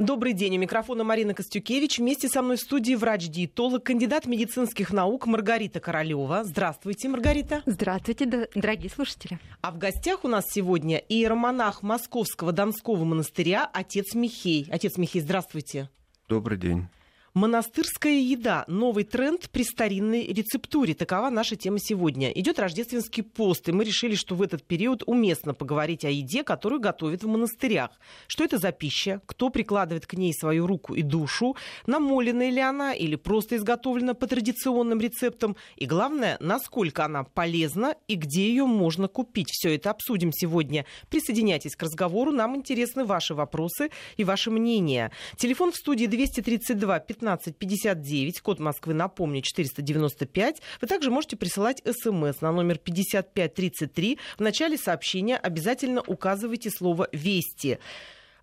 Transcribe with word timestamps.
Добрый 0.00 0.32
день. 0.32 0.56
У 0.56 0.60
микрофона 0.60 1.04
Марина 1.04 1.34
Костюкевич. 1.34 1.98
Вместе 1.98 2.28
со 2.28 2.42
мной 2.42 2.56
в 2.56 2.60
студии 2.60 2.94
врач-диетолог, 2.96 3.84
кандидат 3.84 4.26
медицинских 4.26 4.92
наук 4.92 5.26
Маргарита 5.26 5.78
Королева. 5.78 6.42
Здравствуйте, 6.42 7.08
Маргарита. 7.08 7.62
Здравствуйте, 7.64 8.48
дорогие 8.56 8.90
слушатели. 8.90 9.38
А 9.60 9.70
в 9.70 9.78
гостях 9.78 10.24
у 10.24 10.28
нас 10.28 10.46
сегодня 10.50 10.98
иеромонах 10.98 11.84
Московского 11.84 12.50
Донского 12.50 13.04
монастыря 13.04 13.70
отец 13.72 14.14
Михей. 14.14 14.66
Отец 14.68 14.96
Михей, 14.96 15.20
здравствуйте. 15.20 15.88
Добрый 16.28 16.58
день. 16.58 16.88
Монастырская 17.34 18.20
еда. 18.20 18.64
Новый 18.68 19.02
тренд 19.02 19.50
при 19.50 19.64
старинной 19.64 20.24
рецептуре. 20.24 20.94
Такова 20.94 21.30
наша 21.30 21.56
тема 21.56 21.80
сегодня. 21.80 22.30
Идет 22.30 22.60
рождественский 22.60 23.24
пост, 23.24 23.68
и 23.68 23.72
мы 23.72 23.82
решили, 23.82 24.14
что 24.14 24.36
в 24.36 24.42
этот 24.42 24.62
период 24.62 25.02
уместно 25.04 25.52
поговорить 25.52 26.04
о 26.04 26.10
еде, 26.10 26.44
которую 26.44 26.80
готовят 26.80 27.24
в 27.24 27.26
монастырях. 27.26 27.90
Что 28.28 28.44
это 28.44 28.58
за 28.58 28.70
пища? 28.70 29.20
Кто 29.26 29.50
прикладывает 29.50 30.06
к 30.06 30.12
ней 30.12 30.32
свою 30.32 30.68
руку 30.68 30.94
и 30.94 31.02
душу? 31.02 31.56
Намоленная 31.88 32.50
ли 32.50 32.60
она 32.60 32.94
или 32.94 33.16
просто 33.16 33.56
изготовлена 33.56 34.14
по 34.14 34.28
традиционным 34.28 35.00
рецептам? 35.00 35.56
И 35.74 35.86
главное, 35.86 36.36
насколько 36.38 37.04
она 37.04 37.24
полезна 37.24 37.96
и 38.06 38.14
где 38.14 38.46
ее 38.46 38.64
можно 38.64 39.08
купить? 39.08 39.48
Все 39.50 39.74
это 39.74 39.90
обсудим 39.90 40.30
сегодня. 40.32 40.86
Присоединяйтесь 41.10 41.74
к 41.74 41.82
разговору. 41.82 42.30
Нам 42.30 42.54
интересны 42.54 43.04
ваши 43.04 43.34
вопросы 43.34 43.90
и 44.16 44.22
ваше 44.22 44.52
мнение. 44.52 45.10
Телефон 45.36 45.72
в 45.72 45.76
студии 45.76 46.06
232 46.06 47.00
15 47.00 47.23
1559, 47.32 48.40
код 48.40 48.60
Москвы, 48.60 48.94
напомню, 48.94 49.42
495. 49.42 50.62
Вы 50.80 50.86
также 50.86 51.10
можете 51.10 51.36
присылать 51.36 51.82
смс 51.84 52.40
на 52.40 52.52
номер 52.52 52.78
5533. 52.78 54.18
В 54.36 54.40
начале 54.40 54.76
сообщения 54.76 55.36
обязательно 55.36 56.02
указывайте 56.02 56.70
слово 56.70 57.08
«Вести». 57.12 57.78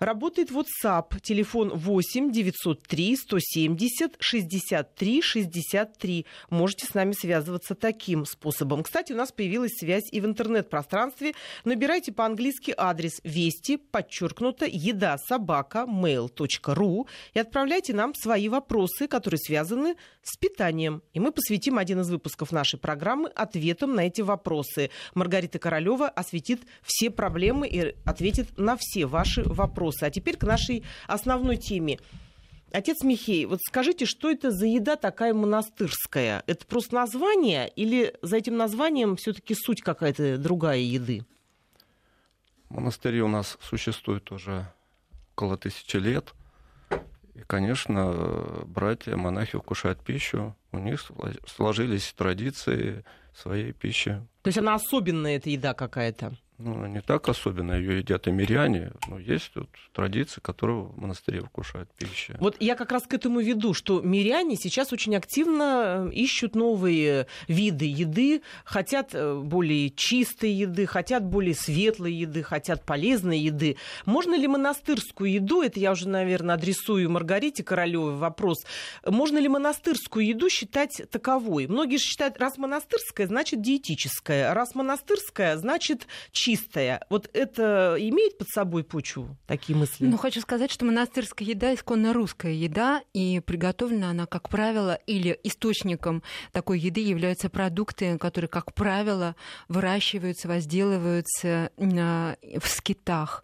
Работает 0.01 0.49
WhatsApp, 0.49 1.19
телефон 1.21 1.69
8 1.75 2.31
903 2.31 3.17
170 3.17 4.15
63 4.19 5.21
63. 5.21 6.25
Можете 6.49 6.87
с 6.87 6.95
нами 6.95 7.11
связываться 7.11 7.75
таким 7.75 8.25
способом. 8.25 8.81
Кстати, 8.81 9.13
у 9.13 9.15
нас 9.15 9.31
появилась 9.31 9.73
связь 9.77 10.11
и 10.11 10.19
в 10.19 10.25
интернет-пространстве. 10.25 11.33
Набирайте 11.65 12.11
по-английски 12.11 12.73
адрес 12.75 13.21
вести, 13.23 13.77
подчеркнуто, 13.77 14.65
еда 14.65 15.19
собака, 15.19 15.85
mail.ru 15.87 17.07
и 17.35 17.39
отправляйте 17.39 17.93
нам 17.93 18.15
свои 18.15 18.49
вопросы, 18.49 19.07
которые 19.07 19.37
связаны 19.37 19.97
с 20.23 20.35
питанием. 20.35 21.03
И 21.13 21.19
мы 21.19 21.31
посвятим 21.31 21.77
один 21.77 22.01
из 22.01 22.09
выпусков 22.09 22.51
нашей 22.51 22.79
программы 22.79 23.29
ответам 23.29 23.93
на 23.93 24.07
эти 24.07 24.21
вопросы. 24.21 24.89
Маргарита 25.13 25.59
Королева 25.59 26.09
осветит 26.09 26.61
все 26.81 27.11
проблемы 27.11 27.67
и 27.67 27.95
ответит 28.03 28.57
на 28.57 28.77
все 28.79 29.05
ваши 29.05 29.43
вопросы 29.43 29.90
вопросы. 29.91 30.05
А 30.05 30.09
теперь 30.09 30.37
к 30.37 30.43
нашей 30.43 30.83
основной 31.07 31.57
теме. 31.57 31.99
Отец 32.71 33.03
Михей, 33.03 33.45
вот 33.45 33.59
скажите, 33.61 34.05
что 34.05 34.31
это 34.31 34.49
за 34.49 34.65
еда 34.65 34.95
такая 34.95 35.33
монастырская? 35.33 36.43
Это 36.47 36.65
просто 36.65 36.95
название 36.95 37.67
или 37.75 38.15
за 38.21 38.37
этим 38.37 38.55
названием 38.55 39.17
все-таки 39.17 39.55
суть 39.55 39.81
какая-то 39.81 40.37
другая 40.37 40.79
еды? 40.79 41.25
Монастыри 42.69 43.21
у 43.21 43.27
нас 43.27 43.57
существуют 43.61 44.31
уже 44.31 44.71
около 45.35 45.57
тысячи 45.57 45.97
лет. 45.97 46.33
И, 47.35 47.39
конечно, 47.45 48.63
братья, 48.65 49.17
монахи 49.17 49.57
вкушают 49.57 49.99
пищу. 49.99 50.55
У 50.71 50.77
них 50.77 51.03
сложились 51.45 52.13
традиции 52.13 53.03
своей 53.35 53.73
пищи. 53.73 54.25
То 54.43 54.47
есть 54.47 54.57
она 54.57 54.75
особенная, 54.75 55.35
эта 55.35 55.49
еда 55.49 55.73
какая-то? 55.73 56.37
Ну, 56.63 56.85
не 56.85 57.01
так 57.01 57.27
особенно, 57.27 57.73
ее 57.73 57.97
едят 57.99 58.27
и 58.27 58.31
миряне, 58.31 58.91
но 59.07 59.19
есть 59.19 59.51
тут 59.53 59.69
традиции, 59.93 60.39
которые 60.41 60.83
в 60.83 60.97
монастыре 60.97 61.41
вкушают 61.41 61.89
пищу. 61.97 62.35
Вот 62.39 62.55
я 62.59 62.75
как 62.75 62.91
раз 62.91 63.03
к 63.03 63.13
этому 63.13 63.39
веду, 63.39 63.73
что 63.73 64.01
миряне 64.01 64.55
сейчас 64.55 64.93
очень 64.93 65.15
активно 65.15 66.07
э, 66.09 66.13
ищут 66.13 66.55
новые 66.55 67.27
виды 67.47 67.85
еды, 67.85 68.41
хотят 68.63 69.09
э, 69.13 69.39
более 69.39 69.89
чистой 69.89 70.51
еды, 70.51 70.85
хотят 70.85 71.25
более 71.25 71.55
светлой 71.55 72.13
еды, 72.13 72.43
хотят 72.43 72.85
полезной 72.85 73.39
еды. 73.39 73.77
Можно 74.05 74.35
ли 74.35 74.47
монастырскую 74.47 75.31
еду, 75.31 75.61
это 75.61 75.79
я 75.79 75.91
уже, 75.91 76.07
наверное, 76.07 76.55
адресую 76.55 77.09
Маргарите 77.09 77.63
Королевой 77.63 78.15
вопрос, 78.15 78.59
можно 79.05 79.39
ли 79.39 79.47
монастырскую 79.47 80.25
еду 80.25 80.49
считать 80.49 81.01
таковой? 81.11 81.67
Многие 81.67 81.97
считают, 81.97 82.39
раз 82.39 82.57
монастырская, 82.57 83.27
значит 83.27 83.61
диетическая, 83.61 84.53
раз 84.53 84.75
монастырская, 84.75 85.57
значит 85.57 86.07
чистая 86.31 86.50
чистая. 86.51 87.01
Вот 87.09 87.29
это 87.33 87.95
имеет 87.99 88.37
под 88.37 88.47
собой 88.49 88.83
почву, 88.83 89.37
такие 89.47 89.77
мысли? 89.77 90.05
Ну, 90.05 90.17
хочу 90.17 90.41
сказать, 90.41 90.71
что 90.71 90.85
монастырская 90.85 91.47
еда 91.47 91.73
исконно 91.73 92.13
русская 92.13 92.53
еда, 92.53 93.01
и 93.13 93.39
приготовлена 93.39 94.09
она, 94.09 94.25
как 94.25 94.49
правило, 94.49 94.95
или 95.07 95.39
источником 95.43 96.23
такой 96.51 96.79
еды 96.79 97.01
являются 97.01 97.49
продукты, 97.49 98.17
которые, 98.17 98.49
как 98.49 98.73
правило, 98.73 99.35
выращиваются, 99.67 100.47
возделываются 100.47 101.71
в 101.77 102.67
скитах. 102.67 103.43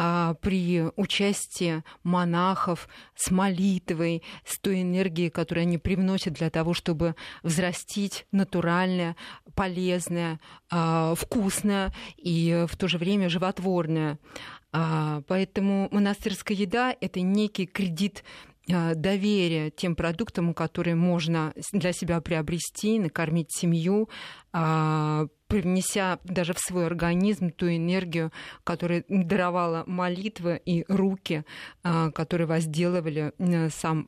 А, 0.00 0.34
при 0.34 0.84
участии 0.94 1.82
монахов 2.04 2.88
с 3.16 3.32
молитвой, 3.32 4.22
с 4.44 4.56
той 4.60 4.82
энергией, 4.82 5.28
которую 5.28 5.62
они 5.62 5.76
привносят 5.76 6.34
для 6.34 6.50
того, 6.50 6.72
чтобы 6.72 7.16
взрастить 7.42 8.24
натуральное, 8.30 9.16
полезное, 9.56 10.38
а, 10.70 11.16
вкусное 11.16 11.92
и 12.16 12.64
в 12.68 12.76
то 12.76 12.86
же 12.86 12.96
время 12.96 13.28
животворное. 13.28 14.20
А, 14.70 15.22
поэтому 15.26 15.88
монастырская 15.90 16.56
еда— 16.56 16.94
это 17.00 17.20
некий 17.20 17.66
кредит 17.66 18.22
доверия 18.68 19.70
тем 19.70 19.96
продуктам, 19.96 20.54
которые 20.54 20.94
можно 20.94 21.54
для 21.72 21.92
себя 21.92 22.20
приобрести, 22.20 22.98
накормить 22.98 23.50
семью, 23.50 24.08
привнеся 25.48 26.18
даже 26.24 26.54
в 26.54 26.58
свой 26.60 26.86
организм 26.86 27.50
ту 27.50 27.66
энергию, 27.68 28.32
которую 28.64 29.04
даровала 29.08 29.82
молитва 29.86 30.56
и 30.56 30.84
руки, 30.88 31.44
а, 31.82 32.10
которые 32.10 32.46
возделывали 32.46 33.32
сам, 33.70 34.06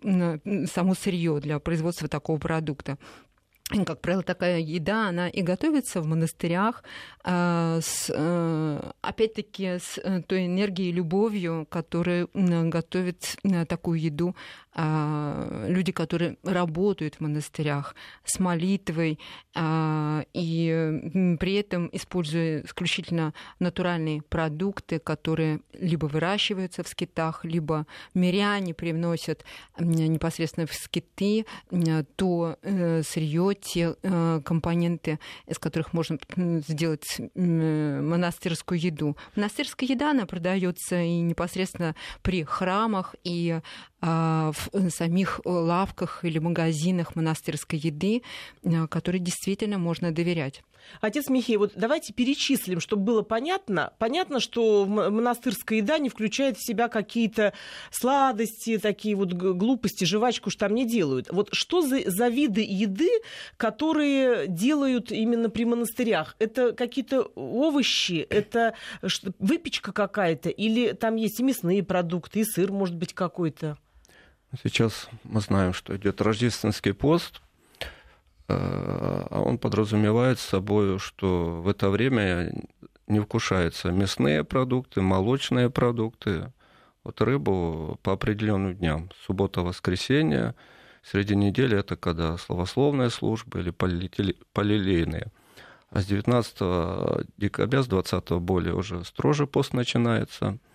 само 0.66 0.94
сырье 0.94 1.40
для 1.40 1.58
производства 1.58 2.08
такого 2.08 2.38
продукта 2.38 2.98
как 3.86 4.00
правило, 4.00 4.22
такая 4.22 4.58
еда, 4.58 5.08
она 5.08 5.28
и 5.28 5.42
готовится 5.42 6.00
в 6.00 6.06
монастырях, 6.06 6.82
а, 7.22 7.78
с, 7.80 8.10
э, 8.12 8.90
опять-таки, 9.00 9.78
с 9.78 9.98
э, 9.98 10.22
той 10.22 10.46
энергией 10.46 10.88
и 10.88 10.92
любовью, 10.92 11.66
которая 11.70 12.26
готовит 12.34 13.36
такую 13.68 14.00
еду 14.00 14.34
а, 14.72 15.66
люди, 15.66 15.90
которые 15.90 16.36
работают 16.44 17.16
в 17.16 17.20
монастырях 17.20 17.96
с 18.24 18.38
молитвой 18.38 19.18
а, 19.54 20.24
и 20.32 21.36
при 21.40 21.54
этом 21.54 21.90
используя 21.92 22.62
исключительно 22.62 23.34
натуральные 23.58 24.22
продукты, 24.22 25.00
которые 25.00 25.60
либо 25.72 26.06
выращиваются 26.06 26.84
в 26.84 26.88
скитах, 26.88 27.44
либо 27.44 27.86
миряне 28.14 28.72
привносят 28.72 29.44
непосредственно 29.78 30.66
в 30.66 30.72
скиты 30.72 31.46
то 32.16 32.56
э, 32.62 33.02
сырье, 33.02 33.54
те 33.60 33.94
э, 34.02 34.40
компоненты, 34.44 35.18
из 35.46 35.58
которых 35.58 35.92
можно 35.92 36.18
сделать 36.36 37.20
монастырскую 37.34 38.80
еду. 38.80 39.16
Монастырская 39.36 39.88
еда, 39.88 40.10
она 40.10 40.26
продается 40.26 41.00
и 41.00 41.20
непосредственно 41.20 41.94
при 42.22 42.44
храмах, 42.44 43.14
и 43.24 43.60
а, 44.02 44.52
в 44.52 44.90
самих 44.90 45.40
лавках 45.44 46.24
или 46.24 46.38
магазинах 46.38 47.16
монастырской 47.16 47.78
еды, 47.78 48.22
а, 48.64 48.86
которой 48.86 49.18
действительно 49.18 49.78
можно 49.78 50.10
доверять. 50.10 50.62
Отец 51.00 51.28
Михей, 51.28 51.56
вот 51.56 51.72
давайте 51.74 52.12
перечислим, 52.12 52.80
чтобы 52.80 53.04
было 53.04 53.22
понятно. 53.22 53.92
Понятно, 53.98 54.40
что 54.40 54.86
монастырская 54.86 55.78
еда 55.78 55.98
не 55.98 56.08
включает 56.08 56.56
в 56.56 56.66
себя 56.66 56.88
какие-то 56.88 57.52
сладости, 57.90 58.78
такие 58.78 59.14
вот 59.14 59.32
глупости, 59.32 60.04
жвачку 60.04 60.50
что 60.50 60.60
там 60.60 60.74
не 60.74 60.86
делают. 60.86 61.28
Вот 61.30 61.48
что 61.52 61.82
за, 61.82 62.10
за 62.10 62.28
виды 62.28 62.64
еды, 62.66 63.10
которые 63.56 64.46
делают 64.46 65.12
именно 65.12 65.50
при 65.50 65.64
монастырях? 65.64 66.36
Это 66.38 66.72
какие-то 66.72 67.22
овощи, 67.34 68.26
это 68.28 68.74
выпечка 69.38 69.92
какая-то, 69.92 70.48
или 70.50 70.92
там 70.92 71.16
есть 71.16 71.40
и 71.40 71.42
мясные 71.42 71.82
продукты, 71.82 72.40
и 72.40 72.44
сыр, 72.44 72.72
может 72.72 72.96
быть, 72.96 73.14
какой-то? 73.14 73.78
Сейчас 74.62 75.08
мы 75.22 75.40
знаем, 75.40 75.72
что 75.72 75.96
идет 75.96 76.20
рождественский 76.20 76.92
пост, 76.92 77.40
а 78.50 79.42
он 79.44 79.58
подразумевает 79.58 80.38
собой, 80.38 80.98
что 80.98 81.60
в 81.62 81.68
это 81.68 81.90
время 81.90 82.52
не 83.06 83.20
вкушаются 83.20 83.90
мясные 83.90 84.44
продукты, 84.44 85.02
молочные 85.02 85.70
продукты, 85.70 86.52
вот 87.04 87.20
рыбу 87.20 87.98
по 88.02 88.12
определенным 88.12 88.74
дням, 88.74 89.10
суббота, 89.24 89.62
воскресенье, 89.62 90.54
среди 91.02 91.34
недели 91.34 91.78
это 91.78 91.96
когда 91.96 92.36
словословная 92.36 93.10
служба 93.10 93.60
или 93.60 93.70
полилейные. 93.70 95.32
А 95.90 96.00
с 96.00 96.06
19 96.06 97.26
декабря, 97.36 97.82
с 97.82 97.86
20 97.88 98.30
более 98.32 98.74
уже 98.74 99.04
строже 99.04 99.46
пост 99.46 99.72
начинается– 99.72 100.58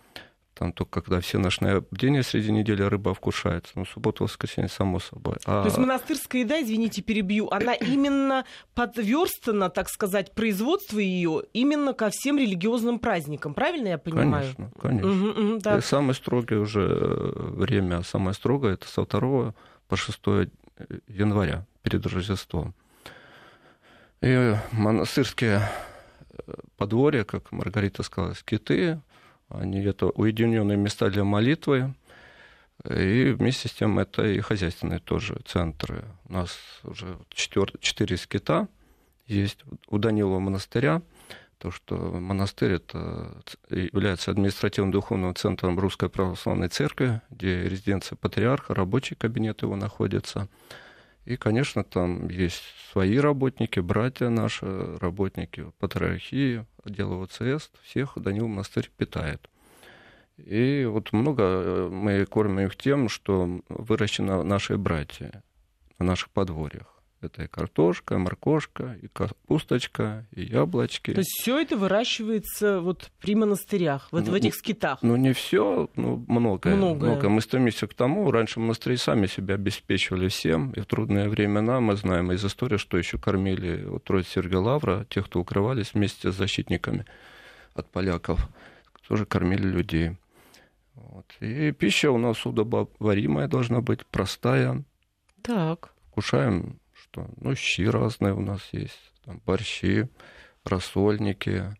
Там 0.58 0.72
только 0.72 1.02
когда 1.02 1.20
все 1.20 1.36
ночные 1.36 1.82
бдения 1.90 2.22
среди 2.22 2.50
недели 2.50 2.82
рыба 2.82 3.12
вкушается. 3.12 3.72
Ну, 3.74 3.84
суббота, 3.84 4.24
воскресенье, 4.24 4.70
само 4.70 5.00
собой. 5.00 5.36
А... 5.44 5.60
То 5.60 5.66
есть 5.66 5.76
монастырская 5.76 6.40
еда, 6.42 6.62
извините, 6.62 7.02
перебью, 7.02 7.50
она 7.50 7.74
именно 7.74 8.46
подверстана, 8.74 9.68
так 9.68 9.90
сказать, 9.90 10.32
производство 10.34 10.98
ее 10.98 11.42
именно 11.52 11.92
ко 11.92 12.08
всем 12.08 12.38
религиозным 12.38 12.98
праздникам. 13.00 13.52
Правильно 13.52 13.88
я 13.88 13.98
понимаю? 13.98 14.54
Конечно, 14.56 14.70
конечно. 14.80 15.10
Угу, 15.10 15.40
угу, 15.40 15.60
да. 15.60 15.82
самое 15.82 16.14
строгое 16.14 16.58
уже 16.58 16.88
э, 16.88 17.32
время, 17.36 18.02
самое 18.02 18.32
строгое, 18.32 18.74
это 18.74 18.88
со 18.88 19.04
2 19.04 19.52
по 19.88 19.96
6 19.96 20.20
января 21.06 21.66
перед 21.82 22.06
Рождеством. 22.06 22.74
И 24.22 24.54
монастырские 24.72 25.68
э, 26.30 26.52
подворья, 26.78 27.24
как 27.24 27.52
Маргарита 27.52 28.02
сказала, 28.02 28.32
скиты, 28.32 29.02
они 29.48 29.82
это 29.82 30.06
уединенные 30.06 30.76
места 30.76 31.10
для 31.10 31.24
молитвы, 31.24 31.94
и 32.84 33.34
вместе 33.36 33.68
с 33.68 33.72
тем 33.72 33.98
это 33.98 34.26
и 34.26 34.40
хозяйственные 34.40 35.00
тоже 35.00 35.40
центры. 35.44 36.04
У 36.28 36.32
нас 36.32 36.58
уже 36.84 37.18
четыре 37.30 38.16
скита 38.16 38.68
есть 39.26 39.64
у 39.88 39.98
Данилова 39.98 40.38
монастыря. 40.38 41.02
То, 41.58 41.70
что 41.70 41.96
монастырь 41.96 42.72
это 42.72 43.42
является 43.70 44.30
административным 44.30 44.92
духовным 44.92 45.34
центром 45.34 45.78
Русской 45.78 46.10
Православной 46.10 46.68
Церкви, 46.68 47.22
где 47.30 47.66
резиденция 47.66 48.16
патриарха, 48.16 48.74
рабочий 48.74 49.16
кабинет 49.16 49.62
его 49.62 49.74
находится. 49.74 50.48
И, 51.26 51.36
конечно, 51.36 51.82
там 51.82 52.28
есть 52.28 52.62
свои 52.92 53.18
работники, 53.18 53.80
братья 53.80 54.28
наши, 54.28 54.96
работники 54.98 55.72
патриархии, 55.80 56.64
отдела 56.84 57.24
ОЦС, 57.24 57.70
всех 57.82 58.12
Данил 58.16 58.46
монастырь 58.46 58.88
питает. 58.96 59.50
И 60.36 60.86
вот 60.88 61.12
много 61.12 61.42
э, 61.42 61.88
мы 61.90 62.24
кормим 62.26 62.66
их 62.66 62.76
тем, 62.76 63.08
что 63.08 63.60
выращено 63.68 64.44
наши 64.44 64.78
братья 64.78 65.42
на 65.98 66.06
наших 66.06 66.30
подворьях. 66.30 66.95
Это 67.22 67.44
и 67.44 67.46
картошка, 67.46 68.14
и 68.14 68.18
моркошка, 68.18 68.98
и 69.00 69.08
капусточка, 69.08 70.26
и 70.32 70.42
яблочки. 70.42 71.12
То 71.12 71.20
есть 71.20 71.30
все 71.40 71.58
это 71.58 71.76
выращивается 71.76 72.80
вот 72.80 73.10
при 73.20 73.34
монастырях, 73.34 74.08
вот 74.12 74.26
ну, 74.26 74.32
в 74.32 74.34
этих 74.34 74.54
скитах? 74.54 74.98
Ну, 75.02 75.16
не 75.16 75.32
все, 75.32 75.88
но 75.96 76.16
многое, 76.28 76.76
многое. 76.76 77.12
многое. 77.12 77.30
Мы 77.30 77.40
стремимся 77.40 77.86
к 77.86 77.94
тому. 77.94 78.30
Раньше 78.30 78.60
монастыри 78.60 78.98
сами 78.98 79.26
себя 79.26 79.54
обеспечивали 79.54 80.28
всем. 80.28 80.72
И 80.72 80.80
в 80.80 80.86
трудные 80.86 81.30
времена 81.30 81.80
мы 81.80 81.96
знаем 81.96 82.32
из 82.32 82.44
истории, 82.44 82.76
что 82.76 82.98
еще 82.98 83.18
кормили 83.18 83.84
вот 83.86 84.04
Троиц 84.04 84.28
Сергия 84.28 84.58
Лавра, 84.58 85.06
тех, 85.08 85.24
кто 85.26 85.40
укрывались 85.40 85.94
вместе 85.94 86.30
с 86.30 86.34
защитниками 86.34 87.06
от 87.74 87.90
поляков, 87.90 88.46
тоже 89.08 89.24
кормили 89.24 89.66
людей. 89.66 90.16
Вот. 90.94 91.26
И 91.40 91.72
пища 91.72 92.10
у 92.10 92.18
нас 92.18 92.44
удобоваримая 92.44 93.48
должна 93.48 93.80
быть, 93.80 94.04
простая. 94.06 94.84
Так. 95.42 95.92
Кушаем 96.10 96.78
что? 97.16 97.26
Ну, 97.40 97.54
щи 97.54 97.88
разные 97.88 98.34
у 98.34 98.40
нас 98.40 98.60
есть, 98.72 99.12
там, 99.24 99.40
борщи, 99.46 100.08
рассольники, 100.64 101.74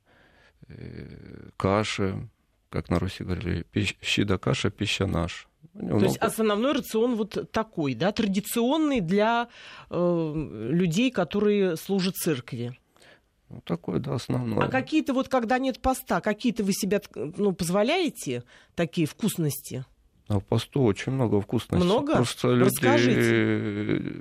э, 0.69 1.51
каши, 1.57 2.29
как 2.71 2.91
на 2.91 2.99
Руси 2.99 3.25
говорили, 3.25 3.67
щи 4.03 4.25
да 4.25 4.39
каша, 4.39 4.71
пища 4.71 5.07
наша. 5.07 5.47
Ну, 5.75 5.99
То 5.99 6.07
есть 6.07 6.17
основной 6.19 6.73
рацион 6.73 7.17
вот 7.17 7.51
такой, 7.53 7.95
да, 7.95 8.13
традиционный 8.13 9.01
для 9.01 9.49
э, 9.91 10.69
людей, 10.71 11.11
которые 11.11 11.77
служат 11.77 12.15
церкви. 12.15 12.79
Ну, 13.51 13.61
такой, 13.61 14.01
да, 14.01 14.15
основной. 14.15 14.65
А 14.65 14.69
какие-то 14.69 15.13
вот, 15.13 15.29
когда 15.29 15.59
нет 15.59 15.81
поста, 15.81 16.21
какие-то 16.21 16.65
вы 16.65 16.73
себе 16.73 17.01
ну, 17.15 17.53
позволяете 17.53 18.43
такие 18.75 19.07
вкусности? 19.07 19.85
А 20.29 20.41
в 20.41 20.45
посту 20.45 20.83
очень 20.83 21.13
много 21.13 21.41
вкусностей. 21.41 21.85
Много? 21.85 22.15
Просто 22.17 22.53
люди 22.53 24.13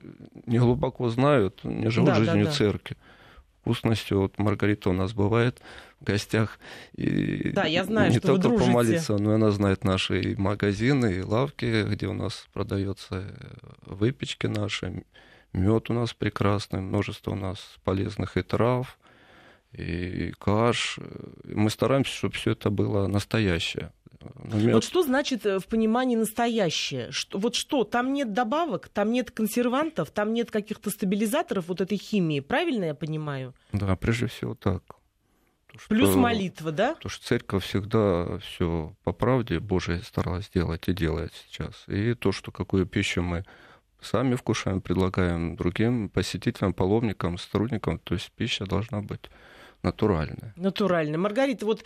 не 0.46 0.60
глубоко 0.60 1.10
знают, 1.10 1.63
не 1.63 1.90
живут 1.90 2.10
да, 2.10 2.16
жизнью 2.16 2.46
да, 2.46 2.52
да. 2.52 2.56
церкви. 2.56 2.98
Вкусности, 3.62 4.13
вот 4.13 4.38
Маргарита 4.38 4.92
у 4.92 4.94
нас 4.94 5.13
бывает 5.13 5.60
в 6.00 6.04
гостях. 6.04 6.60
И 6.96 7.50
да, 7.50 7.66
я 7.66 7.84
знаю, 7.84 8.12
не 8.12 8.19
что 8.19 8.28
только 8.28 8.50
вы 8.50 8.60
помолиться, 8.60 9.18
но 9.18 9.31
и 9.31 9.36
она 9.36 9.50
знает 9.50 9.84
наши 9.84 10.22
и 10.22 10.36
магазины, 10.36 11.13
и 11.13 11.22
лавки, 11.22 11.84
где 11.90 12.06
у 12.06 12.13
нас 12.13 12.48
продается 12.54 13.24
выпечки 13.81 14.46
наши, 14.46 15.04
мед 15.54 15.90
у 15.90 15.94
нас 15.94 16.13
прекрасный, 16.13 16.81
множество 16.81 17.31
у 17.31 17.36
нас 17.36 17.78
полезных 17.84 18.38
и 18.38 18.44
трав, 18.44 19.00
и 19.74 20.31
каш. 20.38 21.00
Мы 21.44 21.72
стараемся, 21.72 22.12
чтобы 22.12 22.36
все 22.36 22.52
это 22.52 22.69
было 22.69 23.07
настоящее. 23.07 23.92
Вот 24.33 24.83
что 24.83 25.04
значит 25.04 25.45
э, 25.45 25.60
в 25.60 25.68
понимании 25.68 26.16
настоящее? 26.16 27.12
Что, 27.12 27.38
вот 27.38 27.56
что, 27.56 27.83
там 27.83 28.13
нет 28.13 28.33
добавок, 28.33 28.89
там 28.89 29.12
нет 29.12 29.31
консервантов, 29.31 30.12
там 30.12 30.33
нет 30.33 30.51
каких-то 30.51 30.89
стабилизаторов 30.89 31.68
вот 31.68 31.81
этой 31.81 31.98
химии, 31.98 32.39
правильно 32.39 32.86
я 32.86 32.95
понимаю? 32.95 33.54
Да, 33.72 33.95
прежде 33.95 34.27
всего 34.27 34.56
так. 34.56 34.83
То, 35.72 35.80
что, 35.80 35.89
Плюс 35.89 36.16
молитва, 36.16 36.72
да? 36.72 36.95
Потому 36.95 37.10
что 37.10 37.25
церковь 37.25 37.66
всегда 37.66 38.38
все 38.39 38.95
по 39.04 39.12
правде 39.12 39.60
Божией 39.60 40.01
старалась 40.01 40.50
делать 40.50 40.88
и 40.88 40.94
делает 40.94 41.33
сейчас. 41.33 41.83
И 41.88 42.13
то, 42.13 42.31
что 42.31 42.51
какую 42.51 42.86
пищу 42.86 43.21
мы 43.21 43.44
сами 44.01 44.36
вкушаем, 44.36 44.81
предлагаем 44.81 45.56
другим 45.56 46.10
посетителям, 46.10 46.74
паломникам, 46.74 47.38
сотрудникам, 47.38 48.00
то 48.00 48.13
есть 48.13 48.31
пища 48.31 48.66
должна 48.66 49.01
быть 49.01 49.30
натуральное. 49.83 50.54
Натуральное. 50.56 51.18
Маргарита, 51.18 51.66
вот 51.66 51.83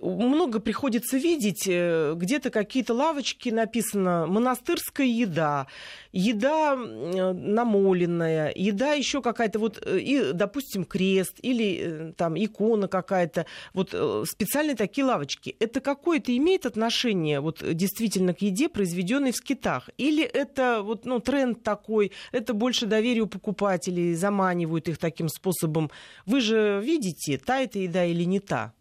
много 0.00 0.60
приходится 0.60 1.16
видеть, 1.16 1.66
э, 1.66 2.14
где-то 2.16 2.50
какие-то 2.50 2.94
лавочки 2.94 3.50
написано 3.50 4.26
«монастырская 4.26 5.06
еда», 5.06 5.66
еда 6.12 6.76
намоленная, 6.76 8.52
еда 8.54 8.92
еще 8.92 9.22
какая-то, 9.22 9.58
вот, 9.58 9.82
э, 9.84 9.98
и, 9.98 10.32
допустим, 10.32 10.84
крест 10.84 11.38
или 11.42 11.78
э, 11.80 12.12
там 12.16 12.34
икона 12.36 12.88
какая-то, 12.88 13.46
вот 13.74 13.94
специальные 14.28 14.76
такие 14.76 15.04
лавочки. 15.04 15.56
Это 15.60 15.80
какое-то 15.80 16.36
имеет 16.36 16.66
отношение 16.66 17.40
вот 17.40 17.62
действительно 17.62 18.34
к 18.34 18.42
еде, 18.42 18.68
произведенной 18.68 19.32
в 19.32 19.36
скитах? 19.36 19.90
Или 19.98 20.24
это 20.24 20.82
вот, 20.82 21.04
ну, 21.04 21.20
тренд 21.20 21.62
такой, 21.62 22.12
это 22.32 22.54
больше 22.54 22.86
доверие 22.86 23.24
у 23.24 23.26
покупателей, 23.26 24.14
заманивают 24.14 24.88
их 24.88 24.98
таким 24.98 25.28
способом? 25.28 25.90
Вы 26.26 26.40
же 26.40 26.80
видите, 26.82 27.38
та 27.44 27.60
эта 27.60 27.78
еда 27.78 28.04
или 28.04 28.24
не 28.24 28.40
та? 28.40 28.72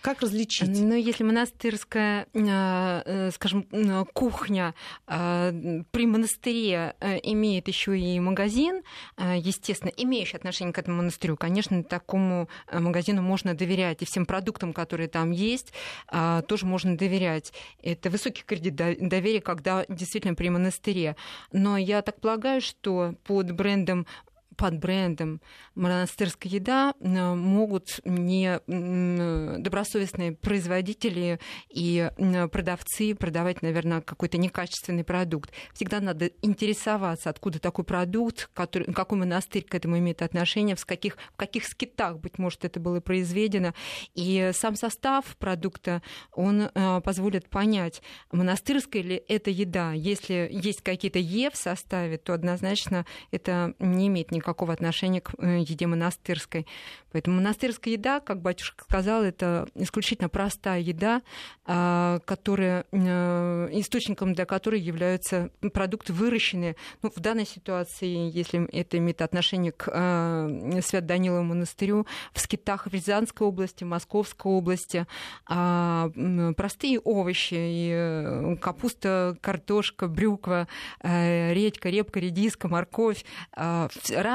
Как 0.00 0.22
различить? 0.22 0.68
Ну, 0.68 0.94
если 0.94 1.24
монастырская, 1.24 2.26
э, 2.32 3.02
э, 3.04 3.30
скажем, 3.32 3.66
кухня 4.14 4.74
э, 5.06 5.82
при 5.90 6.06
монастыре 6.06 6.94
имеет 7.22 7.68
еще 7.68 7.98
и 7.98 8.18
магазин, 8.18 8.82
естественно, 9.18 9.92
имеющий 9.96 10.36
отношение 10.36 10.72
к 10.72 10.78
этому 10.78 10.98
монастырю, 10.98 11.36
конечно, 11.36 11.82
такому 11.82 12.48
магазину 12.72 13.20
можно 13.20 13.54
доверять, 13.54 14.00
и 14.02 14.06
всем 14.06 14.24
продуктам, 14.24 14.72
которые 14.72 15.08
там 15.08 15.30
есть, 15.32 15.72
тоже 16.46 16.66
можно 16.66 16.96
доверять. 16.96 17.52
Это 17.82 18.10
высокий 18.10 18.42
кредит 18.42 18.74
доверия, 18.74 19.40
когда 19.40 19.84
действительно 19.88 20.34
при 20.34 20.48
монастыре. 20.48 21.16
Но 21.52 21.76
я 21.76 22.02
так 22.02 22.20
полагаю, 22.20 22.60
что 22.60 23.14
под 23.24 23.52
брендом 23.52 24.06
под 24.60 24.78
брендом 24.78 25.40
монастырская 25.74 26.52
еда 26.52 26.92
могут 27.00 28.00
не 28.04 28.60
добросовестные 28.66 30.32
производители 30.32 31.40
и 31.70 32.10
продавцы 32.52 33.14
продавать, 33.14 33.62
наверное, 33.62 34.02
какой-то 34.02 34.36
некачественный 34.36 35.02
продукт. 35.02 35.50
Всегда 35.72 36.00
надо 36.00 36.26
интересоваться, 36.42 37.30
откуда 37.30 37.58
такой 37.58 37.86
продукт, 37.86 38.50
который, 38.52 38.92
какой 38.92 39.16
монастырь 39.18 39.64
к 39.64 39.74
этому 39.74 39.96
имеет 39.96 40.20
отношение, 40.20 40.76
в 40.76 40.84
каких, 40.84 41.16
в 41.32 41.36
каких 41.36 41.64
скитах, 41.64 42.18
быть 42.18 42.38
может, 42.38 42.66
это 42.66 42.78
было 42.80 43.00
произведено. 43.00 43.72
И 44.14 44.50
сам 44.52 44.76
состав 44.76 45.38
продукта, 45.38 46.02
он 46.32 46.68
э, 46.74 47.00
позволит 47.02 47.48
понять, 47.48 48.02
монастырская 48.30 49.02
ли 49.02 49.22
это 49.26 49.48
еда. 49.48 49.92
Если 49.94 50.50
есть 50.52 50.82
какие-то 50.82 51.18
Е 51.18 51.50
в 51.50 51.56
составе, 51.56 52.18
то 52.18 52.34
однозначно 52.34 53.06
это 53.30 53.72
не 53.78 54.08
имеет 54.08 54.30
никакого 54.30 54.49
никакого 54.50 54.72
отношения 54.72 55.20
к 55.20 55.32
э, 55.38 55.60
еде 55.60 55.86
монастырской. 55.86 56.66
Поэтому 57.12 57.36
монастырская 57.36 57.94
еда, 57.94 58.20
как 58.20 58.40
батюшка 58.40 58.84
сказал, 58.84 59.22
это 59.22 59.68
исключительно 59.74 60.28
простая 60.28 60.80
еда, 60.80 61.22
а, 61.64 62.20
которая, 62.24 62.84
э, 62.92 63.68
источником 63.72 64.34
для 64.34 64.44
которой 64.44 64.80
являются 64.80 65.50
продукты 65.72 66.12
выращенные. 66.12 66.76
Ну, 67.02 67.10
в 67.14 67.20
данной 67.20 67.46
ситуации, 67.46 68.30
если 68.36 68.66
это 68.72 68.98
имеет 68.98 69.22
отношение 69.22 69.72
к 69.72 69.88
э, 69.92 70.80
Свят-Данилову 70.82 71.44
монастырю, 71.44 72.06
в 72.32 72.40
скитах 72.40 72.86
Рязанской 72.86 73.46
области, 73.46 73.84
Московской 73.84 74.52
области, 74.52 75.06
а, 75.46 76.10
простые 76.56 77.00
овощи, 77.00 77.54
и 77.54 78.56
капуста, 78.60 79.36
картошка, 79.40 80.08
брюква, 80.08 80.68
редька, 81.02 81.88
репка, 81.88 82.20
редиска, 82.20 82.68
морковь, 82.68 83.24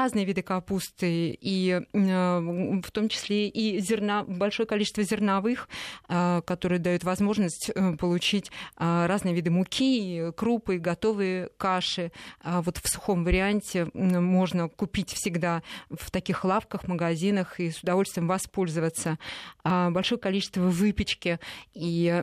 разные 0.06 0.24
виды 0.24 0.42
капусты, 0.42 1.36
и 1.40 1.80
в 1.92 2.90
том 2.92 3.08
числе 3.08 3.48
и 3.48 3.80
зерна, 3.80 4.22
большое 4.22 4.68
количество 4.68 5.02
зерновых, 5.02 5.68
которые 6.06 6.78
дают 6.78 7.02
возможность 7.02 7.72
получить 7.98 8.52
разные 8.76 9.34
виды 9.34 9.50
муки, 9.50 10.30
крупы, 10.36 10.78
готовые 10.78 11.48
каши. 11.56 12.12
Вот 12.44 12.78
в 12.78 12.88
сухом 12.88 13.24
варианте 13.24 13.88
можно 13.94 14.68
купить 14.68 15.12
всегда 15.12 15.64
в 15.90 16.12
таких 16.12 16.44
лавках, 16.44 16.86
магазинах 16.86 17.58
и 17.58 17.72
с 17.72 17.82
удовольствием 17.82 18.28
воспользоваться. 18.28 19.18
Большое 19.64 20.20
количество 20.20 20.60
выпечки 20.60 21.40
и 21.74 22.22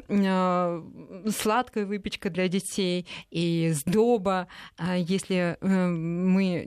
сладкая 1.38 1.86
выпечка 1.86 2.30
для 2.30 2.48
детей, 2.48 3.08
и 3.30 3.72
сдоба, 3.74 4.48
если 4.96 5.58
э, 5.60 5.88
мы 5.90 6.64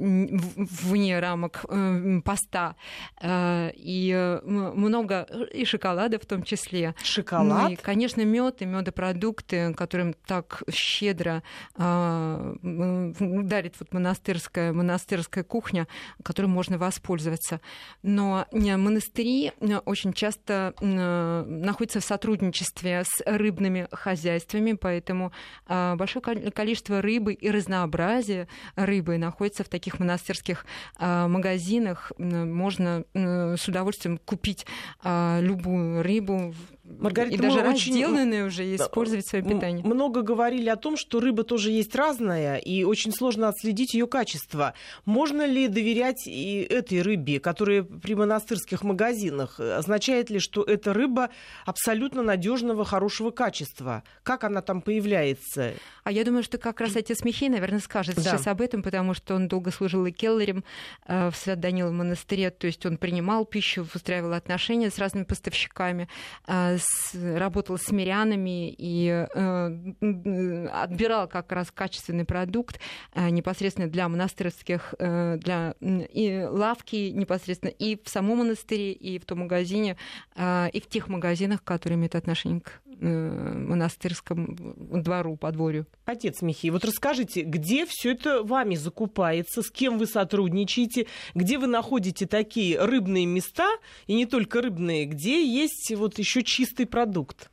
вне 0.96 1.20
рамок 1.20 1.64
э, 1.68 2.20
поста, 2.24 2.74
э, 3.20 3.70
и 3.74 4.40
много, 4.42 5.22
и 5.52 5.64
шоколада 5.64 6.18
в 6.18 6.24
том 6.26 6.42
числе. 6.42 6.94
Шоколад? 7.02 7.64
Ну 7.64 7.68
и, 7.70 7.76
конечно, 7.76 8.22
мед 8.22 8.62
и 8.62 8.64
медопродукты, 8.64 9.74
которым 9.74 10.14
так 10.26 10.62
щедро 10.70 11.42
дарит 11.76 13.74
вот 13.78 13.92
монастырская, 13.92 14.72
монастырская 14.72 15.44
кухня, 15.44 15.86
которой 16.22 16.46
можно 16.46 16.78
воспользоваться. 16.78 17.60
Но 18.02 18.46
монастыри 18.52 19.52
очень 19.84 20.12
часто 20.12 20.74
находятся 20.80 22.00
в 22.00 22.04
сотрудничестве 22.04 23.04
с 23.04 23.22
рыбными 23.26 23.88
хозяйствами, 23.92 24.72
поэтому 24.72 25.32
большое 25.68 26.22
количество 26.50 27.02
рыбы 27.02 27.34
и 27.34 27.50
разнообразие 27.50 28.48
рыбы 28.76 29.18
находится 29.18 29.64
в 29.64 29.68
таких 29.68 29.98
монастырских 29.98 30.64
магазинах. 30.98 32.12
Можно 32.18 33.04
с 33.14 33.68
удовольствием 33.68 34.18
купить 34.18 34.66
любую 35.04 36.02
рыбу 36.02 36.54
Маргарита, 36.98 37.34
и 37.34 37.38
даже 37.38 37.60
очень 37.60 37.92
разделанные 37.92 38.46
уже 38.46 38.74
использовать 38.74 39.26
в 39.26 39.28
своем 39.28 39.48
питании. 39.48 39.82
Много 39.82 40.22
говорили 40.22 40.68
о 40.68 40.76
том, 40.76 40.96
что 40.96 41.20
рыба 41.20 41.44
тоже 41.44 41.70
есть 41.70 41.94
разная, 41.94 42.56
и 42.56 42.84
очень 42.84 43.12
сложно 43.12 43.48
отследить 43.48 43.94
ее 43.94 44.06
качество. 44.06 44.74
Можно 45.04 45.46
ли 45.46 45.68
доверять 45.68 46.26
и 46.26 46.60
этой 46.60 47.02
рыбе, 47.02 47.40
которая 47.40 47.82
при 47.82 48.14
монастырских 48.14 48.82
магазинах? 48.82 49.60
Означает 49.60 50.30
ли, 50.30 50.38
что 50.38 50.62
эта 50.62 50.92
рыба 50.92 51.30
абсолютно 51.64 52.22
надежного, 52.22 52.84
хорошего 52.84 53.30
качества? 53.30 54.02
Как 54.22 54.44
она 54.44 54.62
там 54.62 54.80
появляется? 54.80 55.74
А 56.04 56.12
я 56.12 56.24
думаю, 56.24 56.42
что 56.42 56.58
как 56.58 56.80
раз 56.80 56.96
отец 56.96 57.24
Михей, 57.24 57.48
наверное, 57.48 57.80
скажет 57.80 58.16
да. 58.16 58.22
сейчас 58.22 58.46
об 58.46 58.60
этом, 58.60 58.82
потому 58.82 59.14
что 59.14 59.34
он 59.34 59.48
долго 59.48 59.70
служил 59.70 60.06
и 60.06 60.12
келлерем 60.12 60.64
э, 61.06 61.30
в 61.30 61.36
Свят-Даниловом 61.36 61.98
монастыре, 61.98 62.50
то 62.50 62.66
есть 62.66 62.84
он 62.86 62.96
принимал 62.96 63.44
пищу, 63.44 63.86
устраивал 63.94 64.32
отношения 64.32 64.90
с 64.90 64.98
разными 64.98 65.24
поставщиками, 65.24 66.08
э, 66.46 66.75
с, 66.78 67.14
работал 67.14 67.78
с 67.78 67.90
мирянами 67.90 68.74
и 68.76 69.08
э, 69.08 70.68
отбирал 70.72 71.28
как 71.28 71.52
раз 71.52 71.70
качественный 71.70 72.24
продукт 72.24 72.80
э, 73.14 73.30
непосредственно 73.30 73.88
для 73.88 74.08
монастырских, 74.08 74.94
э, 74.98 75.36
для 75.38 75.74
и 75.80 76.46
лавки 76.48 77.10
непосредственно 77.10 77.70
и 77.70 78.00
в 78.02 78.08
самом 78.08 78.38
монастыре, 78.38 78.92
и 78.92 79.18
в 79.18 79.24
том 79.24 79.40
магазине, 79.40 79.96
э, 80.34 80.68
и 80.70 80.80
в 80.80 80.86
тех 80.88 81.08
магазинах, 81.08 81.62
которые 81.62 81.96
имеют 81.96 82.14
отношение 82.14 82.60
к 82.60 82.80
э, 83.00 83.06
монастырскому 83.06 84.56
двору, 85.02 85.36
подворью. 85.36 85.86
Отец 86.04 86.42
Михей, 86.42 86.70
вот 86.70 86.84
расскажите, 86.84 87.42
где 87.42 87.86
все 87.86 88.12
это 88.12 88.42
вами 88.42 88.74
закупается, 88.74 89.62
с 89.62 89.70
кем 89.70 89.98
вы 89.98 90.06
сотрудничаете, 90.06 91.06
где 91.34 91.58
вы 91.58 91.66
находите 91.66 92.26
такие 92.26 92.78
рыбные 92.78 93.26
места, 93.26 93.68
и 94.06 94.14
не 94.14 94.26
только 94.26 94.62
рыбные, 94.62 95.06
где 95.06 95.44
есть 95.46 95.92
вот 95.94 96.18
еще 96.18 96.42
чистые 96.42 96.65
чистый 96.66 96.86
продукт? 96.86 97.48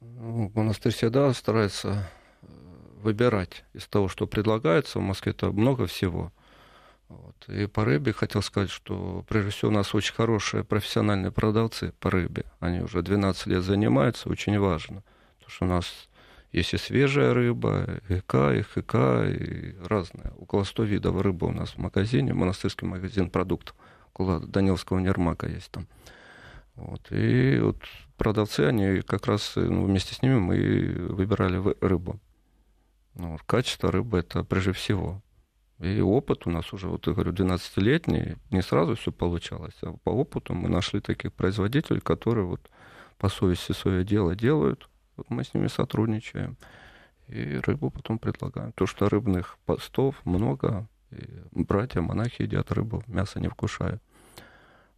Монастырь 0.00 0.92
всегда 0.92 1.32
старается 1.34 2.08
э, 2.42 2.46
выбирать 3.02 3.64
из 3.74 3.88
того, 3.88 4.06
что 4.06 4.28
предлагается. 4.28 5.00
В 5.00 5.02
Москве 5.02 5.32
это 5.32 5.50
много 5.50 5.86
всего. 5.88 6.32
Вот. 7.08 7.34
И 7.48 7.66
по 7.66 7.84
рыбе 7.84 8.12
хотел 8.12 8.40
сказать, 8.40 8.70
что 8.70 9.24
прежде 9.28 9.50
всего 9.50 9.72
у 9.72 9.74
нас 9.74 9.96
очень 9.96 10.14
хорошие 10.14 10.62
профессиональные 10.62 11.32
продавцы 11.32 11.92
по 11.98 12.08
рыбе. 12.08 12.44
Они 12.60 12.80
уже 12.80 13.02
12 13.02 13.46
лет 13.46 13.64
занимаются, 13.64 14.28
очень 14.28 14.56
важно. 14.56 15.02
Потому 15.38 15.50
что 15.50 15.64
у 15.64 15.68
нас 15.68 16.08
есть 16.52 16.72
и 16.72 16.76
свежая 16.76 17.34
рыба, 17.34 18.00
и 18.08 18.18
ИК, 18.18 18.34
и 18.54 18.62
ХК, 18.62 18.94
и 19.26 19.74
разные. 19.84 20.32
Около 20.38 20.62
100 20.62 20.84
видов 20.84 21.20
рыбы 21.20 21.48
у 21.48 21.52
нас 21.52 21.70
в 21.70 21.78
магазине, 21.78 22.32
монастырский 22.32 22.86
магазин 22.86 23.28
продуктов. 23.28 23.74
Около 24.12 24.38
Даниловского 24.38 25.00
Нермака 25.00 25.48
есть 25.48 25.72
там. 25.72 25.88
Вот. 26.78 27.10
И 27.10 27.58
вот 27.60 27.82
продавцы, 28.16 28.60
они 28.60 29.00
как 29.02 29.26
раз 29.26 29.54
ну, 29.56 29.84
вместе 29.84 30.14
с 30.14 30.22
ними 30.22 30.38
мы 30.38 31.08
выбирали 31.12 31.60
рыбу. 31.80 32.20
Ну, 33.14 33.36
качество 33.46 33.90
рыбы 33.90 34.20
это 34.20 34.44
прежде 34.44 34.72
всего. 34.72 35.20
И 35.80 36.00
опыт 36.00 36.46
у 36.46 36.50
нас 36.50 36.72
уже, 36.72 36.88
вот 36.88 37.06
я 37.06 37.12
говорю, 37.12 37.32
12-летний, 37.32 38.36
не 38.50 38.62
сразу 38.62 38.94
все 38.94 39.12
получалось, 39.12 39.76
а 39.82 39.92
по 40.02 40.10
опыту 40.10 40.54
мы 40.54 40.68
нашли 40.68 41.00
таких 41.00 41.32
производителей, 41.32 42.00
которые 42.00 42.46
вот 42.46 42.68
по 43.16 43.28
совести 43.28 43.72
свое 43.72 44.04
дело 44.04 44.34
делают, 44.34 44.88
вот 45.16 45.30
мы 45.30 45.44
с 45.44 45.54
ними 45.54 45.68
сотрудничаем, 45.68 46.56
и 47.28 47.60
рыбу 47.64 47.90
потом 47.90 48.18
предлагаем. 48.18 48.72
То, 48.72 48.86
что 48.86 49.08
рыбных 49.08 49.58
постов 49.66 50.16
много, 50.24 50.88
и 51.10 51.26
братья, 51.52 52.00
монахи 52.00 52.42
едят 52.42 52.72
рыбу, 52.72 53.02
мясо 53.06 53.38
не 53.38 53.48
вкушают. 53.48 54.02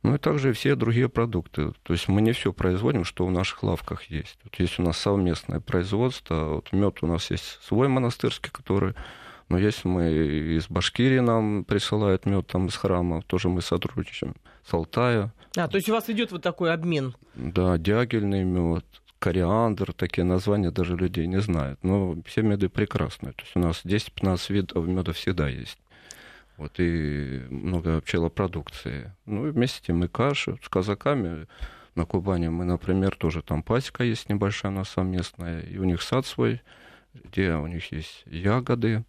Ну 0.03 0.15
и 0.15 0.19
также 0.19 0.53
все 0.53 0.77
другие 0.77 1.09
продукты. 1.09 1.73
То 1.83 1.93
есть 1.93 2.09
мы 2.09 2.23
не 2.23 2.33
все 2.33 2.53
производим, 2.53 3.05
что 3.05 3.27
в 3.27 3.31
наших 3.31 3.63
лавках 3.63 4.05
есть. 4.05 4.39
Вот 4.45 4.55
есть 4.59 4.79
у 4.79 4.83
нас 4.83 4.97
совместное 4.97 5.61
производство. 5.61 6.55
Вот 6.55 6.73
мед 6.73 6.99
у 7.03 7.07
нас 7.07 7.31
есть 7.31 7.59
свой 7.63 7.89
монастырский, 7.89 8.51
который 8.51 8.95
но 9.51 9.59
если 9.59 9.89
мы 9.89 10.13
из 10.13 10.69
Башкирии 10.69 11.19
нам 11.19 11.65
присылают 11.65 12.25
мед 12.25 12.47
там 12.47 12.69
из 12.69 12.77
храма, 12.77 13.23
тоже 13.23 13.49
мы 13.49 13.63
сотрудничаем 13.63 14.37
с 14.65 14.73
Алтая. 14.73 15.35
А, 15.57 15.67
то 15.67 15.77
есть 15.77 15.89
у 15.89 15.93
вас 15.93 16.09
идет 16.09 16.31
вот 16.31 16.41
такой 16.41 16.73
обмен? 16.73 17.17
Да, 17.35 17.77
дягельный 17.77 18.45
мед, 18.45 18.85
кориандр, 19.19 19.93
такие 19.93 20.23
названия 20.23 20.71
даже 20.71 20.97
людей 20.97 21.27
не 21.27 21.41
знают. 21.41 21.81
Но 21.83 22.17
все 22.27 22.43
меды 22.43 22.69
прекрасные. 22.69 23.33
То 23.33 23.43
есть 23.43 23.57
у 23.57 23.59
нас 23.59 23.85
10-15 23.85 24.53
видов 24.53 24.87
меда 24.87 25.13
всегда 25.13 25.49
есть 25.49 25.79
вот, 26.61 26.75
и 26.79 27.43
много 27.49 28.03
пчелопродукции. 28.03 29.15
Ну, 29.25 29.47
и 29.47 29.51
вместе 29.51 29.81
тем 29.83 30.05
и 30.05 30.09
каши 30.09 30.59
с 30.63 30.69
казаками. 30.69 31.47
На 31.95 32.05
Кубани 32.05 32.49
мы, 32.49 32.67
например, 32.67 33.17
тоже 33.17 33.41
там 33.41 33.63
пасека 33.63 34.05
есть 34.05 34.29
небольшая 34.29 34.71
у 34.71 34.75
нас 34.75 34.91
совместная, 34.91 35.63
и 35.63 35.79
у 35.79 35.85
них 35.85 36.03
сад 36.03 36.27
свой, 36.27 36.61
где 37.15 37.55
у 37.55 37.67
них 37.67 37.91
есть 37.93 38.25
ягоды, 38.27 39.05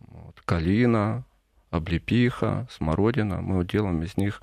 вот, 0.00 0.40
калина, 0.46 1.26
облепиха, 1.70 2.66
смородина. 2.70 3.42
Мы 3.42 3.66
делаем 3.66 4.02
из 4.02 4.16
них 4.16 4.40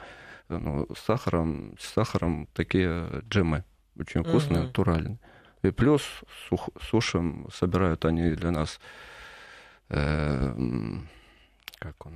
ну, 0.47 0.87
с 0.95 0.99
сахаром, 0.99 1.75
с 1.79 1.93
сахаром 1.93 2.47
такие 2.53 3.23
джемы, 3.27 3.63
очень 3.99 4.23
вкусные, 4.23 4.61
uh-huh. 4.61 4.67
натуральные. 4.67 5.19
И 5.63 5.71
плюс 5.71 6.03
сух, 6.47 6.69
сушим, 6.79 7.47
собирают 7.51 8.05
они 8.05 8.35
для 8.35 8.51
нас 8.51 8.79
э, 9.89 10.55
как 11.79 12.05
он 12.05 12.13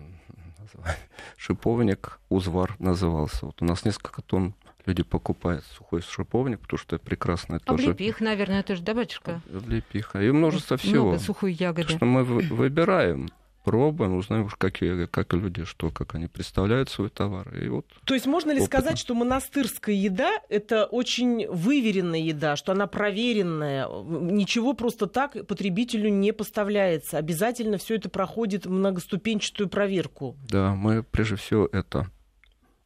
называется, 0.58 1.04
шиповник, 1.38 2.20
узвар 2.30 2.75
назывался. 2.80 3.46
Вот 3.46 3.62
у 3.62 3.66
нас 3.66 3.86
несколько 3.86 4.22
тонн 4.22 4.54
люди 4.86 5.04
покупают 5.04 5.63
сухой 5.66 6.01
шиповник, 6.01 6.60
потому 6.60 6.78
что 6.78 6.96
это 6.96 7.06
прекрасное 7.06 7.60
тоже. 7.60 7.84
Облепих, 7.92 8.22
наверное, 8.22 8.63
тоже, 8.63 8.82
да, 8.82 8.94
батюшка? 8.94 9.42
Облепиха. 9.54 10.22
И 10.22 10.32
множество 10.32 10.78
всего. 10.78 11.10
Много 11.10 11.20
сухой 11.20 11.54
ягоды. 11.54 11.89
Что 11.89 12.06
мы 12.06 12.24
выбираем 12.24 13.30
пробуем, 13.69 14.15
узнаем, 14.15 14.49
как, 14.57 14.79
как 15.11 15.33
люди, 15.33 15.63
что, 15.63 15.91
как 15.91 16.15
они 16.15 16.25
представляют 16.25 16.89
свой 16.89 17.09
товар. 17.09 17.53
И 17.55 17.67
вот 17.69 17.85
То 18.03 18.15
есть 18.15 18.25
можно 18.25 18.49
ли 18.49 18.61
опытом. 18.61 18.79
сказать, 18.79 18.97
что 18.97 19.13
монастырская 19.13 19.93
еда– 19.93 20.31
это 20.49 20.85
очень 20.85 21.47
выверенная 21.47 22.19
еда, 22.19 22.55
что 22.55 22.71
она 22.71 22.88
проверенная, 22.88 23.88
ничего 23.88 24.73
просто 24.73 25.05
так 25.05 25.45
потребителю 25.45 26.09
не 26.09 26.33
поставляется, 26.33 27.19
обязательно 27.19 27.77
все 27.77 27.97
это 27.97 28.09
проходит 28.09 28.65
многоступенчатую 28.65 29.69
проверку? 29.69 30.35
Да, 30.49 30.73
мы 30.73 31.03
прежде 31.03 31.35
всего 31.35 31.69
это 31.71 32.09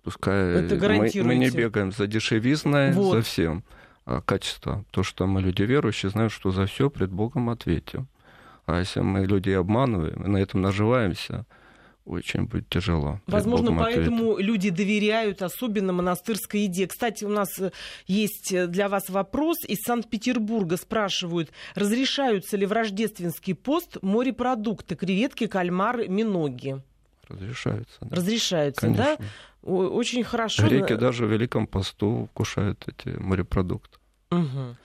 Пускай 0.03 0.65
это 0.65 0.75
мы, 0.75 1.09
мы 1.23 1.35
не 1.35 1.49
бегаем 1.49 1.93
за 1.93 2.07
дешевизной, 2.07 2.91
вот. 2.91 3.13
за 3.13 3.21
всем. 3.21 3.63
А 4.05 4.19
качество. 4.19 4.83
То, 4.91 5.01
что 5.01 5.27
мы 5.27 5.41
люди 5.41 5.61
верующие, 5.61 6.09
знают, 6.09 6.33
что 6.33 6.51
за 6.51 6.65
все 6.65 6.89
пред 6.89 7.09
Богом 7.09 7.49
ответим. 7.49 8.09
А 8.65 8.79
если 8.79 9.01
мы 9.01 9.25
людей 9.25 9.57
обманываем 9.57 10.31
на 10.31 10.37
этом 10.37 10.61
наживаемся, 10.61 11.45
очень 12.05 12.43
будет 12.43 12.67
тяжело. 12.69 13.21
Возможно, 13.27 13.75
поэтому 13.77 14.33
ответ. 14.33 14.45
люди 14.45 14.69
доверяют 14.69 15.41
особенно 15.41 15.93
монастырской 15.93 16.61
еде. 16.61 16.87
Кстати, 16.87 17.23
у 17.23 17.29
нас 17.29 17.49
э, 17.59 17.71
есть 18.07 18.51
э, 18.51 18.67
для 18.67 18.89
вас 18.89 19.09
вопрос. 19.09 19.57
Из 19.65 19.79
Санкт-Петербурга 19.85 20.75
спрашивают, 20.75 21.51
разрешаются 21.75 22.57
ли 22.57 22.65
в 22.65 22.73
рождественский 22.73 23.55
пост 23.55 23.97
морепродукты, 24.01 24.95
креветки, 24.95 25.47
кальмары, 25.47 26.07
миноги? 26.09 26.81
разрешаются. 27.29 27.97
Да. 28.01 28.15
Разрешаются, 28.15 28.81
Конечно. 28.81 29.17
да? 29.17 29.25
Очень 29.61 30.23
хорошо. 30.23 30.67
Греки 30.67 30.93
даже 30.95 31.25
в 31.25 31.31
Великом 31.31 31.67
посту 31.67 32.27
вкушают 32.31 32.85
эти 32.87 33.15
морепродукты. 33.17 33.97
Угу. 34.31 34.75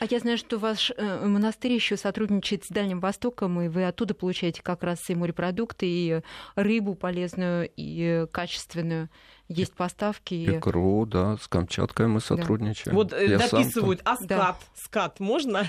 А 0.00 0.04
я 0.08 0.18
знаю, 0.20 0.38
что 0.38 0.58
ваш 0.58 0.92
э, 0.96 1.26
монастырь 1.26 1.72
еще 1.72 1.96
сотрудничает 1.96 2.64
с 2.64 2.68
Дальним 2.68 3.00
Востоком, 3.00 3.60
и 3.60 3.68
вы 3.68 3.84
оттуда 3.84 4.14
получаете 4.14 4.62
как 4.62 4.82
раз 4.82 5.08
и 5.10 5.14
морепродукты, 5.14 5.86
и 5.86 6.22
рыбу 6.54 6.94
полезную, 6.94 7.70
и 7.76 8.26
качественную. 8.30 9.08
Есть 9.48 9.72
поставки. 9.72 10.58
Икру, 10.58 11.06
да, 11.06 11.36
с 11.38 11.48
Камчаткой 11.48 12.06
мы 12.06 12.20
сотрудничаем. 12.20 12.94
Вот 12.94 13.12
э, 13.12 13.28
Я 13.28 13.38
дописывают, 13.38 14.02
сам 14.04 14.14
а 14.14 14.24
скат, 14.24 14.56
скат 14.74 15.20
можно? 15.20 15.68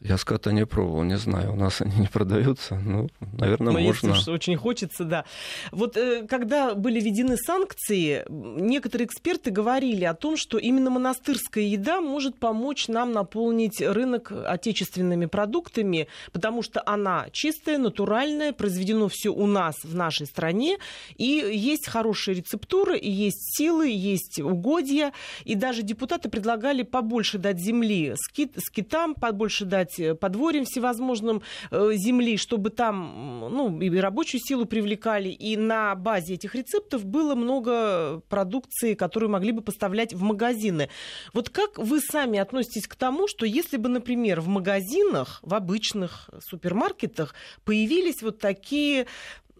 Я 0.00 0.16
ската 0.16 0.52
не 0.52 0.64
пробовал, 0.64 1.02
не 1.02 1.18
знаю, 1.18 1.52
у 1.52 1.56
нас 1.56 1.80
они 1.80 1.96
не 1.96 2.06
продаются. 2.06 2.76
Ну, 2.76 3.08
наверное, 3.20 3.72
Но 3.72 3.80
можно. 3.80 4.14
Если 4.14 4.30
очень 4.30 4.56
хочется, 4.56 5.02
да. 5.02 5.24
Вот 5.72 5.96
э, 5.96 6.24
когда 6.28 6.74
были 6.76 7.00
введены 7.00 7.36
санкции, 7.36 8.24
некоторые 8.28 9.06
эксперты 9.06 9.50
говорили 9.50 10.04
о 10.04 10.14
том, 10.14 10.36
что 10.36 10.56
именно 10.58 10.90
монастырская 10.90 11.64
еда 11.64 12.00
может 12.00 12.38
помочь 12.38 12.86
нам 12.86 13.12
наполнить 13.12 13.80
рынок 13.80 14.30
отечественными 14.30 15.26
продуктами, 15.26 16.06
потому 16.32 16.62
что 16.62 16.80
она 16.86 17.26
чистая, 17.32 17.78
натуральная, 17.78 18.52
произведено 18.52 19.08
все 19.08 19.30
у 19.30 19.46
нас 19.46 19.74
в 19.82 19.96
нашей 19.96 20.26
стране, 20.26 20.78
и 21.16 21.24
есть 21.24 21.88
хорошие 21.88 22.36
рецептуры, 22.36 22.96
и 22.96 23.10
есть 23.10 23.56
силы, 23.56 23.88
есть 23.88 24.38
угодья, 24.38 25.12
и 25.44 25.56
даже 25.56 25.82
депутаты 25.82 26.28
предлагали 26.28 26.82
побольше 26.82 27.38
дать 27.38 27.58
земли 27.58 28.14
скит, 28.16 28.52
скитам, 28.58 29.14
побольше 29.14 29.64
дать 29.64 29.87
подворьям 30.20 30.64
всевозможным 30.64 31.42
э, 31.70 31.92
земли, 31.94 32.36
чтобы 32.36 32.70
там 32.70 33.48
ну, 33.50 33.80
и 33.80 33.98
рабочую 33.98 34.40
силу 34.42 34.64
привлекали. 34.64 35.28
И 35.28 35.56
на 35.56 35.94
базе 35.94 36.34
этих 36.34 36.54
рецептов 36.54 37.04
было 37.04 37.34
много 37.34 38.20
продукции, 38.28 38.94
которую 38.94 39.30
могли 39.30 39.52
бы 39.52 39.62
поставлять 39.62 40.14
в 40.14 40.22
магазины. 40.22 40.88
Вот 41.32 41.50
как 41.50 41.78
вы 41.78 42.00
сами 42.00 42.38
относитесь 42.38 42.86
к 42.86 42.94
тому, 42.94 43.28
что 43.28 43.46
если 43.46 43.76
бы, 43.76 43.88
например, 43.88 44.40
в 44.40 44.48
магазинах, 44.48 45.40
в 45.42 45.54
обычных 45.54 46.30
супермаркетах 46.40 47.34
появились 47.64 48.22
вот 48.22 48.38
такие 48.38 49.06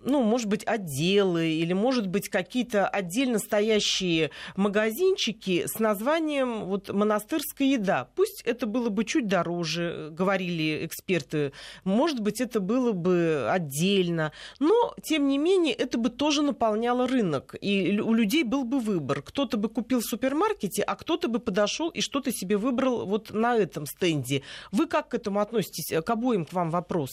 ну, 0.09 0.23
может 0.23 0.49
быть, 0.49 0.65
отделы 0.65 1.49
или, 1.51 1.73
может 1.73 2.07
быть, 2.07 2.29
какие-то 2.29 2.89
отдельно 2.89 3.39
стоящие 3.39 4.31
магазинчики 4.57 5.67
с 5.67 5.79
названием 5.79 6.65
вот 6.65 6.89
монастырская 6.89 7.69
еда. 7.69 8.09
Пусть 8.15 8.43
это 8.43 8.67
было 8.67 8.89
бы 8.89 9.05
чуть 9.05 9.29
дороже, 9.29 10.09
говорили 10.13 10.85
эксперты, 10.85 11.53
может 11.85 12.21
быть, 12.21 12.41
это 12.41 12.61
было 12.61 12.93
бы 12.93 13.49
отдельно, 13.51 14.33
но, 14.59 14.95
тем 15.03 15.29
не 15.29 15.39
менее, 15.39 15.75
это 15.75 15.99
бы 15.99 16.09
тоже 16.09 16.43
наполняло 16.43 17.07
рынок, 17.07 17.55
и 17.61 18.01
у 18.01 18.15
людей 18.15 18.45
был 18.45 18.65
бы 18.65 18.81
выбор. 18.81 19.23
Кто-то 19.23 19.57
бы 19.57 19.69
купил 19.69 20.01
в 20.01 20.05
супермаркете, 20.05 20.83
а 20.83 20.97
кто-то 20.97 21.29
бы 21.29 21.39
подошел 21.39 21.91
и 21.91 22.01
что-то 22.01 22.33
себе 22.33 22.57
выбрал 22.57 23.07
вот 23.07 23.31
на 23.33 23.57
этом 23.57 23.87
стенде. 23.87 24.43
Вы 24.73 24.87
как 24.87 25.09
к 25.09 25.15
этому 25.15 25.41
относитесь? 25.41 25.93
К 26.03 26.11
обоим 26.11 26.47
к 26.47 26.53
вам 26.53 26.71
вопрос. 26.71 27.11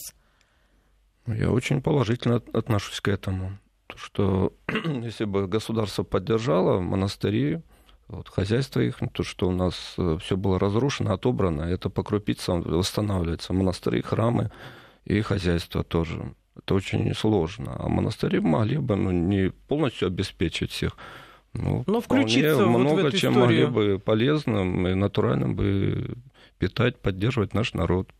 Я 1.26 1.50
очень 1.50 1.82
положительно 1.82 2.42
отношусь 2.52 3.00
к 3.00 3.08
этому. 3.08 3.58
Что 3.94 4.52
если 4.68 5.24
бы 5.24 5.46
государство 5.46 6.02
поддержало 6.02 6.80
монастыри, 6.80 7.60
вот, 8.08 8.28
хозяйство 8.28 8.80
их, 8.80 8.98
то, 9.12 9.22
что 9.22 9.48
у 9.48 9.52
нас 9.52 9.94
э, 9.98 10.18
все 10.20 10.36
было 10.36 10.58
разрушено, 10.58 11.12
отобрано, 11.12 11.62
это 11.62 11.90
по 11.90 12.04
крупицам 12.04 12.62
восстанавливается. 12.62 13.52
Монастыри, 13.52 14.02
храмы 14.02 14.50
и 15.04 15.20
хозяйство 15.22 15.82
тоже. 15.82 16.34
Это 16.56 16.74
очень 16.74 17.12
сложно. 17.14 17.76
А 17.78 17.88
монастыри 17.88 18.38
могли 18.38 18.78
бы 18.78 18.96
ну, 18.96 19.10
не 19.10 19.50
полностью 19.50 20.06
обеспечить 20.06 20.70
всех, 20.70 20.96
ну, 21.52 21.84
Но 21.86 22.00
включиться 22.00 22.66
много 22.66 23.02
вот 23.02 23.02
в 23.02 23.06
эту 23.06 23.16
чем 23.16 23.32
историю. 23.32 23.70
могли 23.70 23.94
бы 23.94 23.98
полезным 23.98 24.86
и 24.86 24.94
натуральным 24.94 25.54
бы 25.56 26.16
питать, 26.58 26.98
поддерживать 26.98 27.54
наш 27.54 27.74
народ. 27.74 28.10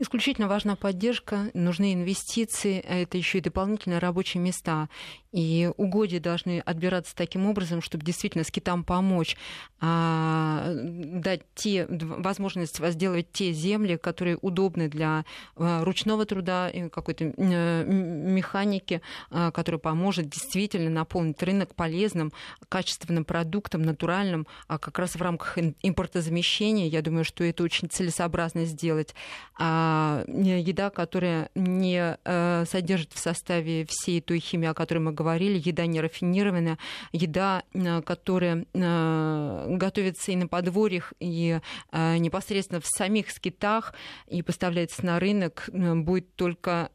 Исключительно 0.00 0.48
важна 0.48 0.74
поддержка, 0.74 1.50
нужны 1.54 1.94
инвестиции, 1.94 2.84
а 2.88 2.96
это 2.96 3.16
еще 3.16 3.38
и 3.38 3.40
дополнительные 3.40 4.00
рабочие 4.00 4.42
места. 4.42 4.88
И 5.30 5.70
угодья 5.76 6.20
должны 6.20 6.60
отбираться 6.60 7.14
таким 7.14 7.46
образом, 7.46 7.80
чтобы 7.80 8.04
действительно 8.04 8.44
скитам 8.44 8.84
помочь, 8.84 9.36
а, 9.80 10.72
дать 10.72 11.42
те, 11.54 11.86
возможность 11.88 12.78
возделывать 12.78 13.32
те 13.32 13.52
земли, 13.52 13.96
которые 13.96 14.36
удобны 14.40 14.88
для 14.88 15.24
а, 15.56 15.84
ручного 15.84 16.24
труда, 16.24 16.70
какой-то 16.92 17.24
механики, 17.24 19.00
а, 19.30 19.50
которая 19.50 19.80
поможет 19.80 20.28
действительно 20.28 20.90
наполнить 20.90 21.42
рынок 21.42 21.74
полезным, 21.74 22.32
качественным 22.68 23.24
продуктом, 23.24 23.82
натуральным, 23.82 24.46
а 24.68 24.78
как 24.78 24.98
раз 24.98 25.16
в 25.16 25.22
рамках 25.22 25.58
импортозамещения, 25.82 26.86
я 26.88 27.02
думаю, 27.02 27.24
что 27.24 27.44
это 27.44 27.62
очень 27.62 27.88
целесообразно 27.88 28.64
сделать. 28.64 29.14
А, 29.58 29.83
еда, 30.26 30.90
которая 30.90 31.50
не 31.54 32.16
а, 32.24 32.64
содержит 32.66 33.12
в 33.12 33.18
составе 33.18 33.86
всей 33.88 34.20
той 34.20 34.38
химии, 34.38 34.68
о 34.68 34.74
которой 34.74 34.98
мы 34.98 35.12
говорили, 35.12 35.60
еда 35.64 35.86
не 35.86 36.00
рафинированная, 36.00 36.78
еда, 37.12 37.62
а, 37.74 38.02
которая 38.02 38.66
готовится 38.74 40.32
и 40.32 40.36
на 40.36 40.46
подворьях, 40.48 41.12
и 41.20 41.58
непосредственно 41.92 42.80
в 42.80 42.86
самих 42.86 43.30
скитах, 43.30 43.94
и 44.26 44.42
поставляется 44.42 45.04
на 45.04 45.18
рынок, 45.18 45.68
будет 45.72 46.34
только 46.34 46.90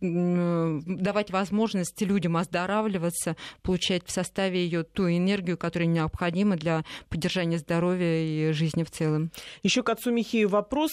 давать 0.00 1.30
возможность 1.30 2.00
людям 2.02 2.36
оздоравливаться, 2.36 3.36
получать 3.62 4.06
в 4.06 4.10
составе 4.10 4.64
ее 4.64 4.82
ту 4.82 5.08
энергию, 5.08 5.56
которая 5.56 5.88
необходима 5.88 6.56
для 6.56 6.84
поддержания 7.08 7.58
здоровья 7.58 8.20
и 8.20 8.52
жизни 8.52 8.84
в 8.84 8.90
целом. 8.90 9.30
Еще 9.62 9.82
к 9.82 9.88
отцу 9.88 10.10
Михею 10.10 10.48
вопрос 10.48 10.92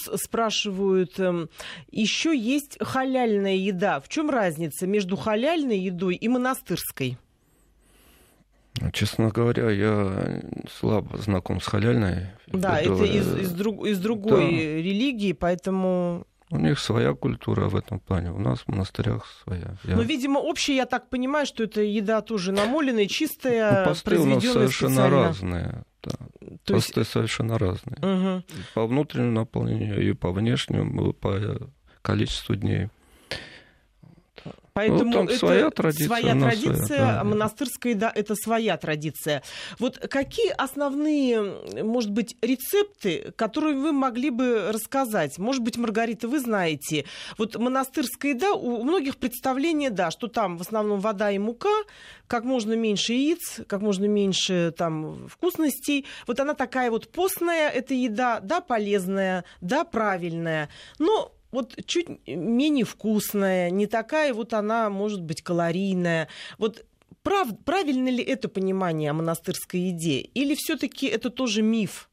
спрашивают. 0.95 1.19
Эм, 1.19 1.49
Еще 1.91 2.37
есть 2.37 2.77
халяльная 2.81 3.55
еда. 3.55 3.99
В 3.99 4.09
чем 4.09 4.29
разница 4.29 4.87
между 4.87 5.15
халяльной 5.15 5.77
едой 5.77 6.15
и 6.15 6.27
монастырской? 6.27 7.17
Честно 8.91 9.29
говоря, 9.29 9.69
я 9.71 10.41
слабо 10.69 11.17
знаком 11.17 11.61
с 11.61 11.65
халяльной. 11.65 12.27
Да, 12.47 12.79
это 12.79 13.05
из, 13.05 13.37
из, 13.37 13.51
друг, 13.51 13.85
из 13.85 13.99
другой 13.99 14.51
да. 14.51 14.51
религии, 14.51 15.31
поэтому 15.31 16.27
у 16.51 16.57
них 16.57 16.77
своя 16.79 17.13
культура 17.13 17.69
в 17.69 17.75
этом 17.75 17.99
плане, 17.99 18.31
у 18.31 18.37
нас 18.37 18.59
в 18.59 18.67
монастырях 18.67 19.25
своя. 19.43 19.77
Я... 19.83 19.95
Но, 19.95 20.03
видимо, 20.03 20.39
общая, 20.39 20.75
я 20.75 20.85
так 20.85 21.09
понимаю, 21.09 21.45
что 21.45 21.63
это 21.63 21.81
еда 21.81 22.21
тоже 22.21 22.51
намоленная, 22.51 23.07
чистая, 23.07 23.79
ну, 23.79 23.89
посты 23.89 24.19
у 24.19 24.25
нас 24.25 24.43
совершенно 24.43 24.91
специально. 24.91 25.23
разные. 25.23 25.83
Да. 26.05 26.13
То 26.63 26.75
посты 26.75 27.01
есть... 27.01 27.11
совершенно 27.11 27.57
разные. 27.57 27.97
Угу. 27.97 28.43
По 28.75 28.85
внутреннему 28.85 29.31
наполнению, 29.31 30.07
и 30.07 30.13
по 30.13 30.31
внешнему, 30.31 31.13
по 31.13 31.69
количеству 32.01 32.55
дней. 32.55 32.89
Поэтому 34.75 35.05
ну, 35.05 35.11
там 35.13 35.27
это 35.27 35.37
своя 35.37 35.69
традиция. 35.69 36.07
Своя 36.07 36.35
традиция, 36.35 36.85
своя, 36.85 36.99
да, 36.99 37.23
монастырская 37.23 37.93
еда 37.93 38.11
это 38.13 38.35
своя 38.35 38.75
традиция. 38.75 39.41
Вот 39.79 39.97
какие 39.97 40.51
основные, 40.51 41.81
может 41.81 42.11
быть, 42.11 42.35
рецепты, 42.41 43.31
которые 43.37 43.77
вы 43.77 43.93
могли 43.93 44.31
бы 44.31 44.73
рассказать? 44.73 45.37
Может 45.37 45.63
быть, 45.63 45.77
Маргарита, 45.77 46.27
вы 46.27 46.41
знаете, 46.41 47.05
вот 47.37 47.55
монастырская 47.55 48.33
еда, 48.33 48.51
у 48.51 48.83
многих 48.83 49.15
представление, 49.15 49.91
да, 49.91 50.11
что 50.11 50.27
там 50.27 50.57
в 50.57 50.61
основном 50.61 50.99
вода 50.99 51.31
и 51.31 51.37
мука, 51.37 51.85
как 52.27 52.43
можно 52.43 52.73
меньше 52.73 53.13
яиц, 53.13 53.61
как 53.67 53.79
можно 53.79 54.03
меньше 54.03 54.73
там 54.77 55.29
вкусностей. 55.29 56.05
Вот 56.27 56.41
она 56.41 56.53
такая 56.53 56.91
вот 56.91 57.07
постная, 57.13 57.69
эта 57.69 57.93
еда, 57.93 58.41
да, 58.41 58.59
полезная, 58.59 59.45
да, 59.61 59.85
правильная. 59.85 60.67
Но 60.99 61.31
вот 61.55 61.75
чуть 61.85 62.07
менее 62.27 62.85
вкусная, 62.85 63.69
не 63.71 63.87
такая 63.87 64.33
вот 64.33 64.53
она, 64.53 64.89
может 64.89 65.23
быть, 65.23 65.41
калорийная. 65.41 66.27
Вот 66.57 66.85
прав, 67.23 67.47
правильно 67.65 68.09
ли 68.09 68.23
это 68.23 68.47
понимание 68.47 69.09
о 69.09 69.13
монастырской 69.13 69.79
еде? 69.79 70.19
Или 70.19 70.53
все-таки 70.55 71.07
это 71.07 71.29
тоже 71.29 71.63
миф? 71.63 72.09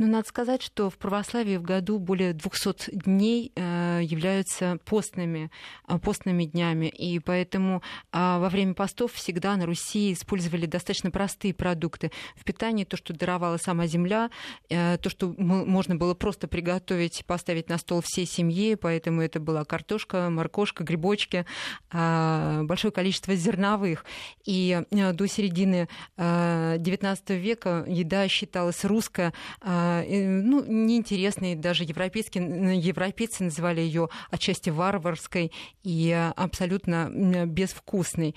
Но 0.00 0.06
надо 0.06 0.26
сказать, 0.26 0.62
что 0.62 0.88
в 0.88 0.96
православии 0.96 1.58
в 1.58 1.62
году 1.62 1.98
более 1.98 2.32
200 2.32 2.90
дней 3.04 3.52
э, 3.54 4.00
являются 4.02 4.78
постными, 4.86 5.50
э, 5.86 5.98
постными 5.98 6.46
днями. 6.46 6.86
И 6.86 7.18
поэтому 7.18 7.82
а, 8.10 8.38
во 8.38 8.48
время 8.48 8.72
постов 8.72 9.12
всегда 9.12 9.56
на 9.56 9.66
Руси 9.66 10.14
использовали 10.14 10.64
достаточно 10.64 11.10
простые 11.10 11.52
продукты. 11.52 12.12
В 12.34 12.44
питании 12.44 12.84
то, 12.84 12.96
что 12.96 13.12
даровала 13.12 13.58
сама 13.58 13.86
земля, 13.86 14.30
э, 14.70 14.96
то, 14.96 15.10
что 15.10 15.34
можно 15.36 15.96
было 15.96 16.14
просто 16.14 16.48
приготовить, 16.48 17.22
поставить 17.26 17.68
на 17.68 17.76
стол 17.76 18.00
всей 18.02 18.24
семье. 18.24 18.78
Поэтому 18.78 19.20
это 19.20 19.38
была 19.38 19.66
картошка, 19.66 20.30
моркошка, 20.30 20.82
грибочки, 20.82 21.44
большое 21.92 22.90
количество 22.90 23.34
зерновых. 23.34 24.06
И 24.46 24.80
до 24.90 25.26
середины 25.26 25.88
XIX 26.16 27.36
века 27.36 27.84
еда 27.86 28.26
считалась 28.28 28.82
русская 28.86 29.34
ну, 30.06 30.64
неинтересные, 30.64 31.56
даже 31.56 31.84
европейские, 31.84 32.78
европейцы 32.78 33.44
называли 33.44 33.80
ее 33.80 34.08
отчасти 34.30 34.70
варварской 34.70 35.52
и 35.82 36.12
абсолютно 36.36 37.10
безвкусной. 37.46 38.34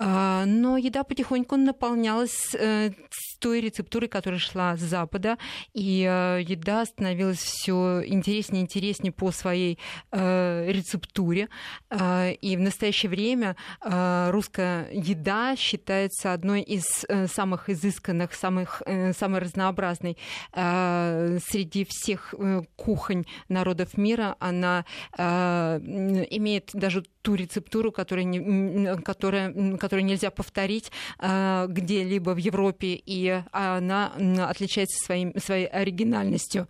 А, 0.00 0.44
но 0.46 0.76
еда 0.76 1.02
потихоньку 1.02 1.56
наполнялась 1.56 2.54
э, 2.54 2.92
той 3.40 3.60
рецептурой, 3.60 4.08
которая 4.08 4.38
шла 4.38 4.76
с 4.76 4.80
Запада, 4.80 5.38
и 5.74 6.06
э, 6.08 6.40
еда 6.42 6.84
становилась 6.84 7.38
все 7.38 8.02
интереснее 8.06 8.62
и 8.62 8.64
интереснее 8.64 9.12
по 9.12 9.32
своей 9.32 9.78
э, 10.12 10.70
рецептуре. 10.70 11.48
А, 11.90 12.30
и 12.30 12.56
в 12.56 12.60
настоящее 12.60 13.10
время 13.10 13.56
русская 13.80 14.88
еда 14.92 15.56
считается 15.56 16.32
одной 16.32 16.62
из 16.62 17.04
самых 17.32 17.68
изысканных, 17.68 18.34
самых, 18.34 18.82
самой 19.16 19.40
разнообразной 19.40 20.16
среди 21.50 21.84
всех 21.88 22.34
кухонь 22.76 23.24
народов 23.48 23.96
мира. 23.96 24.36
Она 24.38 24.84
имеет 25.16 26.70
даже 26.72 27.02
ту 27.22 27.34
рецептуру, 27.34 27.92
которая, 27.92 28.24
не, 28.24 28.96
которая, 29.02 29.76
которую 29.76 30.04
нельзя 30.04 30.30
повторить 30.30 30.90
э, 31.18 31.66
где-либо 31.68 32.30
в 32.30 32.38
Европе, 32.38 33.00
и 33.04 33.42
она 33.52 34.12
отличается 34.48 35.04
своим, 35.04 35.32
своей 35.38 35.66
оригинальностью. 35.66 36.68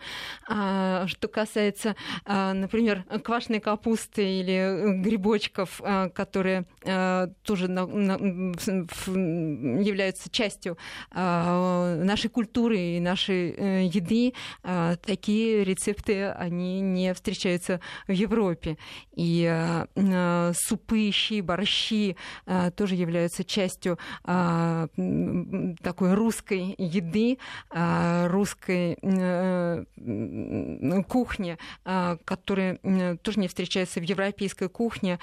А, 0.49 1.07
что 1.07 1.29
касается, 1.29 1.97
а, 2.25 2.53
например, 2.55 3.05
квашеной 3.23 3.61
капусты 3.61 4.41
или 4.41 5.01
грибочков, 5.03 5.81
а, 5.85 6.09
которые 6.09 6.65
тоже 7.43 7.67
являются 9.79 10.31
частью 10.31 10.77
нашей 11.13 12.31
культуры 12.31 12.79
и 12.79 13.01
нашей 13.01 13.51
э, 13.51 13.87
еды, 13.87 14.33
такие 15.05 15.65
рецепты, 15.65 16.29
они 16.31 16.81
не 16.81 17.13
встречаются 17.15 17.81
в 18.07 18.13
Европе. 18.13 18.79
И 19.15 19.45
супы, 20.55 21.11
щи, 21.13 21.41
борщи 21.41 22.17
а, 22.47 22.71
тоже 22.71 22.95
являются 22.95 23.45
частью 23.45 23.99
а, 24.25 24.89
такой 25.83 26.15
русской 26.15 26.75
еды, 26.79 27.39
а, 27.71 28.29
русской 28.29 28.99
э, 29.03 29.85
кухни, 31.09 31.59
которая 32.25 32.79
тоже 33.23 33.41
не 33.41 33.49
встречается 33.49 34.01
в 34.01 34.03
европейской 34.03 34.69
кухне. 34.69 35.19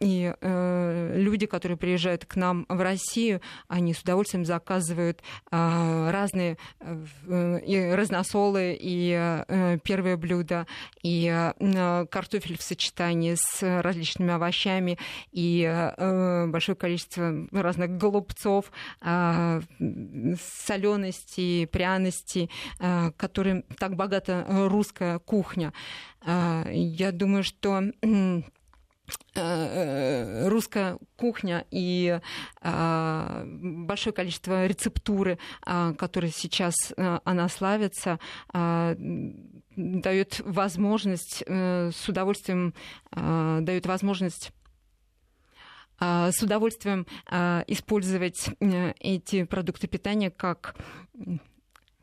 И 0.00 0.34
э, 0.40 1.12
люди, 1.16 1.46
которые 1.46 1.76
приезжают 1.76 2.24
к 2.24 2.36
нам 2.36 2.66
в 2.68 2.80
Россию, 2.80 3.40
они 3.68 3.94
с 3.94 4.00
удовольствием 4.00 4.44
заказывают 4.44 5.22
разные 5.50 6.58
э, 6.80 7.60
и 7.64 7.94
разносолы, 7.94 8.76
и 8.78 9.08
первые 9.84 10.16
блюда, 10.16 10.66
и 11.02 11.52
картофель 12.10 12.58
в 12.58 12.62
сочетании 12.62 13.36
с 13.36 13.82
различными 13.82 14.17
различными 14.18 14.32
овощами 14.32 14.98
и 15.32 15.62
э, 15.64 16.46
большое 16.46 16.76
количество 16.76 17.46
разных 17.52 17.96
голубцов, 17.98 18.70
э, 19.00 19.60
солености, 20.66 21.66
пряности, 21.66 22.50
э, 22.80 23.10
которым 23.16 23.62
так 23.78 23.96
богата 23.96 24.44
русская 24.48 25.18
кухня. 25.18 25.72
Э, 26.26 26.64
я 26.70 27.12
думаю, 27.12 27.44
что 27.44 27.82
э, 29.34 30.48
русская 30.48 30.98
кухня 31.16 31.64
и 31.70 32.20
э, 32.62 33.44
большое 33.46 34.12
количество 34.12 34.66
рецептуры, 34.66 35.38
э, 35.66 35.94
которые 35.96 36.32
сейчас 36.32 36.74
она 37.24 37.48
славится, 37.48 38.18
дает 39.78 40.40
возможность 40.44 41.44
э, 41.46 41.90
с 41.92 42.08
удовольствием 42.08 42.74
э, 43.12 43.58
дает 43.62 43.86
возможность 43.86 44.52
э, 46.00 46.30
с 46.32 46.42
удовольствием 46.42 47.06
использовать 47.66 48.50
эти 49.00 49.44
продукты 49.44 49.86
питания 49.86 50.30
как 50.30 50.74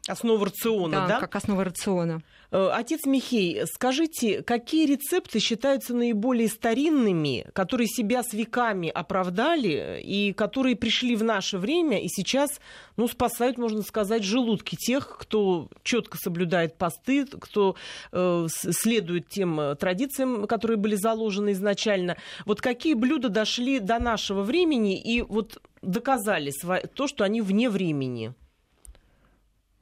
Основа 0.07 0.45
рациона, 0.45 0.97
да? 1.01 1.07
Да, 1.07 1.19
как 1.19 1.35
основа 1.35 1.63
рациона. 1.63 2.21
Э, 2.51 2.69
отец 2.71 3.05
Михей, 3.05 3.65
скажите, 3.65 4.43
какие 4.43 4.85
рецепты 4.85 5.39
считаются 5.39 5.95
наиболее 5.95 6.47
старинными, 6.47 7.47
которые 7.53 7.87
себя 7.87 8.21
с 8.21 8.31
веками 8.31 8.87
оправдали 8.87 9.99
и 10.03 10.31
которые 10.33 10.75
пришли 10.75 11.15
в 11.15 11.23
наше 11.23 11.57
время 11.57 11.99
и 11.99 12.07
сейчас, 12.07 12.61
ну, 12.97 13.07
спасают, 13.07 13.57
можно 13.57 13.81
сказать, 13.81 14.23
желудки 14.23 14.75
тех, 14.75 15.17
кто 15.19 15.69
четко 15.81 16.19
соблюдает 16.19 16.77
посты, 16.77 17.25
кто 17.25 17.75
э, 18.11 18.47
следует 18.49 19.27
тем 19.27 19.59
э, 19.59 19.75
традициям, 19.75 20.45
которые 20.45 20.77
были 20.77 20.95
заложены 20.95 21.53
изначально. 21.53 22.15
Вот 22.45 22.61
какие 22.61 22.93
блюда 22.93 23.29
дошли 23.29 23.79
до 23.79 23.97
нашего 23.97 24.43
времени 24.43 25.01
и 25.01 25.23
вот 25.23 25.59
доказали 25.81 26.51
то, 26.93 27.07
что 27.07 27.23
они 27.23 27.41
вне 27.41 27.71
времени? 27.71 28.35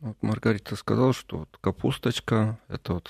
Вот 0.03 0.21
Маргарита 0.21 0.75
сказала, 0.75 1.13
что 1.13 1.37
вот 1.37 1.57
капусточка, 1.61 2.59
это 2.67 2.95
вот 2.95 3.09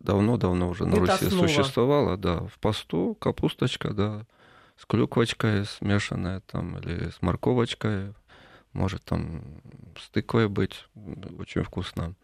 давно-давно 0.00 0.68
уже 0.68 0.84
на 0.84 0.90
это 0.90 1.00
Руси 1.00 1.26
основа. 1.28 1.48
существовала, 1.48 2.16
да, 2.18 2.40
в 2.40 2.58
посту 2.58 3.16
капусточка, 3.18 3.94
да, 3.94 4.26
с 4.76 4.84
клюквочкой 4.84 5.64
смешанная 5.64 6.40
там, 6.40 6.76
или 6.76 7.08
с 7.08 7.22
морковочкой, 7.22 8.12
может 8.74 9.02
там 9.04 9.44
с 9.98 10.10
тыквой 10.10 10.50
быть, 10.50 10.84
очень 11.38 11.62
вкусно. 11.62 12.14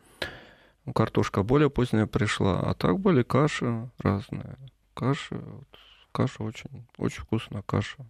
Картошка 0.94 1.42
более 1.42 1.70
поздняя 1.70 2.04
пришла, 2.04 2.60
а 2.60 2.74
так 2.74 3.00
были 3.00 3.22
каши 3.22 3.88
разные. 3.96 4.58
Каши, 4.92 5.36
вот, 5.36 5.68
каша 6.12 6.42
очень, 6.42 6.86
очень 6.98 7.22
вкусная 7.22 7.62
каша 7.62 8.04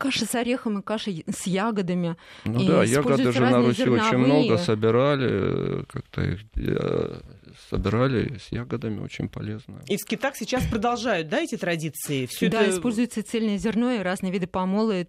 каша 0.00 0.24
с 0.24 0.34
орехом 0.34 0.78
и 0.78 0.82
каша 0.82 1.10
с 1.10 1.46
ягодами. 1.46 2.16
Ну 2.44 2.60
и 2.60 2.66
да, 2.66 2.82
ягоды 2.82 3.32
же 3.32 3.40
на 3.40 3.58
Руси 3.58 3.82
зерновые. 3.82 4.02
очень 4.02 4.18
много 4.18 4.58
собирали, 4.58 5.84
как-то 5.84 6.22
их 6.22 6.40
э, 6.56 7.20
собирали 7.68 8.38
с 8.38 8.50
ягодами, 8.50 9.00
очень 9.00 9.28
полезно. 9.28 9.82
И 9.86 9.96
в 9.96 10.00
скитах 10.00 10.36
сейчас 10.36 10.64
продолжают, 10.66 11.28
да, 11.28 11.40
эти 11.40 11.56
традиции? 11.56 12.26
Всё 12.26 12.50
да, 12.50 12.62
это... 12.62 12.76
используется 12.76 13.22
цельное 13.22 13.58
зерно 13.58 13.92
и 13.92 13.98
разные 13.98 14.32
виды 14.32 14.46
помола 14.46 14.92
э, 14.92 15.04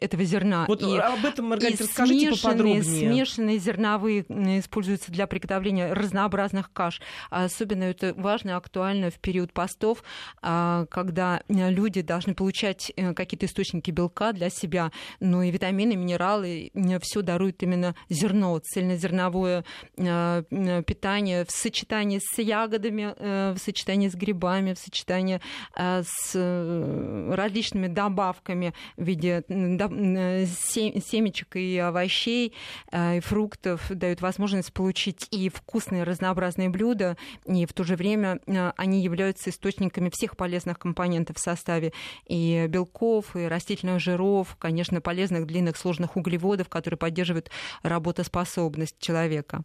этого 0.00 0.24
зерна. 0.24 0.64
Вот 0.68 0.82
и, 0.82 0.96
об 0.96 1.24
этом, 1.24 1.46
Маргарита, 1.46 1.84
расскажите 1.84 2.30
поподробнее. 2.30 2.82
Смешанные 2.82 3.58
зерновые 3.58 4.20
используются 4.60 5.10
для 5.10 5.26
приготовления 5.26 5.92
разнообразных 5.92 6.72
каш. 6.72 7.00
Особенно 7.30 7.84
это 7.84 8.14
важно 8.16 8.50
и 8.50 8.52
актуально 8.52 9.10
в 9.10 9.18
период 9.18 9.52
постов, 9.52 10.02
а, 10.40 10.86
когда 10.86 11.42
люди 11.48 12.02
должны 12.02 12.34
получать 12.34 12.92
э, 12.96 13.14
какие-то 13.14 13.46
источники 13.46 13.87
белка 13.90 14.32
для 14.32 14.50
себя, 14.50 14.90
но 15.20 15.42
и 15.42 15.50
витамины, 15.50 15.96
минералы, 15.96 16.70
все 17.00 17.22
дарует 17.22 17.62
именно 17.62 17.94
зерно, 18.08 18.58
цельнозерновое 18.58 19.64
э, 19.96 20.82
питание 20.86 21.44
в 21.44 21.50
сочетании 21.50 22.20
с 22.22 22.38
ягодами, 22.38 23.14
э, 23.16 23.52
в 23.52 23.58
сочетании 23.58 24.08
с 24.08 24.14
грибами, 24.14 24.74
в 24.74 24.78
сочетании 24.78 25.40
э, 25.76 26.02
с 26.04 26.32
э, 26.34 27.34
различными 27.34 27.88
добавками 27.88 28.74
в 28.96 29.04
виде 29.04 29.42
семечек 29.48 31.56
и 31.56 31.78
овощей, 31.78 32.54
и 32.92 33.20
фруктов, 33.20 33.90
дают 33.90 34.20
возможность 34.20 34.72
получить 34.72 35.26
и 35.30 35.48
вкусные 35.48 36.04
разнообразные 36.04 36.68
блюда, 36.68 37.16
и 37.46 37.66
в 37.66 37.72
то 37.72 37.84
же 37.84 37.96
время 37.96 38.40
они 38.76 39.02
являются 39.02 39.50
источниками 39.50 40.10
всех 40.12 40.36
полезных 40.36 40.78
компонентов 40.78 41.36
в 41.36 41.40
составе 41.40 41.92
и 42.26 42.66
белков, 42.68 43.36
и 43.36 43.46
растительных 43.46 43.77
жиров, 43.98 44.56
конечно, 44.58 45.00
полезных 45.00 45.46
длинных 45.46 45.76
сложных 45.76 46.16
углеводов, 46.16 46.68
которые 46.68 46.98
поддерживают 46.98 47.50
работоспособность 47.82 48.98
человека. 48.98 49.62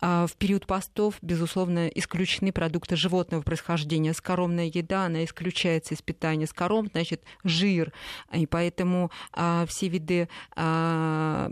А, 0.00 0.26
в 0.26 0.36
период 0.36 0.66
постов, 0.66 1.16
безусловно, 1.22 1.88
исключены 1.88 2.52
продукты 2.52 2.96
животного 2.96 3.42
происхождения. 3.42 4.12
Скоромная 4.12 4.66
еда, 4.66 5.06
она 5.06 5.24
исключается 5.24 5.94
из 5.94 6.02
питания. 6.02 6.46
Скором, 6.46 6.88
значит, 6.92 7.22
жир. 7.42 7.92
И 8.32 8.46
поэтому 8.46 9.10
а, 9.32 9.66
все 9.66 9.88
виды 9.88 10.28
а, 10.56 11.50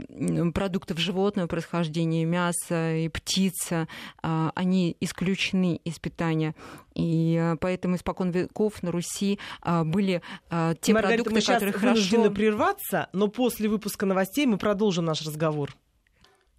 продуктов 0.55 0.99
животного 0.99 1.47
происхождения, 1.47 2.25
мясо 2.25 2.95
и 2.97 3.09
птица, 3.09 3.89
они 4.21 4.97
исключены 5.01 5.77
из 5.85 5.99
питания. 5.99 6.55
И 6.95 7.55
поэтому 7.61 7.97
испокон 7.97 8.31
веков 8.31 8.83
на 8.83 8.93
Руси 8.93 9.39
были 9.65 10.23
те 10.81 10.93
Маргарита, 10.93 11.25
продукты, 11.25 11.35
мы 11.35 11.41
которые 11.41 11.75
вынуждены 11.75 12.31
прерваться, 12.31 13.09
но 13.13 13.29
после 13.29 13.69
выпуска 13.69 14.07
новостей 14.07 14.47
мы 14.47 14.59
продолжим 14.59 15.05
наш 15.05 15.23
разговор. 15.23 15.75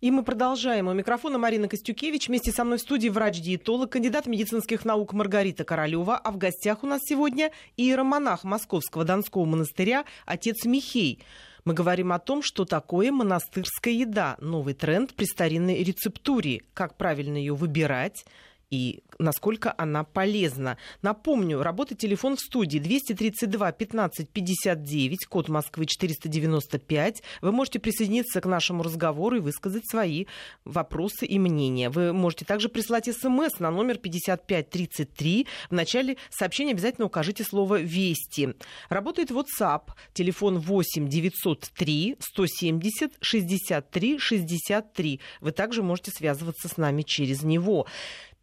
И 0.03 0.11
мы 0.11 0.23
продолжаем. 0.23 0.89
У 0.89 0.93
микрофона 0.93 1.37
Марина 1.37 1.69
Костюкевич. 1.69 2.27
Вместе 2.27 2.51
со 2.51 2.65
мной 2.65 2.77
в 2.77 2.81
студии 2.81 3.07
врач-диетолог, 3.07 3.89
кандидат 3.89 4.25
медицинских 4.25 4.83
наук 4.83 5.13
Маргарита 5.13 5.63
Королева. 5.63 6.17
А 6.17 6.29
в 6.33 6.37
гостях 6.37 6.83
у 6.83 6.87
нас 6.87 6.99
сегодня 7.05 7.51
иеромонах 7.77 8.43
Московского 8.43 9.05
Донского 9.05 9.45
монастыря 9.45 10.03
отец 10.25 10.65
Михей. 10.65 11.23
Мы 11.63 11.73
говорим 11.73 12.11
о 12.11 12.19
том, 12.19 12.41
что 12.41 12.65
такое 12.65 13.13
монастырская 13.13 13.93
еда. 13.93 14.35
Новый 14.41 14.73
тренд 14.73 15.13
при 15.13 15.23
старинной 15.23 15.81
рецептуре. 15.81 16.63
Как 16.73 16.97
правильно 16.97 17.37
ее 17.37 17.55
выбирать 17.55 18.25
и 18.73 19.03
насколько 19.19 19.71
она 19.77 20.03
полезна. 20.03 20.79
Напомню, 21.03 21.61
работает 21.61 22.01
телефон 22.01 22.37
в 22.37 22.39
студии 22.39 22.79
232 22.79 23.71
15 23.71 24.29
59, 24.29 25.25
код 25.27 25.47
Москвы 25.47 25.85
495. 25.85 27.21
Вы 27.41 27.51
можете 27.51 27.79
присоединиться 27.79 28.41
к 28.41 28.47
нашему 28.47 28.81
разговору 28.81 29.37
и 29.37 29.41
высказать 29.41 29.87
свои 29.87 30.25
вопросы 30.65 31.27
и 31.27 31.37
мнения. 31.37 31.91
Вы 31.91 32.13
можете 32.13 32.45
также 32.45 32.67
прислать 32.67 33.05
смс 33.05 33.59
на 33.59 33.69
номер 33.69 33.99
5533. 33.99 35.45
В 35.69 35.73
начале 35.73 36.17
сообщения 36.31 36.71
обязательно 36.71 37.05
укажите 37.05 37.43
слово 37.43 37.79
«Вести». 37.79 38.55
Работает 38.89 39.29
WhatsApp, 39.29 39.89
телефон 40.13 40.57
8 40.57 41.07
903 41.07 42.17
170 42.19 43.11
63 43.21 44.17
63. 44.17 45.19
Вы 45.41 45.51
также 45.51 45.83
можете 45.83 46.09
связываться 46.09 46.67
с 46.67 46.77
нами 46.77 47.03
через 47.03 47.43
него. 47.43 47.85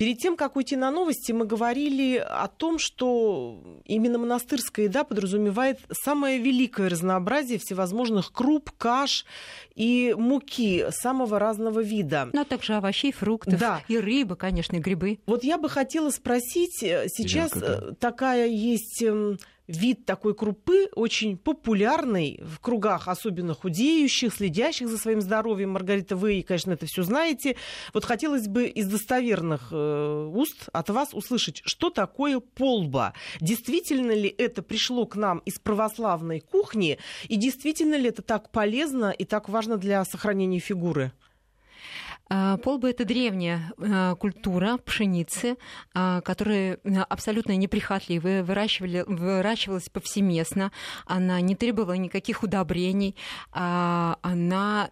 Перед 0.01 0.17
тем, 0.17 0.35
как 0.35 0.57
уйти 0.57 0.77
на 0.77 0.91
новости, 0.91 1.31
мы 1.31 1.45
говорили 1.45 2.17
о 2.17 2.49
том, 2.49 2.79
что 2.79 3.63
именно 3.85 4.17
монастырская 4.17 4.87
еда 4.87 5.05
подразумевает 5.05 5.79
самое 5.93 6.39
великое 6.39 6.89
разнообразие 6.89 7.59
всевозможных 7.59 8.33
круп, 8.33 8.71
каш 8.79 9.27
и 9.75 10.15
муки 10.17 10.87
самого 10.89 11.39
разного 11.39 11.81
вида. 11.81 12.31
Ну, 12.33 12.41
а 12.41 12.45
также 12.47 12.77
овощей, 12.77 13.13
фруктов 13.13 13.61
да. 13.61 13.83
и 13.89 13.99
рыбы, 13.99 14.37
конечно, 14.37 14.77
и 14.77 14.79
грибы. 14.79 15.19
Вот 15.27 15.45
я 15.45 15.59
бы 15.59 15.69
хотела 15.69 16.09
спросить, 16.09 16.83
э, 16.83 17.07
сейчас 17.09 17.55
Ягода. 17.55 17.95
такая 18.01 18.47
есть 18.47 19.03
эм, 19.03 19.37
вид 19.71 20.05
такой 20.05 20.35
крупы 20.35 20.89
очень 20.95 21.37
популярный 21.37 22.41
в 22.43 22.59
кругах 22.61 23.09
особенно 23.09 23.55
худеющих, 23.55 24.35
следящих 24.35 24.89
за 24.89 24.99
своим 24.99 25.21
здоровьем. 25.21 25.71
Маргарита, 25.71 26.17
вы, 26.17 26.45
конечно, 26.47 26.73
это 26.73 26.87
все 26.87 27.03
знаете. 27.03 27.57
Вот 27.95 28.05
хотелось 28.05 28.49
бы 28.49 28.67
из 28.67 28.89
достоверных 28.89 29.69
э, 29.71 30.31
уст 30.35 30.69
от 30.73 30.91
вас 30.91 31.11
услышать, 31.13 31.63
что 31.65 31.91
такое 31.91 32.41
полба. 32.41 33.15
Действительно 33.41 34.13
ли 34.13 34.29
это 34.29 34.63
пришло 34.63 35.07
к 35.07 35.17
нам 35.17 35.39
из 35.41 35.59
православной 35.59 36.41
кухни? 36.41 36.99
И 37.29 37.37
действительно 37.37 37.95
ли 37.95 38.09
это 38.09 38.23
так 38.23 38.51
полезно 38.51 39.11
и 39.11 39.25
так 39.25 39.49
важно 39.49 39.77
для 39.77 40.05
сохранения 40.05 40.59
фигуры? 40.59 41.13
А, 42.33 42.59
полба– 42.59 42.91
это 42.91 43.05
древняя 43.05 43.73
а, 43.77 44.15
культура 44.15 44.77
пшеницы, 44.77 45.57
а, 45.93 46.21
которая 46.21 46.79
абсолютно 47.09 47.57
неприхотливая, 47.57 48.45
выращивалась 48.45 49.89
повсеместно, 49.89 50.71
она 51.07 51.41
не 51.41 51.57
требовала 51.57 51.95
никаких 51.95 52.45
удобрений, 52.45 53.17
она 53.51 54.91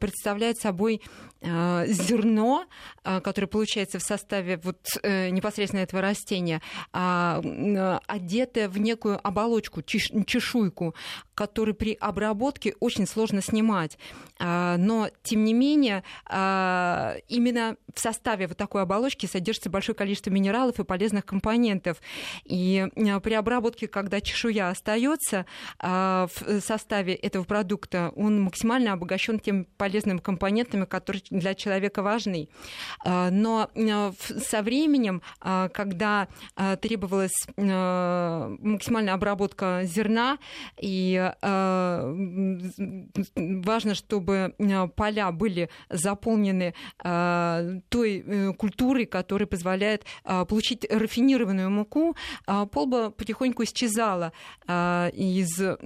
представляет 0.00 0.58
собой 0.58 1.02
зерно, 1.40 2.66
которое 3.02 3.46
получается 3.46 3.98
в 3.98 4.02
составе 4.02 4.58
вот 4.62 4.78
э, 5.02 5.30
непосредственно 5.30 5.80
этого 5.80 6.02
растения, 6.02 6.60
одетое 6.92 8.68
в 8.68 8.78
некую 8.78 9.18
оболочку, 9.26 9.82
чешуйку, 9.82 10.94
которую 11.34 11.74
при 11.74 11.94
обработке 11.94 12.74
очень 12.80 13.06
сложно 13.06 13.40
снимать. 13.42 13.98
Но, 14.40 15.10
тем 15.22 15.44
не 15.44 15.54
менее, 15.54 16.02
а, 16.26 17.16
именно 17.28 17.76
в 17.94 18.00
составе 18.00 18.46
вот 18.46 18.56
такой 18.56 18.82
оболочки 18.82 19.26
содержится 19.26 19.70
большое 19.70 19.96
количество 19.96 20.30
минералов 20.30 20.78
и 20.78 20.84
полезных 20.84 21.24
компонентов. 21.24 21.98
И 22.44 22.86
а, 22.96 23.20
при 23.20 23.34
обработке, 23.34 23.88
когда 23.88 24.20
чешуя 24.20 24.70
остается 24.70 25.46
а, 25.78 26.28
в 26.34 26.60
составе 26.60 27.14
этого 27.14 27.44
продукта, 27.44 28.12
он 28.16 28.40
максимально 28.40 28.92
обогащен 28.92 29.38
теми 29.38 29.66
полезными 29.76 30.18
компонентами, 30.18 30.84
которые 30.84 31.22
для 31.30 31.54
человека 31.54 32.02
важны. 32.02 32.48
Но 33.04 33.70
со 33.74 34.62
временем, 34.62 35.22
когда 35.40 36.28
требовалась 36.80 37.46
максимальная 37.56 39.14
обработка 39.14 39.82
зерна, 39.84 40.38
и 40.80 41.32
важно, 43.36 43.94
чтобы 43.94 44.54
поля 44.96 45.32
были 45.32 45.70
заполнены 45.88 46.74
той 47.88 48.24
э, 48.26 48.52
культурой, 48.54 49.06
которая 49.06 49.46
позволяет 49.46 50.04
получить 50.24 50.86
рафинированную 50.90 51.70
муку, 51.70 52.16
полба 52.46 53.10
потихоньку 53.10 53.64
исчезала 53.64 54.32
из 54.66 55.60
э, 55.60 55.76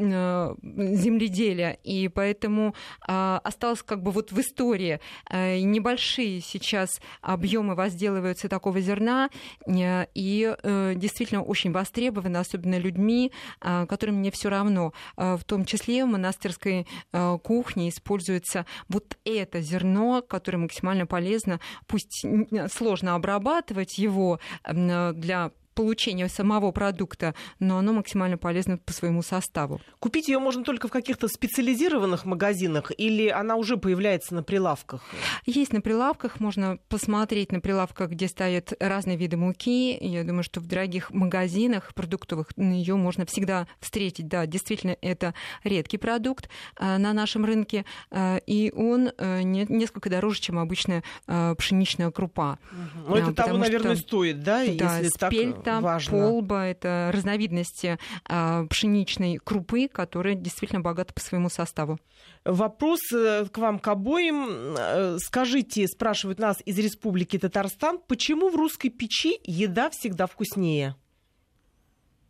земледелия, 0.63 1.79
и 1.85 2.09
поэтому 2.09 2.75
осталось 3.01 3.83
как 3.83 4.03
бы 4.03 4.11
вот 4.11 4.33
в 4.33 4.41
истории 4.41 5.01
небольшие 5.33 6.41
сейчас 6.41 7.01
объемы 7.21 7.75
возделываются 7.75 8.49
такого 8.49 8.81
зерна, 8.81 9.31
э, 9.67 10.07
и 10.15 10.55
э, 10.63 10.93
действительно 10.97 11.43
очень 11.43 11.73
востребованы, 11.73 12.37
особенно 12.37 12.79
людьми, 12.79 13.33
э, 13.61 13.87
которым 13.87 14.23
не 14.23 14.31
все 14.31 14.49
равно. 14.49 14.93
Э, 15.17 15.37
в 15.37 15.45
том 15.45 15.65
числе 15.65 16.05
в 16.05 16.09
монастырской 16.09 16.87
э, 17.13 17.39
кухне 17.43 17.89
используется 17.89 18.67
вот 18.89 19.17
это 19.25 19.61
зерно, 19.61 20.23
которое 20.23 20.59
максимально 20.59 21.07
полезно, 21.07 21.61
пусть 21.87 22.25
сложно 22.71 23.15
обрабатывать 23.15 23.99
его 23.99 24.39
для 24.65 25.53
получения 25.75 26.29
самого 26.29 26.71
продукта, 26.73 27.35
но 27.59 27.79
оно 27.79 27.93
максимально 27.93 28.39
полезно 28.39 28.79
по 28.79 28.93
своему 28.93 29.23
составу. 29.23 29.81
Купить 30.01 30.29
ее 30.29 30.39
можно 30.39 30.65
только 30.65 30.89
в 30.89 30.91
каких-то 30.91 31.29
специализированных 31.29 32.25
магазинах 32.25 32.93
или 32.97 33.29
она 33.29 33.57
уже 33.57 33.77
появляется 33.77 34.35
на 34.35 34.43
прилавках? 34.43 35.03
Есть 35.47 35.73
на 35.73 35.81
прилавках, 35.81 36.41
можно 36.41 36.79
посмотреть 36.89 37.53
на 37.53 37.61
прилавках, 37.61 38.11
где 38.11 38.29
стоят 38.29 38.73
разные 38.81 39.17
виды 39.17 39.37
муки. 39.37 39.97
Я 40.01 40.25
думаю, 40.25 40.43
что 40.43 40.61
в 40.61 40.67
дорогих 40.67 41.11
магазинах 41.11 41.95
продуктовых 41.95 42.49
ее 42.57 42.97
можно 42.97 43.27
всегда 43.27 43.67
встретить. 43.81 44.29
Да, 44.29 44.47
действительно, 44.47 44.97
это 45.01 45.35
редкий 45.65 45.99
продукт 45.99 46.49
э, 46.79 46.99
на 46.99 47.13
нашем 47.13 47.45
рынке, 47.45 47.85
э, 48.11 48.39
и 48.47 48.73
он 48.75 49.11
э, 49.17 49.43
несколько 49.43 50.11
дороже, 50.11 50.41
чем 50.41 50.59
обычная 50.59 51.03
пшеничная 51.27 52.11
крупа. 52.11 52.59
Но 53.07 53.17
это 53.17 53.33
того, 53.33 53.57
наверное, 53.57 53.97
что... 53.97 54.09
стоит, 54.09 54.43
да? 54.43 54.65
Да, 54.67 54.99
если 54.99 55.09
спель, 55.09 55.55
это 55.63 55.81
важно. 55.81 56.19
полба, 56.19 56.67
это 56.67 57.11
разновидности 57.13 57.99
а, 58.25 58.67
пшеничной 58.67 59.39
крупы, 59.39 59.89
которая 59.89 60.35
действительно 60.35 60.81
богата 60.81 61.15
по 61.15 61.21
своему 61.21 61.49
составу. 61.49 61.99
Вопрос 62.45 63.01
э, 63.13 63.47
к 63.47 63.59
вам, 63.59 63.79
к 63.79 63.89
обоим. 63.89 64.75
Э, 64.77 65.17
скажите, 65.19 65.87
спрашивают 65.87 66.39
нас 66.39 66.59
из 66.65 66.79
Республики 66.79 67.39
Татарстан, 67.39 68.01
почему 68.07 68.51
в 68.51 68.57
русской 68.57 68.89
печи 68.89 69.41
еда 69.45 69.91
всегда 69.91 70.27
вкуснее? 70.27 70.97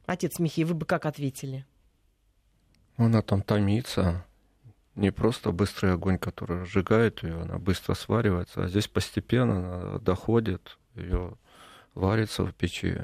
Отец 0.06 0.38
Михей, 0.38 0.64
вы 0.64 0.74
бы 0.74 0.84
как 0.84 1.06
ответили? 1.06 1.64
Она 2.96 3.22
там 3.22 3.42
томится. 3.42 4.26
Не 4.94 5.10
просто 5.10 5.52
быстрый 5.52 5.94
огонь, 5.94 6.18
который 6.18 6.62
разжигает 6.62 7.22
ее, 7.22 7.40
она 7.40 7.58
быстро 7.58 7.94
сваривается, 7.94 8.64
а 8.64 8.68
здесь 8.68 8.88
постепенно 8.88 9.56
она 9.56 9.98
доходит, 9.98 10.78
ее 10.94 11.38
варится 11.94 12.44
в 12.44 12.54
печи. 12.54 12.98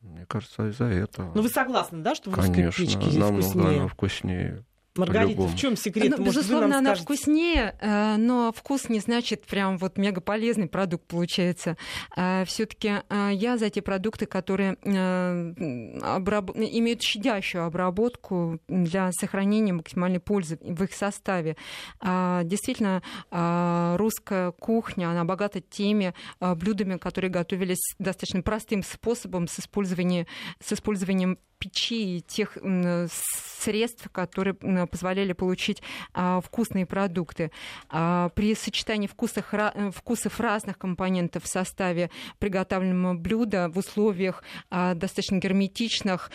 Мне 0.00 0.26
кажется, 0.26 0.68
из-за 0.68 0.86
этого. 0.86 1.32
Ну, 1.34 1.42
вы 1.42 1.48
согласны, 1.48 2.02
да, 2.02 2.14
что 2.14 2.30
в 2.30 2.34
Конечно, 2.34 2.84
печке 2.84 3.00
здесь 3.00 3.14
намного 3.16 3.42
вкуснее? 3.42 3.78
она 3.78 3.88
вкуснее. 3.88 4.64
Маргарита, 4.96 5.42
в 5.42 5.56
чем 5.56 5.76
секрет? 5.76 6.10
Ну, 6.10 6.24
Может, 6.24 6.42
безусловно, 6.42 6.78
она 6.78 6.94
скажете? 6.94 7.04
вкуснее, 7.04 7.74
э, 7.80 8.16
но 8.18 8.52
вкус 8.54 8.90
не 8.90 9.00
значит 9.00 9.46
прям 9.46 9.78
вот 9.78 9.96
мега 9.96 10.20
полезный 10.20 10.68
продукт 10.68 11.06
получается. 11.06 11.78
Э, 12.14 12.44
Все-таки 12.44 13.00
э, 13.08 13.30
я 13.32 13.56
за 13.56 13.70
те 13.70 13.80
продукты, 13.80 14.26
которые 14.26 14.72
обраб... 16.02 16.50
имеют 16.50 17.02
щадящую 17.02 17.64
обработку 17.64 18.60
для 18.68 19.10
сохранения 19.12 19.72
максимальной 19.72 20.20
пользы 20.20 20.58
в 20.60 20.84
их 20.84 20.92
составе. 20.92 21.56
Действительно, 22.00 23.02
русская 23.96 24.52
кухня, 24.52 25.10
она 25.10 25.24
богата 25.24 25.60
теми 25.60 26.14
блюдами, 26.40 26.96
которые 26.98 27.30
готовились 27.30 27.94
достаточно 27.98 28.42
простым 28.42 28.82
способом 28.82 29.48
с 29.48 29.58
использованием, 29.60 30.26
с 30.60 30.72
использованием 30.72 31.38
печи 31.58 32.16
и 32.16 32.20
тех 32.20 32.58
средств, 33.60 34.08
которые 34.10 34.56
позволяли 34.86 35.32
получить 35.32 35.82
а, 36.14 36.40
вкусные 36.40 36.86
продукты. 36.86 37.50
А, 37.88 38.30
при 38.30 38.54
сочетании 38.54 39.06
вкусов, 39.06 39.52
вкусов 39.94 40.40
разных 40.40 40.78
компонентов 40.78 41.44
в 41.44 41.48
составе 41.48 42.10
приготовленного 42.38 43.14
блюда 43.14 43.68
в 43.68 43.78
условиях 43.78 44.42
а, 44.70 44.94
достаточно 44.94 45.38
герметичных 45.38 46.30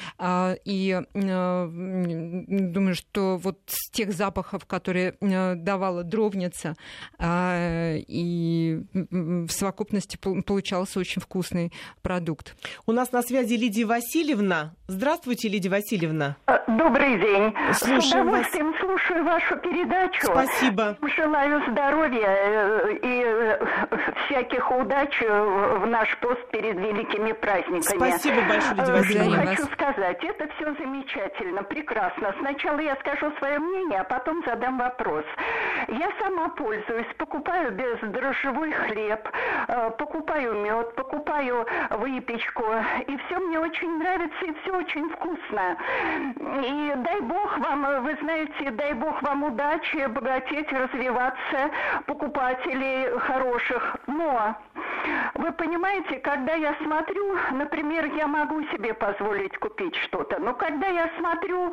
и 0.65 1.01
думаю, 1.13 2.95
что 2.95 3.37
вот 3.37 3.59
с 3.67 3.91
тех 3.91 4.13
запахов, 4.13 4.65
которые 4.65 5.15
давала 5.21 6.03
дровница, 6.03 6.75
и 7.23 8.81
в 8.93 9.49
совокупности 9.49 10.17
получался 10.17 10.99
очень 10.99 11.21
вкусный 11.21 11.71
продукт. 12.01 12.55
У 12.85 12.91
нас 12.91 13.11
на 13.11 13.21
связи 13.21 13.53
Лидия 13.55 13.85
Васильевна. 13.85 14.73
Здравствуйте. 14.87 15.49
Лидия 15.49 15.69
Васильевна. 15.69 16.37
Э, 16.47 16.59
добрый 16.67 17.19
день. 17.19 17.53
Слушаем 17.73 18.29
удовольствием 18.37 18.71
вас. 18.71 18.79
слушаю 18.79 19.23
вашу 19.23 19.57
передачу. 19.57 20.27
Спасибо. 20.27 20.97
Желаю 21.15 21.61
здоровья 21.71 22.27
э, 22.27 22.93
и 23.01 23.23
э, 23.25 23.59
всяких 24.25 24.71
удач 24.71 25.21
в 25.21 25.85
наш 25.87 26.17
пост 26.19 26.45
перед 26.51 26.77
великими 26.77 27.31
праздниками. 27.33 27.81
Спасибо 27.81 28.41
большое. 28.47 29.03
Что 29.03 29.31
хочу 29.31 29.65
сказать, 29.73 30.23
это 30.23 30.47
все 30.55 30.73
замечательно, 30.75 31.63
прекрасно. 31.63 32.33
Сначала 32.39 32.79
я 32.79 32.95
скажу 32.97 33.31
свое 33.39 33.59
мнение, 33.59 34.01
а 34.01 34.03
потом 34.03 34.43
задам 34.45 34.77
вопрос. 34.77 35.25
Я 35.87 36.09
сама 36.19 36.49
пользуюсь, 36.49 37.07
покупаю 37.17 37.71
бездрожжевой 37.71 38.71
хлеб, 38.71 39.29
покупаю 39.97 40.53
мед, 40.55 40.95
покупаю 40.95 41.65
выпечку, 41.91 42.63
и 43.07 43.17
все 43.17 43.39
мне 43.39 43.59
очень 43.59 43.97
нравится, 43.97 44.45
и 44.45 44.53
все 44.61 44.77
очень 44.77 45.09
вкусно. 45.09 45.77
И 46.63 46.93
дай 46.97 47.21
бог 47.21 47.57
вам, 47.59 48.03
вы 48.03 48.17
знаете, 48.21 48.26
дай 48.71 48.93
бог 48.93 49.21
вам 49.21 49.43
удачи, 49.43 50.07
богатеть, 50.07 50.71
развиваться, 50.71 51.71
покупателей 52.05 53.17
хороших. 53.19 53.97
Но 54.07 54.55
вы 55.35 55.51
понимаете, 55.51 56.19
когда 56.19 56.53
я 56.53 56.75
смотрю, 56.83 57.37
например, 57.51 58.05
я 58.15 58.27
могу 58.27 58.63
себе 58.65 58.93
позволить 58.93 59.57
купить 59.57 59.95
что-то, 59.95 60.39
но 60.39 60.53
когда 60.53 60.87
я 60.87 61.09
смотрю, 61.17 61.71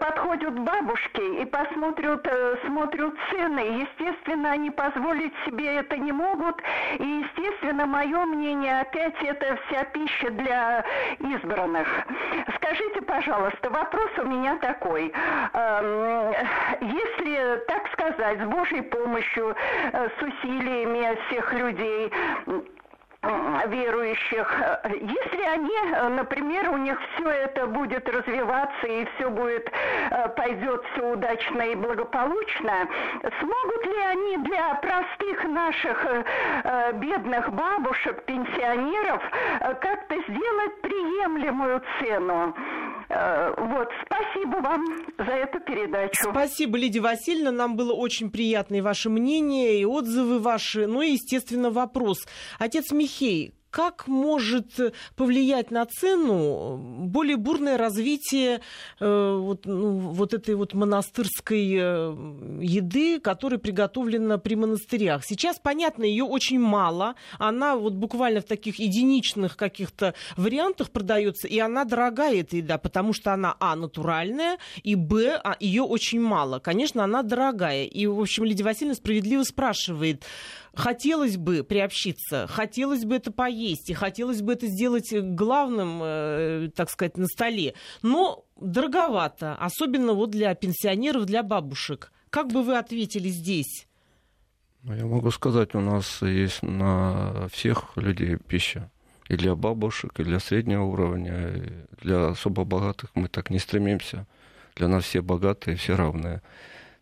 подходят 0.00 0.58
бабушки 0.60 1.42
и 1.42 1.44
посмотрят, 1.44 2.26
э, 2.26 2.56
смотрят 2.66 3.14
цены, 3.30 3.60
естественно, 3.60 4.52
они 4.52 4.70
позволить 4.70 5.32
себе 5.44 5.76
это 5.76 5.96
не 5.96 6.12
могут, 6.12 6.62
и, 6.98 7.04
естественно, 7.04 7.86
мое 7.86 8.24
мнение, 8.24 8.80
опять 8.80 9.20
это 9.22 9.58
вся 9.66 9.84
пища 9.84 10.30
для 10.30 10.84
избранных. 11.18 11.88
Скажите, 12.56 13.02
пожалуйста, 13.02 13.70
вопрос 13.70 14.10
у 14.18 14.24
меня 14.24 14.56
такой. 14.58 15.12
Эм, 15.80 16.34
если, 16.80 17.64
так 17.66 17.88
сказать, 17.92 18.38
с 18.40 18.44
Божьей 18.44 18.82
помощью, 18.82 19.54
э, 19.92 20.08
с 20.18 20.22
усилиями 20.22 21.18
всех 21.26 21.52
людей, 21.52 22.12
верующих, 23.68 24.62
если 24.90 25.42
они, 25.42 26.14
например, 26.16 26.70
у 26.70 26.76
них 26.76 26.98
все 27.14 27.28
это 27.28 27.66
будет 27.66 28.08
развиваться 28.08 28.86
и 28.86 29.06
все 29.16 29.30
будет, 29.30 29.70
э, 30.10 30.28
пойдет 30.36 30.84
все 30.92 31.12
удачно 31.12 31.62
и 31.62 31.74
благополучно, 31.74 32.88
смогут 33.40 33.86
ли 33.86 34.00
они 34.10 34.36
для 34.38 34.74
простых 34.74 35.44
наших 35.44 36.04
э, 36.04 36.24
э, 36.64 36.92
бедных 36.94 37.50
бабушек, 37.52 38.22
пенсионеров 38.24 39.22
как-то 39.60 40.16
сделать 40.28 40.80
приемлемую 40.82 41.82
цену? 42.00 42.54
Вот, 43.56 43.88
спасибо 44.06 44.56
вам 44.62 44.84
за 45.18 45.32
эту 45.32 45.60
передачу. 45.60 46.30
Спасибо, 46.30 46.76
Лидия 46.76 47.00
Васильевна. 47.00 47.52
Нам 47.52 47.76
было 47.76 47.92
очень 47.92 48.30
приятно 48.30 48.76
и 48.76 48.80
ваше 48.80 49.08
мнение, 49.08 49.80
и 49.80 49.84
отзывы 49.84 50.38
ваши. 50.40 50.86
Ну 50.86 51.02
и, 51.02 51.12
естественно, 51.12 51.70
вопрос. 51.70 52.26
Отец 52.58 52.90
Михей, 52.90 53.54
как 53.74 54.06
может 54.06 54.94
повлиять 55.16 55.72
на 55.72 55.84
цену 55.84 56.76
более 56.76 57.36
бурное 57.36 57.76
развитие 57.76 58.60
э, 59.00 59.36
вот, 59.40 59.66
ну, 59.66 59.98
вот 59.98 60.32
этой 60.32 60.54
вот 60.54 60.74
монастырской 60.74 61.74
э, 61.76 62.60
еды, 62.62 63.18
которая 63.18 63.58
приготовлена 63.58 64.38
при 64.38 64.54
монастырях. 64.54 65.24
Сейчас, 65.24 65.58
понятно, 65.58 66.04
ее 66.04 66.22
очень 66.22 66.60
мало. 66.60 67.16
Она 67.40 67.74
вот 67.74 67.94
буквально 67.94 68.42
в 68.42 68.44
таких 68.44 68.78
единичных 68.78 69.56
каких-то 69.56 70.14
вариантах 70.36 70.92
продается, 70.92 71.48
и 71.48 71.58
она 71.58 71.84
дорогая, 71.84 72.42
эта 72.42 72.58
еда, 72.58 72.78
потому 72.78 73.12
что 73.12 73.32
она, 73.32 73.56
а, 73.58 73.74
натуральная, 73.74 74.58
и, 74.84 74.94
б, 74.94 75.40
а, 75.42 75.56
ее 75.58 75.82
очень 75.82 76.20
мало. 76.20 76.60
Конечно, 76.60 77.02
она 77.02 77.24
дорогая. 77.24 77.86
И, 77.86 78.06
в 78.06 78.20
общем, 78.20 78.44
Лидия 78.44 78.62
Васильевна 78.62 78.94
справедливо 78.94 79.42
спрашивает, 79.42 80.22
хотелось 80.76 81.36
бы 81.36 81.64
приобщиться, 81.64 82.46
хотелось 82.48 83.04
бы 83.04 83.16
это 83.16 83.32
поесть, 83.32 83.90
и 83.90 83.94
хотелось 83.94 84.42
бы 84.42 84.52
это 84.52 84.66
сделать 84.66 85.12
главным, 85.12 86.00
э, 86.02 86.70
так 86.74 86.90
сказать, 86.90 87.16
на 87.16 87.26
столе. 87.26 87.74
Но 88.02 88.44
дороговато, 88.60 89.54
особенно 89.56 90.12
вот 90.12 90.30
для 90.30 90.54
пенсионеров, 90.54 91.26
для 91.26 91.42
бабушек. 91.42 92.12
Как 92.30 92.52
бы 92.52 92.62
вы 92.62 92.76
ответили 92.76 93.28
здесь? 93.28 93.86
Ну, 94.82 94.94
я 94.94 95.06
могу 95.06 95.30
сказать, 95.30 95.74
у 95.74 95.80
нас 95.80 96.20
есть 96.20 96.62
на 96.62 97.48
всех 97.48 97.96
людей 97.96 98.36
пища. 98.36 98.90
И 99.28 99.36
для 99.36 99.54
бабушек, 99.54 100.20
и 100.20 100.24
для 100.24 100.38
среднего 100.38 100.82
уровня, 100.84 101.48
и 101.56 101.72
для 102.02 102.28
особо 102.28 102.64
богатых 102.64 103.10
мы 103.14 103.28
так 103.28 103.48
не 103.48 103.58
стремимся. 103.58 104.26
Для 104.76 104.88
нас 104.88 105.04
все 105.04 105.22
богатые, 105.22 105.76
все 105.76 105.96
равные. 105.96 106.42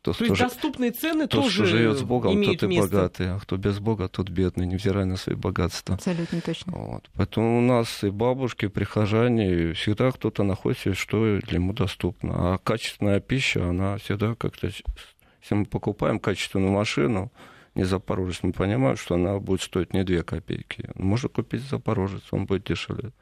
То, 0.03 0.13
То 0.13 0.25
есть 0.25 0.37
же, 0.37 0.45
доступные 0.45 0.91
цены 0.91 1.29
тот, 1.29 1.45
тоже 1.45 1.63
кто 1.63 1.65
живет 1.65 1.97
с 1.97 2.03
Богом, 2.03 2.35
имеют 2.35 2.59
тот 2.59 2.69
и 2.69 2.75
место. 2.75 2.91
богатый, 2.91 3.31
а 3.31 3.39
кто 3.39 3.57
без 3.57 3.79
Бога, 3.79 4.09
тот 4.09 4.31
бедный, 4.31 4.67
невзирая 4.67 5.05
на 5.05 5.17
свои 5.17 5.37
богатства. 5.37 5.95
Абсолютно 5.95 6.41
точно. 6.41 6.73
Вот. 6.73 7.09
Поэтому 7.15 7.59
у 7.59 7.61
нас 7.61 8.03
и 8.03 8.11
бабушки, 8.11 8.65
и 8.65 8.69
прихожане, 8.69 9.75
всегда 9.75 10.11
кто-то 10.11 10.43
находит, 10.43 10.99
что 10.99 11.39
для 11.39 11.59
ему 11.59 11.73
доступно. 11.73 12.55
А 12.55 12.59
качественная 12.59 13.21
пища, 13.21 13.69
она 13.69 13.97
всегда 13.99 14.35
как-то... 14.35 14.67
Если 14.67 15.55
мы 15.55 15.67
покупаем 15.67 16.19
качественную 16.19 16.73
машину, 16.73 17.31
не 17.77 17.85
Запорожец, 17.85 18.41
мы 18.43 18.53
понимаем, 18.53 18.97
что 18.97 19.15
она 19.15 19.39
будет 19.39 19.63
стоить 19.63 19.95
не 19.95 20.03
2 20.03 20.25
копейки. 20.25 20.91
Можно 20.97 21.29
купить 21.29 21.63
Запорожец, 21.63 22.23
он 22.33 22.47
будет 22.47 22.65
дешевле. 22.65 23.13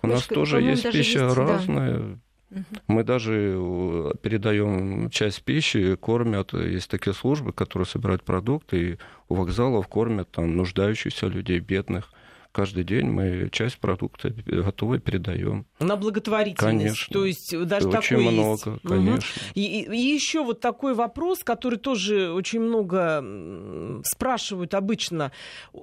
У 0.00 0.06
нас 0.06 0.26
тоже 0.26 0.62
есть 0.62 0.90
пища 0.90 1.24
есть, 1.24 1.36
разная. 1.36 1.98
Да 1.98 2.18
мы 2.86 3.02
даже 3.02 3.54
э, 3.56 4.12
передаем 4.22 5.10
часть 5.10 5.42
пищи, 5.42 5.96
кормят. 5.96 6.52
Есть 6.52 6.90
такие 6.90 7.12
службы, 7.12 7.52
которые 7.52 7.86
собирают 7.86 8.22
продукты, 8.22 8.90
и 8.92 8.98
у 9.28 9.34
вокзалов 9.34 9.88
кормят 9.88 10.30
там 10.30 10.56
нуждающихся 10.56 11.26
людей, 11.26 11.58
бедных 11.58 12.12
каждый 12.56 12.84
день 12.84 13.08
мы 13.10 13.50
часть 13.52 13.76
продукта 13.76 14.30
готовы 14.46 14.98
передаем. 14.98 15.66
На 15.78 15.94
благотворительность. 15.96 16.58
Конечно. 16.58 17.12
То 17.12 17.26
есть 17.26 17.54
даже 17.66 17.88
очень 17.88 18.16
такое 18.16 18.30
много, 18.30 18.70
есть. 18.70 18.82
конечно. 18.82 19.16
Угу. 19.18 19.50
И, 19.54 19.60
и, 19.60 19.94
и 19.94 20.14
еще 20.14 20.42
вот 20.42 20.60
такой 20.62 20.94
вопрос, 20.94 21.40
который 21.44 21.78
тоже 21.78 22.32
очень 22.32 22.60
много 22.60 24.00
спрашивают 24.04 24.72
обычно. 24.72 25.32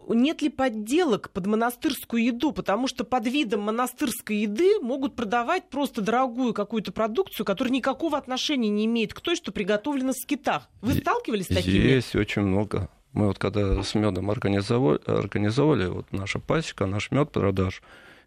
Нет 0.10 0.42
ли 0.42 0.50
подделок 0.50 1.30
под 1.30 1.46
монастырскую 1.46 2.24
еду? 2.24 2.52
Потому 2.52 2.88
что 2.88 3.04
под 3.04 3.28
видом 3.28 3.62
монастырской 3.62 4.38
еды 4.38 4.80
могут 4.82 5.16
продавать 5.16 5.70
просто 5.70 6.02
дорогую 6.02 6.56
какую-то 6.56 6.92
продукцию, 6.92 7.46
которая 7.46 7.72
никакого 7.72 8.18
отношения 8.18 8.70
не 8.70 8.86
имеет 8.86 9.14
к 9.14 9.22
той, 9.22 9.36
что 9.36 9.52
приготовлена 9.52 10.14
в 10.14 10.16
скитах. 10.16 10.70
Вы 10.82 10.94
сталкивались 10.94 11.46
с 11.46 11.50
такими? 11.50 11.78
Есть 11.78 12.16
очень 12.16 12.42
много. 12.42 12.90
Мы 13.14 13.28
вот 13.28 13.38
когда 13.38 13.82
с 13.84 13.96
медом 13.96 14.30
организовали, 14.32 15.00
организовали 15.06 15.86
вот 15.86 16.12
наша 16.12 16.40
пасека, 16.40 16.86
наш 16.86 17.12
мед 17.12 17.32
продаж, 17.32 17.82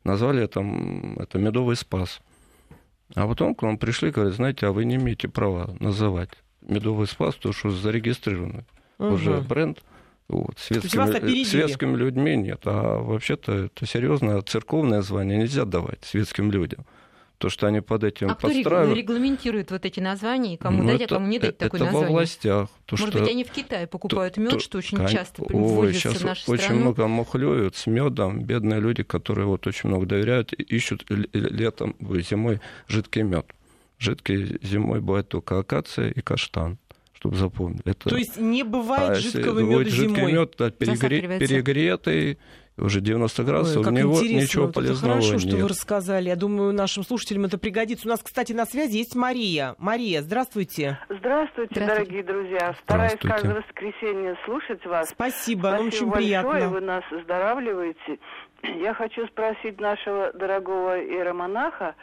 назвали 0.04 0.42
это, 0.42 0.60
это 1.20 1.38
медовый 1.38 1.76
спас. 1.76 2.20
А 3.14 3.26
потом 3.26 3.54
к 3.54 3.62
нам 3.62 3.78
пришли, 3.78 4.10
говорят, 4.10 4.34
знаете, 4.34 4.66
а 4.66 4.72
вы 4.72 4.84
не 4.84 4.96
имеете 4.96 5.28
права 5.28 5.76
называть 5.80 6.30
медовый 6.62 7.06
спас, 7.06 7.34
потому 7.34 7.52
что 7.52 7.70
зарегистрированы 7.70 8.64
угу. 8.98 9.14
уже 9.14 9.40
бренд. 9.40 9.82
Вот, 10.28 10.58
светскими, 10.58 11.44
светскими 11.44 11.96
людьми 11.96 12.34
нет. 12.36 12.62
А 12.64 13.00
вообще-то 13.00 13.52
это 13.52 13.86
серьезное 13.86 14.42
церковное 14.42 15.02
звание 15.02 15.38
нельзя 15.38 15.64
давать 15.64 16.04
светским 16.04 16.50
людям 16.50 16.84
то, 17.38 17.48
что 17.50 17.66
они 17.66 17.80
под 17.80 18.04
этим 18.04 18.30
а 18.30 18.34
подстраивают. 18.34 18.90
кто 18.90 18.98
регламентирует 18.98 19.70
вот 19.70 19.84
эти 19.84 20.00
названия, 20.00 20.54
и 20.54 20.56
кому 20.56 20.82
ну, 20.82 20.88
дать, 20.90 21.02
а 21.02 21.04
это, 21.04 21.14
а 21.14 21.18
кому 21.18 21.26
не 21.28 21.38
дать 21.38 21.50
это 21.50 21.58
такое 21.58 21.80
это 21.80 21.84
название? 21.86 22.08
во 22.08 22.18
властях. 22.18 22.68
То, 22.86 22.96
Может 22.96 23.08
что... 23.08 23.18
быть, 23.18 23.30
они 23.30 23.44
в 23.44 23.50
Китае 23.50 23.86
покупают 23.86 24.36
мед, 24.36 24.60
что 24.62 24.78
очень 24.78 24.98
кон... 24.98 25.08
часто 25.08 25.42
Ой, 25.42 25.92
сейчас 25.92 26.14
в 26.14 26.24
нашу 26.24 26.50
очень 26.50 26.64
страну. 26.64 26.80
много 26.80 27.06
мухлюют 27.06 27.76
с 27.76 27.86
медом. 27.86 28.42
Бедные 28.42 28.80
люди, 28.80 29.02
которые 29.02 29.46
вот 29.46 29.66
очень 29.66 29.88
много 29.88 30.06
доверяют, 30.06 30.52
ищут 30.52 31.04
летом, 31.08 31.94
зимой 32.00 32.60
жидкий 32.88 33.22
мед. 33.22 33.46
Жидкий 33.98 34.58
зимой 34.62 35.00
бывает 35.00 35.28
только 35.28 35.58
акация 35.58 36.10
и 36.10 36.20
каштан 36.20 36.78
чтобы 37.16 37.36
запомнить. 37.36 37.80
Это... 37.84 38.08
То 38.08 38.16
есть 38.16 38.36
не 38.36 38.62
бывает 38.62 39.10
а 39.10 39.14
жидкого 39.14 39.60
меда 39.60 39.90
жидкий 39.90 40.16
зимой? 40.16 40.32
мед 40.32 40.56
перегре... 40.78 41.38
перегретый, 41.38 42.38
уже 42.76 43.00
90 43.00 43.42
градусов, 43.42 43.78
Ой, 43.78 43.84
как 43.84 43.92
в 43.92 43.96
него 43.96 44.20
ничего 44.20 44.66
вот 44.66 44.74
полезного 44.74 45.14
хорошо, 45.14 45.32
нет. 45.32 45.40
что 45.40 45.56
вы 45.56 45.68
рассказали. 45.68 46.28
Я 46.28 46.36
думаю, 46.36 46.74
нашим 46.74 47.04
слушателям 47.04 47.46
это 47.46 47.56
пригодится. 47.56 48.06
У 48.06 48.10
нас, 48.10 48.22
кстати, 48.22 48.52
на 48.52 48.66
связи 48.66 48.98
есть 48.98 49.14
Мария. 49.14 49.74
Мария, 49.78 50.20
здравствуйте. 50.20 50.98
Здравствуйте, 51.08 51.70
здравствуйте. 51.72 51.80
дорогие 51.80 52.22
друзья. 52.22 52.76
Стараюсь 52.82 53.18
каждое 53.20 53.62
воскресенье 53.62 54.36
слушать 54.44 54.84
вас. 54.84 55.08
Спасибо, 55.08 55.68
Спасибо 55.68 55.86
очень 55.86 56.06
большое, 56.06 56.12
приятно. 56.12 56.68
вы 56.68 56.80
нас 56.82 57.04
оздоравливаете. 57.10 58.18
Я 58.62 58.92
хочу 58.92 59.26
спросить 59.28 59.80
нашего 59.80 60.32
дорогого 60.34 61.00
иеромонаха, 61.00 61.94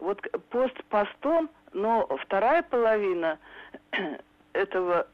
вот 0.00 0.20
пост 0.50 0.74
постом, 0.88 1.50
но 1.72 2.08
вторая 2.24 2.62
половина 2.62 3.38
этого 4.52 5.06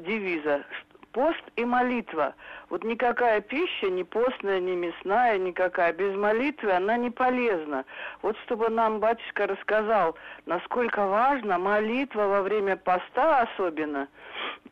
девиза 0.00 0.64
пост 1.12 1.42
и 1.56 1.64
молитва. 1.64 2.34
Вот 2.68 2.84
никакая 2.84 3.40
пища, 3.40 3.90
ни 3.90 4.02
постная, 4.02 4.60
ни 4.60 4.72
мясная, 4.72 5.38
никакая, 5.38 5.92
без 5.92 6.14
молитвы 6.16 6.72
она 6.72 6.96
не 6.96 7.10
полезна. 7.10 7.84
Вот 8.22 8.36
чтобы 8.44 8.68
нам 8.68 9.00
батюшка 9.00 9.46
рассказал, 9.46 10.16
насколько 10.46 11.06
важна 11.06 11.58
молитва 11.58 12.26
во 12.26 12.42
время 12.42 12.76
поста 12.76 13.42
особенно, 13.42 14.08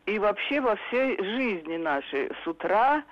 и 0.07 0.19
вообще 0.19 0.61
во 0.61 0.77
всей 0.77 1.23
жизни 1.23 1.77
нашей. 1.77 2.31
С 2.43 2.47
утра 2.47 3.03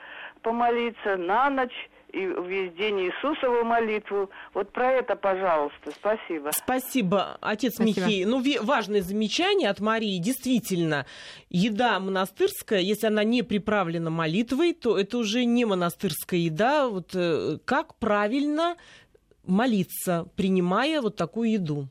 помолиться, 0.43 1.17
на 1.17 1.51
ночь 1.51 1.91
и 2.17 2.27
весь 2.49 2.73
день 2.73 3.01
Иисусову 3.01 3.63
молитву. 3.63 4.31
Вот 4.55 4.73
про 4.73 4.93
это, 4.93 5.17
пожалуйста. 5.17 5.91
Спасибо. 5.91 6.51
Спасибо, 6.53 7.37
отец 7.43 7.75
Спасибо. 7.75 8.07
Михей. 8.07 8.25
Ну, 8.25 8.43
важное 8.65 9.03
замечание 9.03 9.69
от 9.69 9.81
Марии. 9.81 10.17
Действительно, 10.19 11.05
еда 11.51 12.01
монастырская, 12.01 12.81
если 12.81 13.09
она 13.09 13.23
не 13.23 13.43
приправлена 13.43 14.09
молитвой, 14.09 14.73
то 14.73 14.99
это 14.99 15.19
уже 15.19 15.45
не 15.45 15.67
монастырская 15.67 16.41
еда. 16.41 16.89
Вот 16.89 17.11
э, 17.15 17.59
как 17.67 17.97
правильно 17.97 18.77
молиться, 19.45 20.27
принимая 20.37 21.03
вот 21.03 21.17
такую 21.17 21.51
еду? 21.51 21.89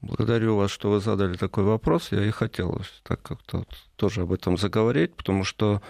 Благодарю 0.00 0.56
вас, 0.56 0.70
что 0.70 0.90
вы 0.90 1.00
задали 1.00 1.36
такой 1.36 1.64
вопрос. 1.64 2.12
Я 2.12 2.24
и 2.24 2.30
хотел 2.30 2.80
так 3.02 3.20
как-то 3.22 3.64
тоже 3.96 4.22
об 4.22 4.32
этом 4.32 4.56
заговорить, 4.56 5.14
потому 5.14 5.44
что 5.44 5.82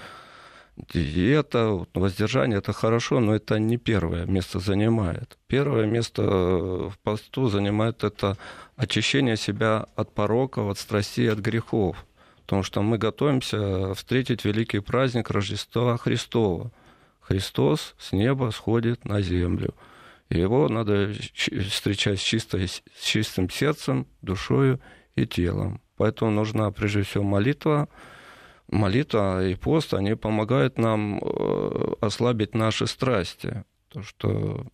диета, 0.76 1.86
воздержание 1.94 2.58
это 2.58 2.72
хорошо, 2.72 3.20
но 3.20 3.34
это 3.34 3.58
не 3.58 3.76
первое 3.78 4.26
место 4.26 4.58
занимает. 4.58 5.38
Первое 5.46 5.86
место 5.86 6.22
в 6.22 6.98
посту 7.02 7.48
занимает 7.48 8.04
это 8.04 8.36
очищение 8.76 9.36
себя 9.36 9.86
от 9.96 10.12
пороков, 10.14 10.70
от 10.70 10.78
страстей, 10.78 11.30
от 11.30 11.38
грехов. 11.38 12.04
Потому 12.42 12.62
что 12.62 12.82
мы 12.82 12.98
готовимся 12.98 13.94
встретить 13.94 14.44
великий 14.44 14.80
праздник 14.80 15.30
Рождества 15.30 15.96
Христова. 15.96 16.70
Христос 17.20 17.94
с 17.98 18.12
неба 18.12 18.50
сходит 18.50 19.04
на 19.04 19.20
землю. 19.20 19.74
Его 20.30 20.68
надо 20.68 21.12
встречать 21.68 22.20
с, 22.20 22.22
чистой, 22.22 22.68
с 22.68 22.82
чистым 23.02 23.50
сердцем, 23.50 24.06
душою 24.22 24.80
и 25.16 25.26
телом. 25.26 25.80
Поэтому 25.96 26.30
нужна 26.30 26.70
прежде 26.70 27.02
всего 27.02 27.24
молитва, 27.24 27.88
молитва 28.68 29.46
и 29.46 29.54
пост, 29.54 29.94
они 29.94 30.14
помогают 30.14 30.78
нам 30.78 31.18
э, 31.18 31.94
ослабить 32.00 32.54
наши 32.54 32.86
страсти. 32.86 33.64
То, 33.88 34.02
что 34.02 34.66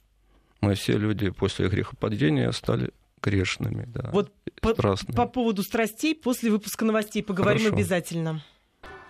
мы 0.61 0.75
все 0.75 0.97
люди 0.97 1.31
после 1.31 1.69
грехопадения 1.69 2.51
стали 2.53 2.91
грешными. 3.23 3.85
Да, 3.87 4.11
вот 4.13 4.33
по, 4.61 4.75
по 4.75 5.27
поводу 5.27 5.63
страстей 5.63 6.15
после 6.15 6.51
выпуска 6.51 6.85
новостей 6.85 7.23
поговорим 7.23 7.61
Хорошо. 7.61 7.77
обязательно. 7.77 8.45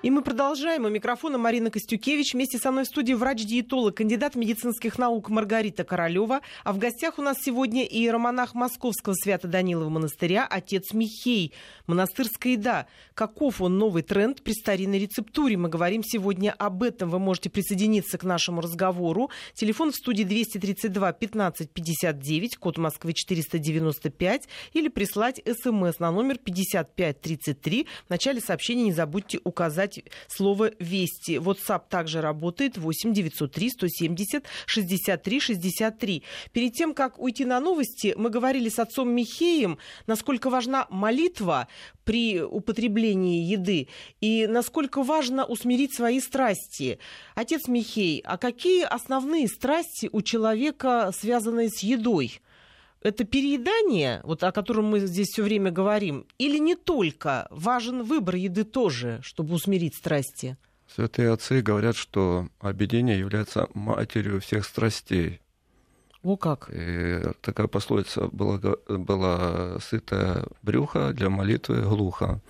И 0.03 0.11
мы 0.11 0.23
продолжаем. 0.23 0.85
У 0.85 0.89
микрофона 0.89 1.39
Марина 1.39 1.71
Костюкевич. 1.71 2.35
Вместе 2.35 2.59
со 2.59 2.73
мной 2.73 2.83
в 2.83 2.89
студии 2.89 3.13
врач-диетолог, 3.13 3.97
кандидат 3.97 4.35
медицинских 4.35 4.99
наук 4.99 5.29
Маргарита 5.29 5.85
Королева. 5.85 6.41
А 6.65 6.73
в 6.73 6.79
гостях 6.79 7.21
у 7.21 7.23
нас 7.23 7.37
сегодня 7.41 7.85
иеромонах 7.85 8.55
Московского 8.55 9.15
Свято-Данилова 9.15 9.89
монастыря, 9.89 10.45
отец 10.51 10.93
Михей. 10.93 11.53
Монастырская 11.87 12.55
еда. 12.55 12.87
Каков 13.15 13.61
он 13.61 13.79
новый 13.79 14.03
тренд 14.03 14.43
при 14.43 14.55
старинной 14.55 14.99
рецептуре? 14.99 15.57
Мы 15.57 15.69
говорим 15.69 16.03
сегодня 16.03 16.53
об 16.59 16.83
этом. 16.83 17.09
Вы 17.09 17.21
можете 17.21 17.49
присоединиться 17.49 18.19
к 18.19 18.25
нашему 18.25 18.61
разговору. 18.61 19.31
Телефон 19.55 19.93
в 19.93 19.95
студии 19.95 20.25
232 20.25 21.13
15 21.13 21.71
59, 21.71 22.57
код 22.57 22.77
Москвы 22.77 23.13
495. 23.13 24.49
Или 24.73 24.89
прислать 24.89 25.41
смс 25.47 26.01
на 26.01 26.11
номер 26.11 26.39
5533. 26.39 27.87
В 28.09 28.11
начале 28.11 28.41
сообщения 28.41 28.83
не 28.83 28.93
забудьте 28.93 29.39
указать 29.45 29.92
писать 29.93 30.13
слово 30.29 30.71
«Вести». 30.79 31.33
WhatsApp 31.33 31.83
также 31.89 32.21
работает 32.21 32.79
8 32.79 33.13
903 33.13 33.71
170 33.71 34.45
63 34.67 35.41
63. 35.41 36.23
Перед 36.53 36.73
тем, 36.73 36.95
как 36.95 37.19
уйти 37.19 37.45
на 37.45 37.61
новости, 37.61 38.15
мы 38.17 38.31
говорили 38.31 38.69
с 38.69 38.79
отцом 38.79 39.11
Михеем, 39.11 39.79
насколько 40.07 40.51
важна 40.51 40.87
молитва 40.91 41.69
при 42.05 42.43
употреблении 42.43 43.45
еды 43.45 43.89
и 44.21 44.47
насколько 44.47 45.03
важно 45.03 45.45
усмирить 45.45 45.95
свои 45.95 46.21
страсти. 46.21 46.99
Отец 47.35 47.69
Михей, 47.69 48.21
а 48.25 48.39
какие 48.39 48.85
основные 48.85 49.49
страсти 49.49 50.09
у 50.13 50.23
человека, 50.23 51.13
связанные 51.15 51.69
с 51.69 51.81
едой? 51.83 52.41
Это 53.03 53.25
переедание, 53.25 54.21
вот 54.25 54.43
о 54.45 54.53
котором 54.53 54.87
мы 54.87 55.01
здесь 55.01 55.29
все 55.29 55.43
время 55.43 55.71
говорим, 55.71 56.27
или 56.39 56.59
не 56.59 56.75
только? 56.75 57.47
Важен 57.51 58.03
выбор 58.03 58.37
еды 58.37 58.65
тоже, 58.65 59.21
чтобы 59.23 59.55
усмирить 59.55 59.95
страсти? 59.95 60.57
Святые 60.95 61.33
отцы 61.33 61.63
говорят, 61.63 61.97
что 61.97 62.49
объединение 62.61 63.19
является 63.19 63.69
матерью 63.75 64.41
всех 64.41 64.65
страстей. 64.65 65.41
О 66.23 66.37
как! 66.37 66.71
И 66.73 67.21
такая 67.41 67.67
пословица 67.67 68.29
была, 68.29 68.59
была 68.89 69.81
сытая 69.81 70.45
брюха 70.63 71.13
для 71.13 71.31
молитвы 71.31 71.83
глухо. 71.83 72.41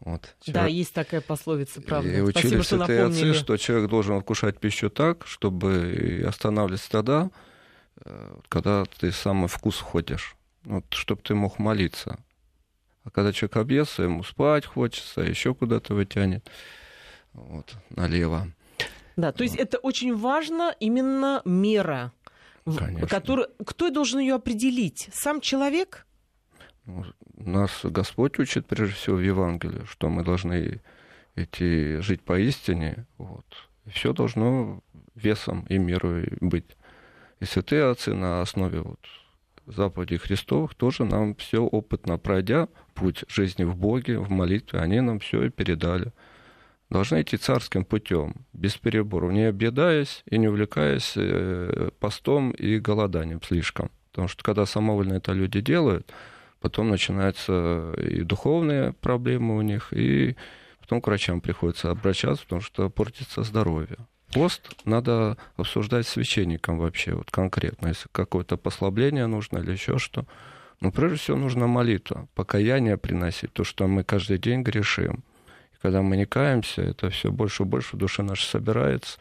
Вот. 0.00 0.34
Человек... 0.42 0.62
Да, 0.62 0.66
есть 0.66 0.92
такая 0.92 1.20
пословица, 1.20 1.80
правда. 1.80 2.10
И 2.10 2.20
учили 2.20 2.60
Спасибо, 2.60 2.62
святые 2.62 3.04
отцы, 3.04 3.34
что 3.34 3.56
человек 3.56 3.88
должен 3.88 4.20
вкушать 4.20 4.58
пищу 4.58 4.90
так, 4.90 5.26
чтобы 5.26 6.24
останавливать 6.26 6.86
тогда, 6.90 7.30
когда 8.48 8.84
ты 8.84 9.12
самый 9.12 9.48
вкус 9.48 9.76
входишь, 9.76 10.36
вот, 10.64 10.84
чтобы 10.90 11.22
ты 11.22 11.34
мог 11.34 11.58
молиться. 11.58 12.18
А 13.04 13.10
когда 13.10 13.32
человек 13.32 13.56
объестся, 13.56 14.04
ему 14.04 14.22
спать 14.24 14.64
хочется, 14.64 15.20
еще 15.20 15.54
куда-то 15.54 15.94
вытянет 15.94 16.48
вот, 17.34 17.74
налево. 17.90 18.48
Да, 19.16 19.30
то 19.32 19.44
есть 19.44 19.56
это 19.56 19.78
очень 19.78 20.16
важно, 20.16 20.74
именно 20.80 21.42
мера. 21.44 22.12
Конечно. 22.64 23.06
Который, 23.06 23.46
кто 23.64 23.90
должен 23.90 24.20
ее 24.20 24.34
определить? 24.34 25.10
Сам 25.12 25.40
человек? 25.40 26.06
Ну, 26.86 27.04
нас 27.36 27.80
Господь 27.82 28.38
учит 28.38 28.66
прежде 28.66 28.94
всего 28.94 29.16
в 29.16 29.20
Евангелии, 29.20 29.84
что 29.84 30.08
мы 30.08 30.24
должны 30.24 30.80
идти 31.36 31.98
жить 31.98 32.22
поистине. 32.22 33.06
Вот. 33.18 33.44
Все 33.86 34.12
должно 34.12 34.80
весом 35.14 35.66
и 35.68 35.78
мерой 35.78 36.36
быть. 36.40 36.76
Святые 37.44 37.94
на 38.06 38.42
основе 38.42 38.80
вот 38.80 39.00
заповедей 39.66 40.18
Христовых 40.18 40.74
тоже 40.74 41.04
нам 41.04 41.34
все 41.36 41.62
опытно 41.62 42.18
пройдя 42.18 42.68
путь 42.94 43.24
жизни 43.28 43.64
в 43.64 43.76
Боге, 43.76 44.18
в 44.18 44.30
молитве, 44.30 44.80
они 44.80 45.00
нам 45.00 45.20
все 45.20 45.44
и 45.44 45.50
передали. 45.50 46.12
Должны 46.90 47.22
идти 47.22 47.36
царским 47.36 47.84
путем, 47.84 48.34
без 48.52 48.76
переборов, 48.76 49.32
не 49.32 49.44
объедаясь 49.44 50.22
и 50.26 50.38
не 50.38 50.48
увлекаясь 50.48 51.14
э, 51.16 51.90
постом 51.98 52.50
и 52.52 52.78
голоданием 52.78 53.42
слишком. 53.42 53.90
Потому 54.10 54.28
что 54.28 54.44
когда 54.44 54.66
самовольно 54.66 55.14
это 55.14 55.32
люди 55.32 55.60
делают, 55.60 56.12
потом 56.60 56.90
начинаются 56.90 57.94
и 57.98 58.22
духовные 58.22 58.92
проблемы 58.92 59.56
у 59.56 59.62
них, 59.62 59.92
и 59.92 60.36
потом 60.80 61.00
к 61.00 61.06
врачам 61.06 61.40
приходится 61.40 61.90
обращаться, 61.90 62.44
потому 62.44 62.60
что 62.60 62.90
портится 62.90 63.42
здоровье 63.42 63.96
пост 64.34 64.68
надо 64.84 65.36
обсуждать 65.56 66.06
с 66.06 66.10
священником 66.10 66.78
вообще, 66.78 67.14
вот 67.14 67.30
конкретно, 67.30 67.88
если 67.88 68.08
какое-то 68.10 68.56
послабление 68.56 69.26
нужно 69.26 69.58
или 69.58 69.70
еще 69.72 69.98
что. 69.98 70.26
Но 70.80 70.90
прежде 70.90 71.18
всего 71.18 71.36
нужно 71.36 71.68
молитва, 71.68 72.28
покаяние 72.34 72.98
приносить, 72.98 73.52
то, 73.52 73.62
что 73.62 73.86
мы 73.86 74.02
каждый 74.02 74.38
день 74.38 74.62
грешим. 74.62 75.22
И 75.72 75.76
когда 75.80 76.02
мы 76.02 76.16
не 76.16 76.26
каемся, 76.26 76.82
это 76.82 77.10
все 77.10 77.30
больше 77.30 77.62
и 77.62 77.66
больше 77.66 77.96
в 77.96 77.98
душе 77.98 78.22
нашей 78.22 78.46
собирается, 78.46 79.18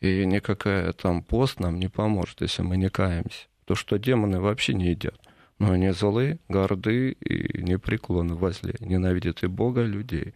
и 0.00 0.26
никакая 0.26 0.92
там 0.92 1.22
пост 1.22 1.60
нам 1.60 1.78
не 1.78 1.88
поможет, 1.88 2.40
если 2.40 2.62
мы 2.62 2.76
не 2.76 2.90
каемся. 2.90 3.46
То, 3.64 3.76
что 3.76 3.96
демоны 3.96 4.40
вообще 4.40 4.74
не 4.74 4.90
едят. 4.90 5.18
Но 5.58 5.72
они 5.72 5.90
злы, 5.90 6.38
горды 6.48 7.12
и 7.12 7.62
непреклонны 7.62 8.34
возле, 8.34 8.74
ненавидят 8.80 9.42
и 9.42 9.46
Бога, 9.46 9.82
и 9.82 9.86
людей. 9.86 10.34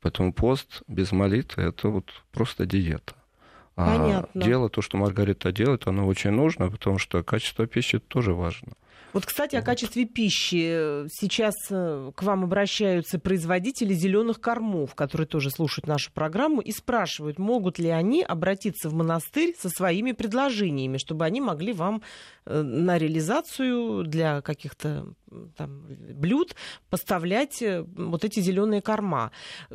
Поэтому 0.00 0.32
пост 0.32 0.82
без 0.88 1.12
молитвы– 1.12 1.62
это 1.64 1.88
вот 1.88 2.10
просто 2.32 2.66
диета. 2.66 3.14
А 3.80 3.96
Понятно. 3.96 4.42
А 4.42 4.44
дело, 4.44 4.68
то, 4.68 4.82
что 4.82 4.96
Маргарита 4.96 5.52
делает, 5.52 5.86
оно 5.86 6.06
очень 6.06 6.30
нужно, 6.30 6.70
потому 6.70 6.98
что 6.98 7.22
качество 7.22 7.66
пищи 7.66 7.98
тоже 7.98 8.34
важно. 8.34 8.72
Вот, 9.12 9.26
кстати, 9.26 9.56
о 9.56 9.62
качестве 9.62 10.04
пищи. 10.04 11.08
Сейчас 11.10 11.54
э, 11.70 12.12
к 12.14 12.22
вам 12.22 12.44
обращаются 12.44 13.18
производители 13.18 13.92
зеленых 13.92 14.40
кормов, 14.40 14.94
которые 14.94 15.26
тоже 15.26 15.50
слушают 15.50 15.88
нашу 15.88 16.12
программу, 16.12 16.60
и 16.60 16.70
спрашивают, 16.70 17.38
могут 17.38 17.78
ли 17.80 17.88
они 17.88 18.22
обратиться 18.22 18.88
в 18.88 18.94
монастырь 18.94 19.56
со 19.58 19.68
своими 19.68 20.12
предложениями, 20.12 20.98
чтобы 20.98 21.24
они 21.24 21.40
могли 21.40 21.72
вам 21.72 22.02
э, 22.46 22.62
на 22.62 22.98
реализацию 22.98 24.04
для 24.04 24.42
каких-то 24.42 25.06
там, 25.56 25.86
блюд 25.88 26.54
поставлять 26.88 27.62
э, 27.62 27.84
вот 27.96 28.24
эти 28.24 28.40
зеленые 28.40 28.82
корма. 28.82 29.30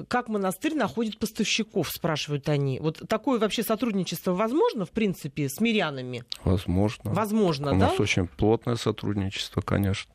Как 0.08 0.28
монастырь 0.28 0.76
находит 0.76 1.18
поставщиков, 1.18 1.90
спрашивают 1.90 2.50
они. 2.50 2.80
Вот 2.80 3.02
такое 3.08 3.40
вообще 3.40 3.64
сотрудничество 3.64 4.34
возможно, 4.34 4.86
в 4.86 4.92
принципе, 4.92 5.50
с 5.50 5.60
мирянами? 5.60 6.24
Возможно. 6.44 7.14
Возможно, 7.14 7.72
У 7.72 7.80
да? 7.80 7.88
У 7.88 7.90
нас 7.90 8.00
очень 8.00 8.28
плотное 8.28 8.76
сотрудничество, 8.76 9.62
конечно. 9.62 10.12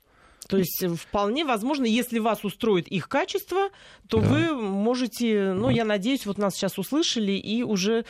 То 0.50 0.58
есть 0.58 0.84
вполне 1.00 1.44
возможно, 1.44 1.84
если 1.84 2.18
вас 2.18 2.44
устроит 2.44 2.88
их 2.88 3.08
качество, 3.08 3.70
то 4.08 4.20
да. 4.20 4.28
вы 4.28 4.54
можете, 4.54 5.52
ну, 5.52 5.70
я 5.70 5.84
надеюсь, 5.84 6.26
вот 6.26 6.38
нас 6.38 6.54
сейчас 6.54 6.78
услышали 6.78 7.32
и 7.32 7.62
уже 7.62 8.04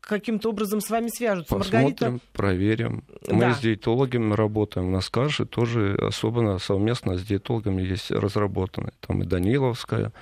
каким-то 0.00 0.50
образом 0.50 0.80
с 0.80 0.88
вами 0.88 1.08
свяжутся. 1.08 1.54
Посмотрим, 1.54 1.82
Маргарита... 1.82 2.18
проверим. 2.32 3.04
Мы 3.28 3.40
да. 3.40 3.54
с 3.54 3.60
диетологами 3.60 4.34
работаем. 4.34 4.88
У 4.88 4.90
нас 4.90 5.08
каши 5.08 5.46
тоже 5.46 5.96
особенно 6.00 6.58
совместно 6.58 7.16
с 7.16 7.22
диетологами 7.22 7.82
есть 7.82 8.10
разработаны. 8.10 8.92
Там 9.00 9.22
и 9.22 9.26
Даниловская, 9.26 10.12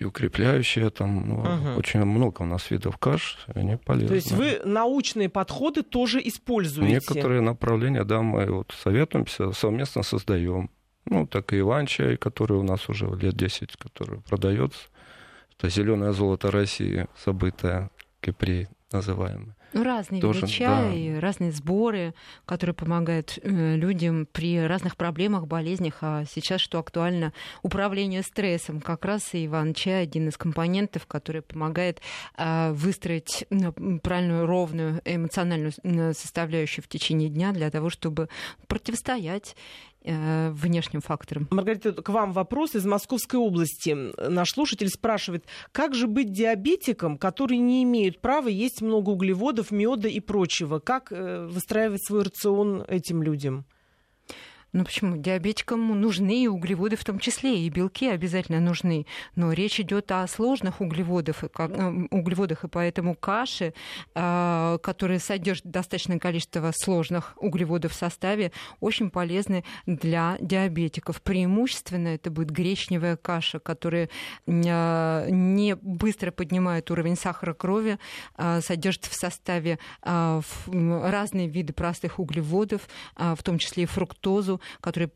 и 0.00 0.04
укрепляющие, 0.04 0.88
там 0.88 1.28
ну, 1.28 1.34
угу. 1.40 1.78
очень 1.78 2.02
много 2.02 2.40
у 2.40 2.46
нас 2.46 2.70
видов 2.70 2.96
каш, 2.96 3.38
они 3.54 3.76
полезны. 3.76 4.08
То 4.08 4.14
есть 4.14 4.32
вы 4.32 4.60
научные 4.64 5.28
подходы 5.28 5.82
тоже 5.82 6.20
используете? 6.26 6.90
Некоторые 6.90 7.42
направления, 7.42 8.04
да, 8.04 8.22
мы 8.22 8.46
вот 8.46 8.74
советуемся, 8.82 9.52
совместно 9.52 10.02
создаем. 10.02 10.70
Ну, 11.04 11.26
так 11.26 11.52
и 11.52 11.60
Иван-чай, 11.60 12.16
который 12.16 12.56
у 12.56 12.62
нас 12.62 12.88
уже 12.88 13.06
лет 13.20 13.34
10, 13.34 13.76
который 13.76 14.20
продается. 14.22 14.88
Это 15.58 15.68
зеленое 15.68 16.12
золото 16.12 16.50
России, 16.50 17.06
забытое, 17.22 17.90
Кипри 18.20 18.68
называемое. 18.92 19.54
Ну, 19.72 19.84
разные 19.84 20.20
Тоже, 20.20 20.40
виды 20.40 20.52
чая, 20.52 21.14
да. 21.14 21.20
разные 21.20 21.52
сборы, 21.52 22.14
которые 22.44 22.74
помогают 22.74 23.38
э, 23.42 23.76
людям 23.76 24.26
при 24.30 24.60
разных 24.66 24.96
проблемах, 24.96 25.46
болезнях. 25.46 25.98
А 26.00 26.24
сейчас, 26.24 26.60
что 26.60 26.78
актуально, 26.78 27.32
управление 27.62 28.22
стрессом. 28.22 28.80
Как 28.80 29.04
раз 29.04 29.34
и 29.34 29.46
Иван-чай 29.46 30.02
один 30.02 30.28
из 30.28 30.36
компонентов, 30.36 31.06
который 31.06 31.42
помогает 31.42 32.00
э, 32.36 32.72
выстроить 32.72 33.46
правильную, 34.02 34.46
ровную 34.46 35.02
эмоциональную 35.04 35.72
составляющую 36.14 36.84
в 36.84 36.88
течение 36.88 37.28
дня 37.28 37.52
для 37.52 37.70
того, 37.70 37.90
чтобы 37.90 38.28
противостоять 38.66 39.54
Э, 39.54 39.89
внешним 40.02 41.00
факторам. 41.00 41.48
Маргарита, 41.50 41.92
к 41.92 42.08
вам 42.08 42.32
вопрос 42.32 42.74
из 42.74 42.86
Московской 42.86 43.38
области. 43.38 43.96
Наш 44.28 44.50
слушатель 44.50 44.88
спрашивает, 44.88 45.44
как 45.72 45.94
же 45.94 46.06
быть 46.06 46.32
диабетиком, 46.32 47.18
который 47.18 47.58
не 47.58 47.82
имеют 47.82 48.20
права 48.20 48.48
есть 48.48 48.80
много 48.80 49.10
углеводов, 49.10 49.70
меда 49.70 50.08
и 50.08 50.20
прочего? 50.20 50.78
Как 50.78 51.12
э, 51.12 51.46
выстраивать 51.46 52.04
свой 52.04 52.22
рацион 52.22 52.84
этим 52.88 53.22
людям? 53.22 53.66
Ну 54.72 54.84
почему? 54.84 55.16
Диабетикам 55.16 56.00
нужны 56.00 56.44
и 56.44 56.46
углеводы 56.46 56.94
в 56.96 57.04
том 57.04 57.18
числе, 57.18 57.58
и 57.60 57.68
белки 57.68 58.08
обязательно 58.08 58.60
нужны. 58.60 59.06
Но 59.34 59.52
речь 59.52 59.80
идет 59.80 60.12
о 60.12 60.26
сложных 60.28 60.80
углеводах, 60.80 61.42
э, 61.42 62.06
углеводах 62.10 62.64
и 62.64 62.68
поэтому 62.68 63.16
каши, 63.16 63.74
а, 64.14 64.78
которые 64.78 65.18
содержат 65.18 65.66
достаточное 65.66 66.20
количество 66.20 66.72
сложных 66.72 67.34
углеводов 67.36 67.92
в 67.92 67.96
составе, 67.96 68.52
очень 68.78 69.10
полезны 69.10 69.64
для 69.86 70.36
диабетиков. 70.40 71.20
Преимущественно 71.20 72.08
это 72.08 72.30
будет 72.30 72.50
гречневая 72.50 73.16
каша, 73.16 73.58
которая 73.58 74.08
не 74.46 75.76
быстро 75.76 76.30
поднимает 76.30 76.90
уровень 76.90 77.16
сахара 77.16 77.54
крови, 77.54 77.98
содержит 78.60 79.06
в 79.06 79.14
составе 79.14 79.78
разные 80.02 81.48
виды 81.48 81.72
простых 81.72 82.18
углеводов, 82.18 82.88
в 83.16 83.42
том 83.42 83.58
числе 83.58 83.84
и 83.84 83.86
фруктозу, 83.86 84.59
который 84.80 85.10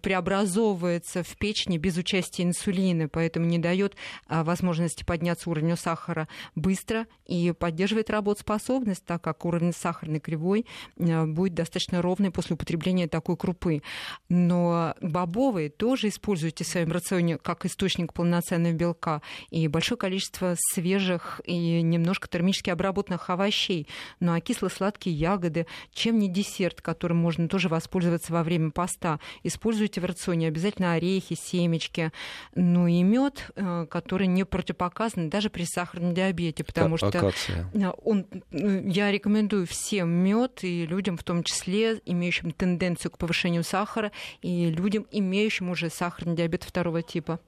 преобразовывается 0.00 1.22
в 1.22 1.36
печени 1.36 1.78
без 1.78 1.96
участия 1.96 2.42
инсулина, 2.44 3.08
поэтому 3.08 3.46
не 3.46 3.58
дает 3.58 3.96
а, 4.26 4.44
возможности 4.44 5.04
подняться 5.04 5.50
уровню 5.50 5.76
сахара 5.76 6.28
быстро 6.54 7.06
и 7.26 7.52
поддерживает 7.52 8.10
работоспособность, 8.10 9.04
так 9.04 9.22
как 9.22 9.44
уровень 9.44 9.72
сахарной 9.72 10.20
кривой 10.20 10.66
а, 10.98 11.26
будет 11.26 11.54
достаточно 11.54 12.02
ровный 12.02 12.30
после 12.30 12.54
употребления 12.54 13.08
такой 13.08 13.36
крупы. 13.36 13.82
Но 14.28 14.94
бобовые 15.00 15.70
тоже 15.70 16.08
используйте 16.08 16.64
в 16.64 16.68
своем 16.68 16.92
рационе 16.92 17.38
как 17.38 17.64
источник 17.66 18.12
полноценного 18.12 18.72
белка 18.72 19.22
и 19.50 19.68
большое 19.68 19.98
количество 19.98 20.56
свежих 20.72 21.40
и 21.44 21.82
немножко 21.82 22.28
термически 22.28 22.70
обработанных 22.70 23.30
овощей. 23.30 23.86
Ну 24.18 24.32
а 24.32 24.40
кисло-сладкие 24.40 25.14
ягоды, 25.14 25.66
чем 25.92 26.18
не 26.18 26.28
десерт, 26.28 26.80
которым 26.80 27.18
можно 27.18 27.48
тоже 27.48 27.68
воспользоваться 27.68 28.32
во 28.32 28.42
время 28.42 28.70
поста, 28.70 29.20
используйте 29.60 30.00
в 30.00 30.06
рационе 30.06 30.48
обязательно 30.48 30.94
орехи, 30.94 31.34
семечки, 31.34 32.12
ну 32.54 32.86
и 32.86 33.02
мед, 33.02 33.50
э, 33.56 33.86
который 33.90 34.26
не 34.26 34.44
противопоказан 34.44 35.28
даже 35.28 35.50
при 35.50 35.64
сахарном 35.64 36.14
диабете, 36.14 36.64
потому 36.64 36.96
что 36.96 37.32
э, 37.74 37.90
он, 38.02 38.26
э, 38.52 38.82
я 38.86 39.12
рекомендую 39.12 39.66
всем 39.66 40.08
мед 40.08 40.60
и 40.64 40.86
людям 40.86 41.18
в 41.18 41.24
том 41.24 41.44
числе, 41.44 42.00
имеющим 42.06 42.52
тенденцию 42.52 43.10
к 43.12 43.18
повышению 43.18 43.62
сахара, 43.62 44.12
и 44.40 44.70
людям, 44.70 45.06
имеющим 45.10 45.68
уже 45.68 45.90
сахарный 45.90 46.34
диабет 46.34 46.64
второго 46.64 47.02
типа. 47.02 47.38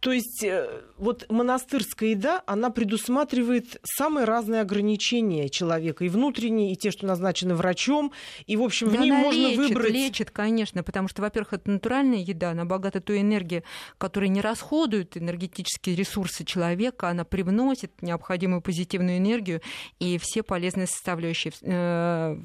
То 0.00 0.12
есть 0.12 0.42
э, 0.42 0.82
вот 0.96 1.30
монастырская 1.30 2.10
еда, 2.10 2.42
она 2.46 2.70
предусматривает 2.70 3.78
самые 3.84 4.24
разные 4.24 4.62
ограничения 4.62 5.50
человека, 5.50 6.04
и 6.04 6.08
внутренние, 6.08 6.72
и 6.72 6.76
те, 6.76 6.90
что 6.90 7.06
назначены 7.06 7.54
врачом, 7.54 8.12
и, 8.46 8.56
в 8.56 8.62
общем, 8.62 8.88
в 8.88 8.96
ней 8.96 9.12
можно 9.12 9.38
лечит, 9.38 9.58
выбрать... 9.58 9.92
лечит, 9.92 10.30
конечно, 10.30 10.82
потому 10.82 11.08
что, 11.08 11.20
во-первых, 11.20 11.52
это 11.52 11.70
натуральная 11.70 12.18
еда, 12.18 12.50
она 12.52 12.64
богата 12.64 13.02
той 13.02 13.20
энергией, 13.20 13.62
которая 13.98 14.30
не 14.30 14.40
расходует 14.40 15.18
энергетические 15.18 15.96
ресурсы 15.96 16.44
человека, 16.44 17.10
она 17.10 17.24
привносит 17.24 18.00
необходимую 18.00 18.62
позитивную 18.62 19.18
энергию 19.18 19.60
и 19.98 20.18
все 20.18 20.42
полезные 20.42 20.86
составляющие 20.86 21.52
э, 21.60 22.36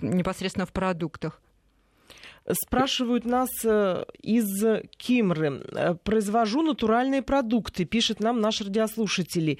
непосредственно 0.00 0.66
в 0.66 0.72
продуктах. 0.72 1.40
Спрашивают 2.48 3.24
нас 3.26 3.50
э, 3.64 4.04
из 4.22 4.64
Кимры. 4.96 5.62
Э, 5.72 5.94
Произвожу 6.02 6.62
натуральные 6.62 7.22
продукты, 7.22 7.84
пишет 7.84 8.20
нам 8.20 8.40
наш 8.40 8.60
радиослушатель. 8.60 9.58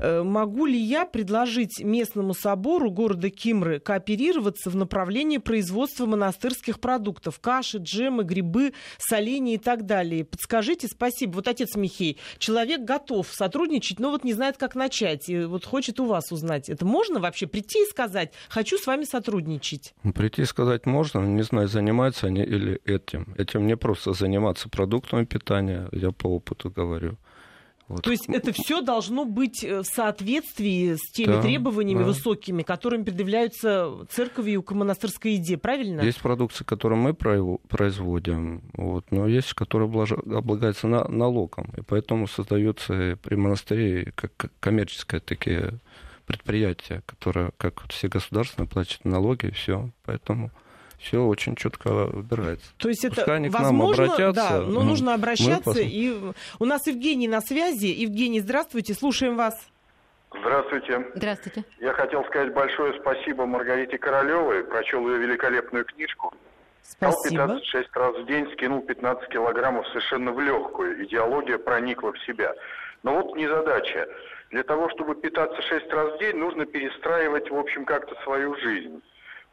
Э, 0.00 0.22
могу 0.22 0.66
ли 0.66 0.78
я 0.78 1.04
предложить 1.04 1.80
местному 1.80 2.34
собору 2.34 2.90
города 2.90 3.30
Кимры 3.30 3.80
кооперироваться 3.80 4.70
в 4.70 4.76
направлении 4.76 5.38
производства 5.38 6.06
монастырских 6.06 6.80
продуктов? 6.80 7.38
Каши, 7.38 7.78
джемы, 7.78 8.24
грибы, 8.24 8.72
соленья 8.98 9.54
и 9.54 9.58
так 9.58 9.84
далее. 9.84 10.24
Подскажите, 10.24 10.88
спасибо. 10.88 11.34
Вот 11.34 11.48
отец 11.48 11.76
Михей, 11.76 12.18
человек 12.38 12.80
готов 12.80 13.28
сотрудничать, 13.30 14.00
но 14.00 14.10
вот 14.10 14.24
не 14.24 14.32
знает, 14.32 14.56
как 14.56 14.74
начать. 14.74 15.28
И 15.28 15.44
вот 15.44 15.64
хочет 15.64 16.00
у 16.00 16.06
вас 16.06 16.32
узнать. 16.32 16.68
Это 16.68 16.84
можно 16.84 17.20
вообще 17.20 17.46
прийти 17.46 17.82
и 17.82 17.86
сказать, 17.86 18.32
хочу 18.48 18.78
с 18.78 18.86
вами 18.86 19.04
сотрудничать? 19.04 19.94
Прийти 20.14 20.42
и 20.42 20.46
сказать 20.46 20.86
можно, 20.86 21.20
не 21.20 21.42
знаю, 21.42 21.68
занимается 21.68 22.31
они 22.32 22.42
или 22.42 22.80
этим. 22.84 23.34
Этим 23.36 23.66
не 23.66 23.76
просто 23.76 24.12
заниматься 24.12 24.68
продуктами 24.68 25.24
питания, 25.24 25.88
я 25.92 26.10
по 26.10 26.26
опыту 26.28 26.70
говорю. 26.70 27.16
Вот. 27.88 28.04
То 28.04 28.10
есть 28.10 28.26
это 28.28 28.52
все 28.54 28.80
должно 28.80 29.26
быть 29.26 29.62
э, 29.62 29.80
в 29.80 29.84
соответствии 29.84 30.94
с 30.94 31.10
теми 31.10 31.32
да, 31.32 31.42
требованиями 31.42 31.98
да. 31.98 32.06
высокими, 32.06 32.62
которыми 32.62 33.02
предъявляются 33.02 34.06
церковью 34.08 34.62
к 34.62 34.72
монастырской 34.72 35.32
еде, 35.32 35.58
правильно? 35.58 36.00
Есть 36.00 36.22
продукция, 36.22 36.64
которую 36.64 37.00
мы 37.00 37.12
производим, 37.12 38.62
вот, 38.74 39.10
но 39.10 39.26
есть, 39.26 39.52
которая 39.52 39.90
облагается 39.90 40.86
на, 40.86 41.06
налогом, 41.08 41.70
и 41.76 41.82
поэтому 41.82 42.28
создаются 42.28 43.18
при 43.22 43.34
монастыре 43.34 44.12
как 44.14 44.50
коммерческие 44.60 45.20
такие 45.20 45.80
предприятия, 46.24 47.02
которые, 47.04 47.50
как 47.58 47.82
все 47.90 48.08
государственные, 48.08 48.68
платят 48.68 49.04
налоги, 49.04 49.46
и 49.46 49.50
все. 49.50 49.90
Поэтому 50.04 50.50
все 51.02 51.20
очень 51.24 51.56
четко 51.56 51.90
выбирается. 51.90 52.66
То 52.78 52.88
есть 52.88 53.04
это 53.04 53.16
Пускай 53.16 53.36
они 53.36 53.48
возможно, 53.48 54.06
к 54.06 54.08
нам 54.08 54.16
обратятся, 54.16 54.50
да, 54.50 54.60
но 54.60 54.82
нужно 54.82 55.14
обращаться. 55.14 55.80
И 55.80 56.14
у 56.58 56.64
нас 56.64 56.86
Евгений 56.86 57.28
на 57.28 57.40
связи. 57.40 57.86
Евгений, 57.86 58.40
здравствуйте, 58.40 58.94
слушаем 58.94 59.36
вас. 59.36 59.54
Здравствуйте. 60.40 61.06
Здравствуйте. 61.14 61.64
Я 61.80 61.92
хотел 61.92 62.24
сказать 62.24 62.54
большое 62.54 62.98
спасибо 63.00 63.46
Маргарите 63.46 63.98
Королевой. 63.98 64.64
Прочел 64.64 65.06
ее 65.08 65.18
великолепную 65.18 65.84
книжку. 65.84 66.32
Спасибо. 66.82 67.44
Стал 67.44 67.62
6 67.62 67.88
раз 67.94 68.16
в 68.16 68.26
день, 68.26 68.50
скинул 68.52 68.80
15 68.80 69.28
килограммов 69.28 69.86
совершенно 69.88 70.32
в 70.32 70.40
легкую. 70.40 71.04
Идеология 71.04 71.58
проникла 71.58 72.12
в 72.12 72.18
себя. 72.20 72.54
Но 73.02 73.16
вот 73.16 73.36
незадача. 73.36 74.08
Для 74.50 74.62
того, 74.62 74.88
чтобы 74.90 75.14
питаться 75.14 75.60
6 75.62 75.92
раз 75.92 76.14
в 76.14 76.18
день, 76.18 76.36
нужно 76.36 76.64
перестраивать, 76.64 77.50
в 77.50 77.56
общем, 77.56 77.84
как-то 77.84 78.14
свою 78.22 78.54
жизнь. 78.56 79.02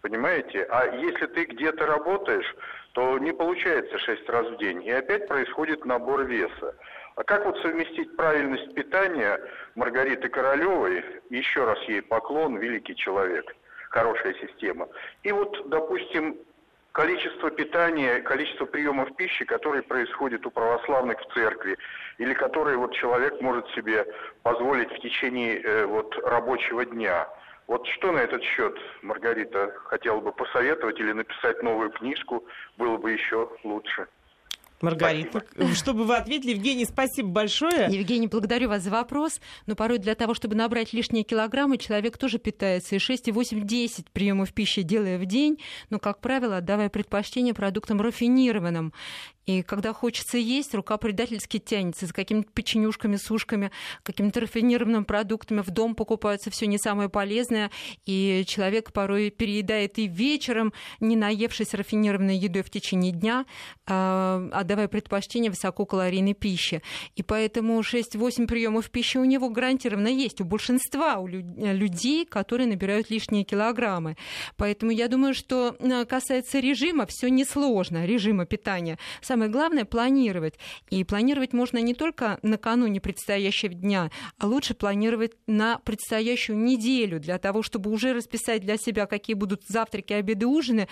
Понимаете? 0.02 0.66
А 0.70 0.86
если 0.96 1.26
ты 1.28 1.44
где-то 1.44 1.86
работаешь, 1.86 2.56
то 2.94 3.18
не 3.20 3.34
получается 3.34 3.98
6 4.00 4.30
раз 4.30 4.48
в 4.48 4.58
день. 4.58 4.84
И 4.86 4.92
опять 4.92 5.28
происходит 5.28 5.86
набор 5.86 6.24
веса. 6.24 6.76
А 7.16 7.24
как 7.24 7.46
вот 7.46 7.60
совместить 7.60 8.16
правильность 8.16 8.74
питания 8.74 9.40
Маргариты 9.76 10.30
Королевой, 10.30 11.04
еще 11.30 11.66
раз 11.66 11.78
ей 11.84 12.02
поклон, 12.02 12.58
великий 12.58 12.96
человек, 12.96 13.54
хорошая 13.90 14.34
система, 14.36 14.88
и 15.24 15.32
вот, 15.34 15.68
допустим, 15.70 16.38
количество 16.94 17.52
питания, 17.52 18.22
количество 18.22 18.66
приемов 18.66 19.14
пищи, 19.18 19.44
которые 19.44 19.84
происходят 19.84 20.46
у 20.46 20.52
православных 20.52 21.20
в 21.20 21.34
церкви, 21.34 21.78
или 22.20 22.34
которые 22.34 22.78
вот 22.78 22.94
человек 22.94 23.42
может 23.42 23.68
себе 23.72 24.06
позволить 24.44 24.92
в 24.92 25.02
течение 25.02 25.62
э, 25.62 25.86
вот 25.86 26.18
рабочего 26.24 26.86
дня– 26.86 27.28
Вот 27.70 27.86
что 27.86 28.12
на 28.12 28.18
этот 28.18 28.42
счет 28.42 28.76
Маргарита 29.04 29.72
хотела 29.86 30.20
бы 30.20 30.32
посоветовать 30.32 31.00
или 31.00 31.12
написать 31.12 31.62
новую 31.62 31.92
книжку, 31.92 32.44
было 32.78 32.98
бы 32.98 33.12
еще 33.12 33.48
лучше. 33.64 34.08
Маргарита, 34.82 35.44
спасибо. 35.52 35.76
чтобы 35.76 36.04
вы 36.06 36.16
ответили. 36.16 36.52
Евгений, 36.52 36.86
спасибо 36.86 37.30
большое. 37.30 37.88
Евгений, 37.90 38.26
благодарю 38.26 38.70
вас 38.70 38.82
за 38.82 38.90
вопрос. 38.90 39.40
Но 39.68 39.76
порой 39.76 40.00
для 40.00 40.16
того, 40.16 40.34
чтобы 40.34 40.56
набрать 40.56 40.94
лишние 40.94 41.24
килограммы, 41.24 41.78
человек 41.78 42.18
тоже 42.18 42.40
питается 42.40 42.96
и 42.96 43.00
6, 43.00 43.28
и 43.28 43.32
8, 43.32 43.68
10 43.68 44.10
приемов 44.10 44.52
пищи 44.52 44.82
делая 44.82 45.20
в 45.20 45.28
день, 45.28 45.62
но, 45.92 46.00
как 46.00 46.22
правило, 46.22 46.58
отдавая 46.58 46.90
предпочтение 46.90 47.54
продуктам 47.54 48.02
рафинированным. 48.02 48.94
И 49.50 49.64
когда 49.64 49.94
хочется 49.94 50.38
есть, 50.38 50.76
рука 50.76 50.98
предательски 50.98 51.58
тянется 51.58 52.06
за 52.06 52.14
какими-то 52.14 52.52
печенюшками, 52.52 53.16
сушками, 53.16 53.72
какими-то 54.04 54.42
рафинированными 54.42 55.06
продуктами. 55.06 55.62
В 55.62 55.72
дом 55.72 55.96
покупаются 55.96 56.52
все 56.52 56.68
не 56.68 56.78
самое 56.78 57.10
полезное, 57.10 57.72
и 58.06 58.44
человек 58.46 58.94
порой 58.94 59.32
переедает 59.32 59.98
и 59.98 60.06
вечером, 60.06 60.72
не 61.00 61.16
наевшись 61.16 61.74
рафинированной 61.74 62.38
едой 62.38 62.62
в 62.62 62.70
течение 62.70 63.12
дня, 63.12 63.48
а, 63.88 64.48
отдавая 64.52 64.88
предпочтение 64.88 65.50
высококалорийной 65.50 66.36
пище. 66.36 66.84
И 67.16 67.24
поэтому 67.24 67.82
6-8 67.82 68.46
приемов 68.46 68.92
пищи 68.92 69.18
у 69.18 69.26
него 69.26 69.50
гарантированно 69.50 70.10
есть, 70.10 70.42
у 70.42 70.46
большинства 70.46 71.18
у 71.18 71.26
людей, 71.26 72.28
которые 72.28 72.68
набирают 72.68 73.10
лишние 73.10 73.46
килограммы. 73.46 74.16
Поэтому 74.58 74.92
я 74.92 75.08
думаю, 75.08 75.34
что 75.34 75.76
а, 75.80 76.06
касается 76.06 76.60
режима, 76.60 77.08
все 77.08 77.32
несложно, 77.32 78.06
режима 78.06 78.46
питания. 78.46 79.00
Сам 79.22 79.39
самое 79.40 79.52
главное 79.52 79.86
планировать. 79.86 80.56
И 80.90 81.06
планировать 81.06 81.54
можно 81.54 81.78
не 81.78 81.94
только 81.94 82.40
накануне 82.42 83.00
предстоящего 83.00 83.74
дня, 83.74 84.12
а 84.38 84.48
лучше 84.48 84.74
планировать 84.74 85.32
на 85.48 85.80
предстоящую 85.80 86.60
неделю 86.60 87.22
для 87.22 87.38
того, 87.38 87.64
чтобы 87.64 87.90
уже 87.90 88.12
расписать 88.14 88.62
для 88.62 88.76
себя, 88.76 89.06
какие 89.06 89.36
будут 89.36 89.62
завтраки, 89.66 90.12
обеды, 90.12 90.46
ужины 90.46 90.90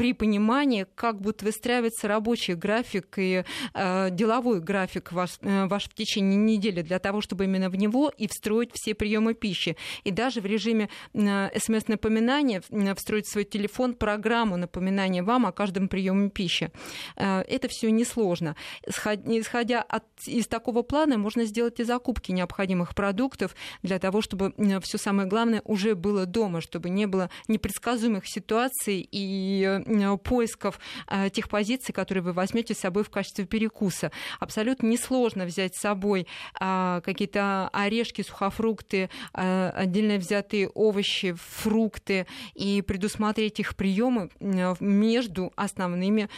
при 0.00 0.14
понимании, 0.14 0.86
как 0.94 1.20
будет 1.20 1.42
выстраиваться 1.42 2.08
рабочий 2.08 2.54
график 2.54 3.18
и 3.18 3.44
э, 3.74 4.10
деловой 4.10 4.60
график 4.60 5.12
ваш, 5.12 5.32
э, 5.42 5.66
ваш 5.66 5.84
в 5.84 5.94
течение 5.94 6.38
недели 6.38 6.80
для 6.80 6.98
того, 6.98 7.20
чтобы 7.20 7.44
именно 7.44 7.68
в 7.68 7.76
него 7.76 8.10
и 8.16 8.26
встроить 8.26 8.70
все 8.72 8.94
приемы 8.94 9.34
пищи. 9.34 9.76
И 10.04 10.10
даже 10.10 10.40
в 10.40 10.46
режиме 10.46 10.88
э, 11.12 11.50
смс-напоминания 11.58 12.62
э, 12.70 12.94
встроить 12.94 13.26
в 13.26 13.32
свой 13.32 13.44
телефон 13.44 13.92
программу 13.92 14.56
напоминания 14.56 15.22
вам 15.22 15.44
о 15.44 15.52
каждом 15.52 15.86
приеме 15.86 16.30
пищи. 16.30 16.70
Э, 17.16 17.42
это 17.42 17.68
все 17.68 17.79
несложно. 17.88 18.56
Исходя 18.86 19.82
от, 19.82 20.04
из 20.26 20.46
такого 20.46 20.82
плана, 20.82 21.18
можно 21.18 21.44
сделать 21.44 21.80
и 21.80 21.84
закупки 21.84 22.32
необходимых 22.32 22.94
продуктов 22.94 23.54
для 23.82 23.98
того, 23.98 24.20
чтобы 24.20 24.52
э, 24.56 24.80
все 24.80 24.98
самое 24.98 25.28
главное 25.28 25.62
уже 25.64 25.94
было 25.94 26.26
дома, 26.26 26.60
чтобы 26.60 26.90
не 26.90 27.06
было 27.06 27.30
непредсказуемых 27.48 28.26
ситуаций 28.26 29.08
и 29.10 29.82
э, 29.86 30.16
поисков 30.18 30.78
э, 31.08 31.30
тех 31.30 31.48
позиций, 31.48 31.92
которые 31.92 32.22
вы 32.22 32.32
возьмете 32.32 32.74
с 32.74 32.78
собой 32.78 33.04
в 33.04 33.10
качестве 33.10 33.44
перекуса. 33.46 34.10
Абсолютно 34.38 34.86
несложно 34.86 35.44
взять 35.44 35.76
с 35.76 35.80
собой 35.80 36.26
а, 36.58 37.00
какие-то 37.02 37.68
орешки, 37.72 38.22
сухофрукты, 38.22 39.10
а, 39.32 39.70
отдельно 39.70 40.16
взятые 40.16 40.68
овощи, 40.68 41.34
фрукты 41.36 42.26
и 42.54 42.82
предусмотреть 42.82 43.60
их 43.60 43.76
приемы 43.76 44.30
между 44.80 45.52
основными 45.56 46.28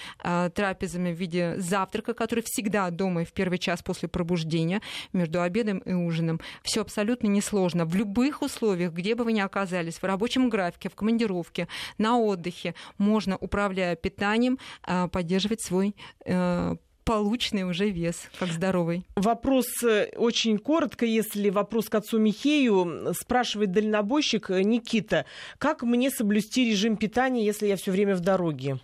трапезами 0.54 1.12
в 1.12 1.16
виде 1.16 1.31
завтрака, 1.58 2.14
который 2.14 2.44
всегда 2.46 2.90
дома 2.90 3.22
и 3.22 3.24
в 3.24 3.32
первый 3.32 3.58
час 3.58 3.82
после 3.82 4.08
пробуждения, 4.08 4.82
между 5.12 5.42
обедом 5.42 5.78
и 5.78 5.92
ужином. 5.92 6.40
Все 6.62 6.80
абсолютно 6.80 7.26
несложно. 7.26 7.84
В 7.84 7.94
любых 7.94 8.42
условиях, 8.42 8.92
где 8.92 9.14
бы 9.14 9.24
вы 9.24 9.32
ни 9.32 9.40
оказались, 9.40 9.96
в 9.96 10.04
рабочем 10.04 10.48
графике, 10.48 10.88
в 10.88 10.94
командировке, 10.94 11.68
на 11.98 12.18
отдыхе, 12.18 12.74
можно 12.98 13.36
управляя 13.36 13.96
питанием, 13.96 14.58
а, 14.82 15.08
поддерживать 15.08 15.62
свой 15.62 15.94
э, 16.24 16.76
полученный 17.04 17.64
уже 17.64 17.90
вес, 17.90 18.28
как 18.38 18.50
здоровый. 18.50 19.04
Вопрос 19.16 19.66
э, 19.82 20.10
очень 20.16 20.58
коротко, 20.58 21.04
если 21.04 21.50
вопрос 21.50 21.88
к 21.88 21.94
отцу 21.94 22.18
Михею. 22.18 23.12
Спрашивает 23.14 23.72
дальнобойщик 23.72 24.50
э, 24.50 24.62
Никита, 24.62 25.26
как 25.58 25.82
мне 25.82 26.10
соблюсти 26.10 26.70
режим 26.70 26.96
питания, 26.96 27.44
если 27.44 27.66
я 27.66 27.76
все 27.76 27.90
время 27.90 28.14
в 28.14 28.20
дороге? 28.20 28.78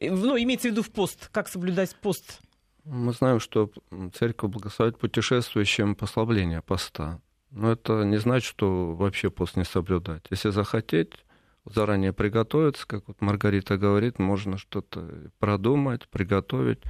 Ну, 0.00 0.36
имеется 0.36 0.68
в 0.68 0.72
виду 0.72 0.82
в 0.82 0.90
пост. 0.90 1.28
Как 1.32 1.48
соблюдать 1.48 1.94
пост? 1.96 2.40
Мы 2.84 3.12
знаем, 3.12 3.38
что 3.38 3.70
церковь 4.14 4.50
благословит 4.50 4.98
путешествующим 4.98 5.94
послабление 5.94 6.62
поста. 6.62 7.20
Но 7.50 7.70
это 7.70 8.02
не 8.02 8.16
значит, 8.16 8.48
что 8.48 8.94
вообще 8.94 9.30
пост 9.30 9.56
не 9.56 9.64
соблюдать. 9.64 10.24
Если 10.30 10.50
захотеть, 10.50 11.12
заранее 11.64 12.12
приготовиться, 12.12 12.86
как 12.86 13.06
вот 13.06 13.20
Маргарита 13.20 13.76
говорит, 13.76 14.18
можно 14.18 14.58
что-то 14.58 15.30
продумать, 15.38 16.08
приготовить. 16.08 16.82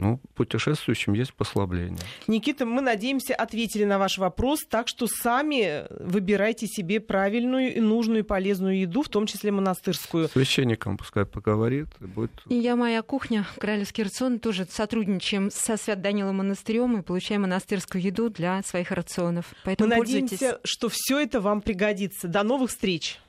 Ну, 0.00 0.18
путешествующим 0.34 1.12
есть 1.12 1.34
послабление. 1.34 2.00
Никита, 2.26 2.64
мы 2.64 2.80
надеемся, 2.80 3.34
ответили 3.34 3.84
на 3.84 3.98
ваш 3.98 4.16
вопрос, 4.16 4.60
так 4.66 4.88
что 4.88 5.06
сами 5.06 5.84
выбирайте 6.02 6.66
себе 6.66 7.00
правильную 7.00 7.76
и 7.76 7.80
нужную 7.80 8.20
и 8.20 8.22
полезную 8.22 8.80
еду, 8.80 9.02
в 9.02 9.10
том 9.10 9.26
числе 9.26 9.52
монастырскую. 9.52 10.28
Священником 10.28 10.96
пускай 10.96 11.26
поговорит. 11.26 11.88
И 12.00 12.04
будет... 12.04 12.30
И 12.48 12.54
я, 12.54 12.76
моя 12.76 13.02
кухня, 13.02 13.46
Королевский 13.58 14.04
рацион, 14.04 14.38
тоже 14.38 14.66
сотрудничаем 14.70 15.50
со 15.50 15.76
Свят 15.76 16.00
Данилом 16.00 16.38
монастырем 16.38 16.98
и 16.98 17.02
получаем 17.02 17.42
монастырскую 17.42 18.02
еду 18.02 18.30
для 18.30 18.62
своих 18.62 18.92
рационов. 18.92 19.52
Поэтому 19.64 19.90
мы 19.90 19.98
надеемся, 19.98 20.60
что 20.64 20.88
все 20.90 21.18
это 21.18 21.42
вам 21.42 21.60
пригодится. 21.60 22.26
До 22.26 22.42
новых 22.42 22.70
встреч! 22.70 23.20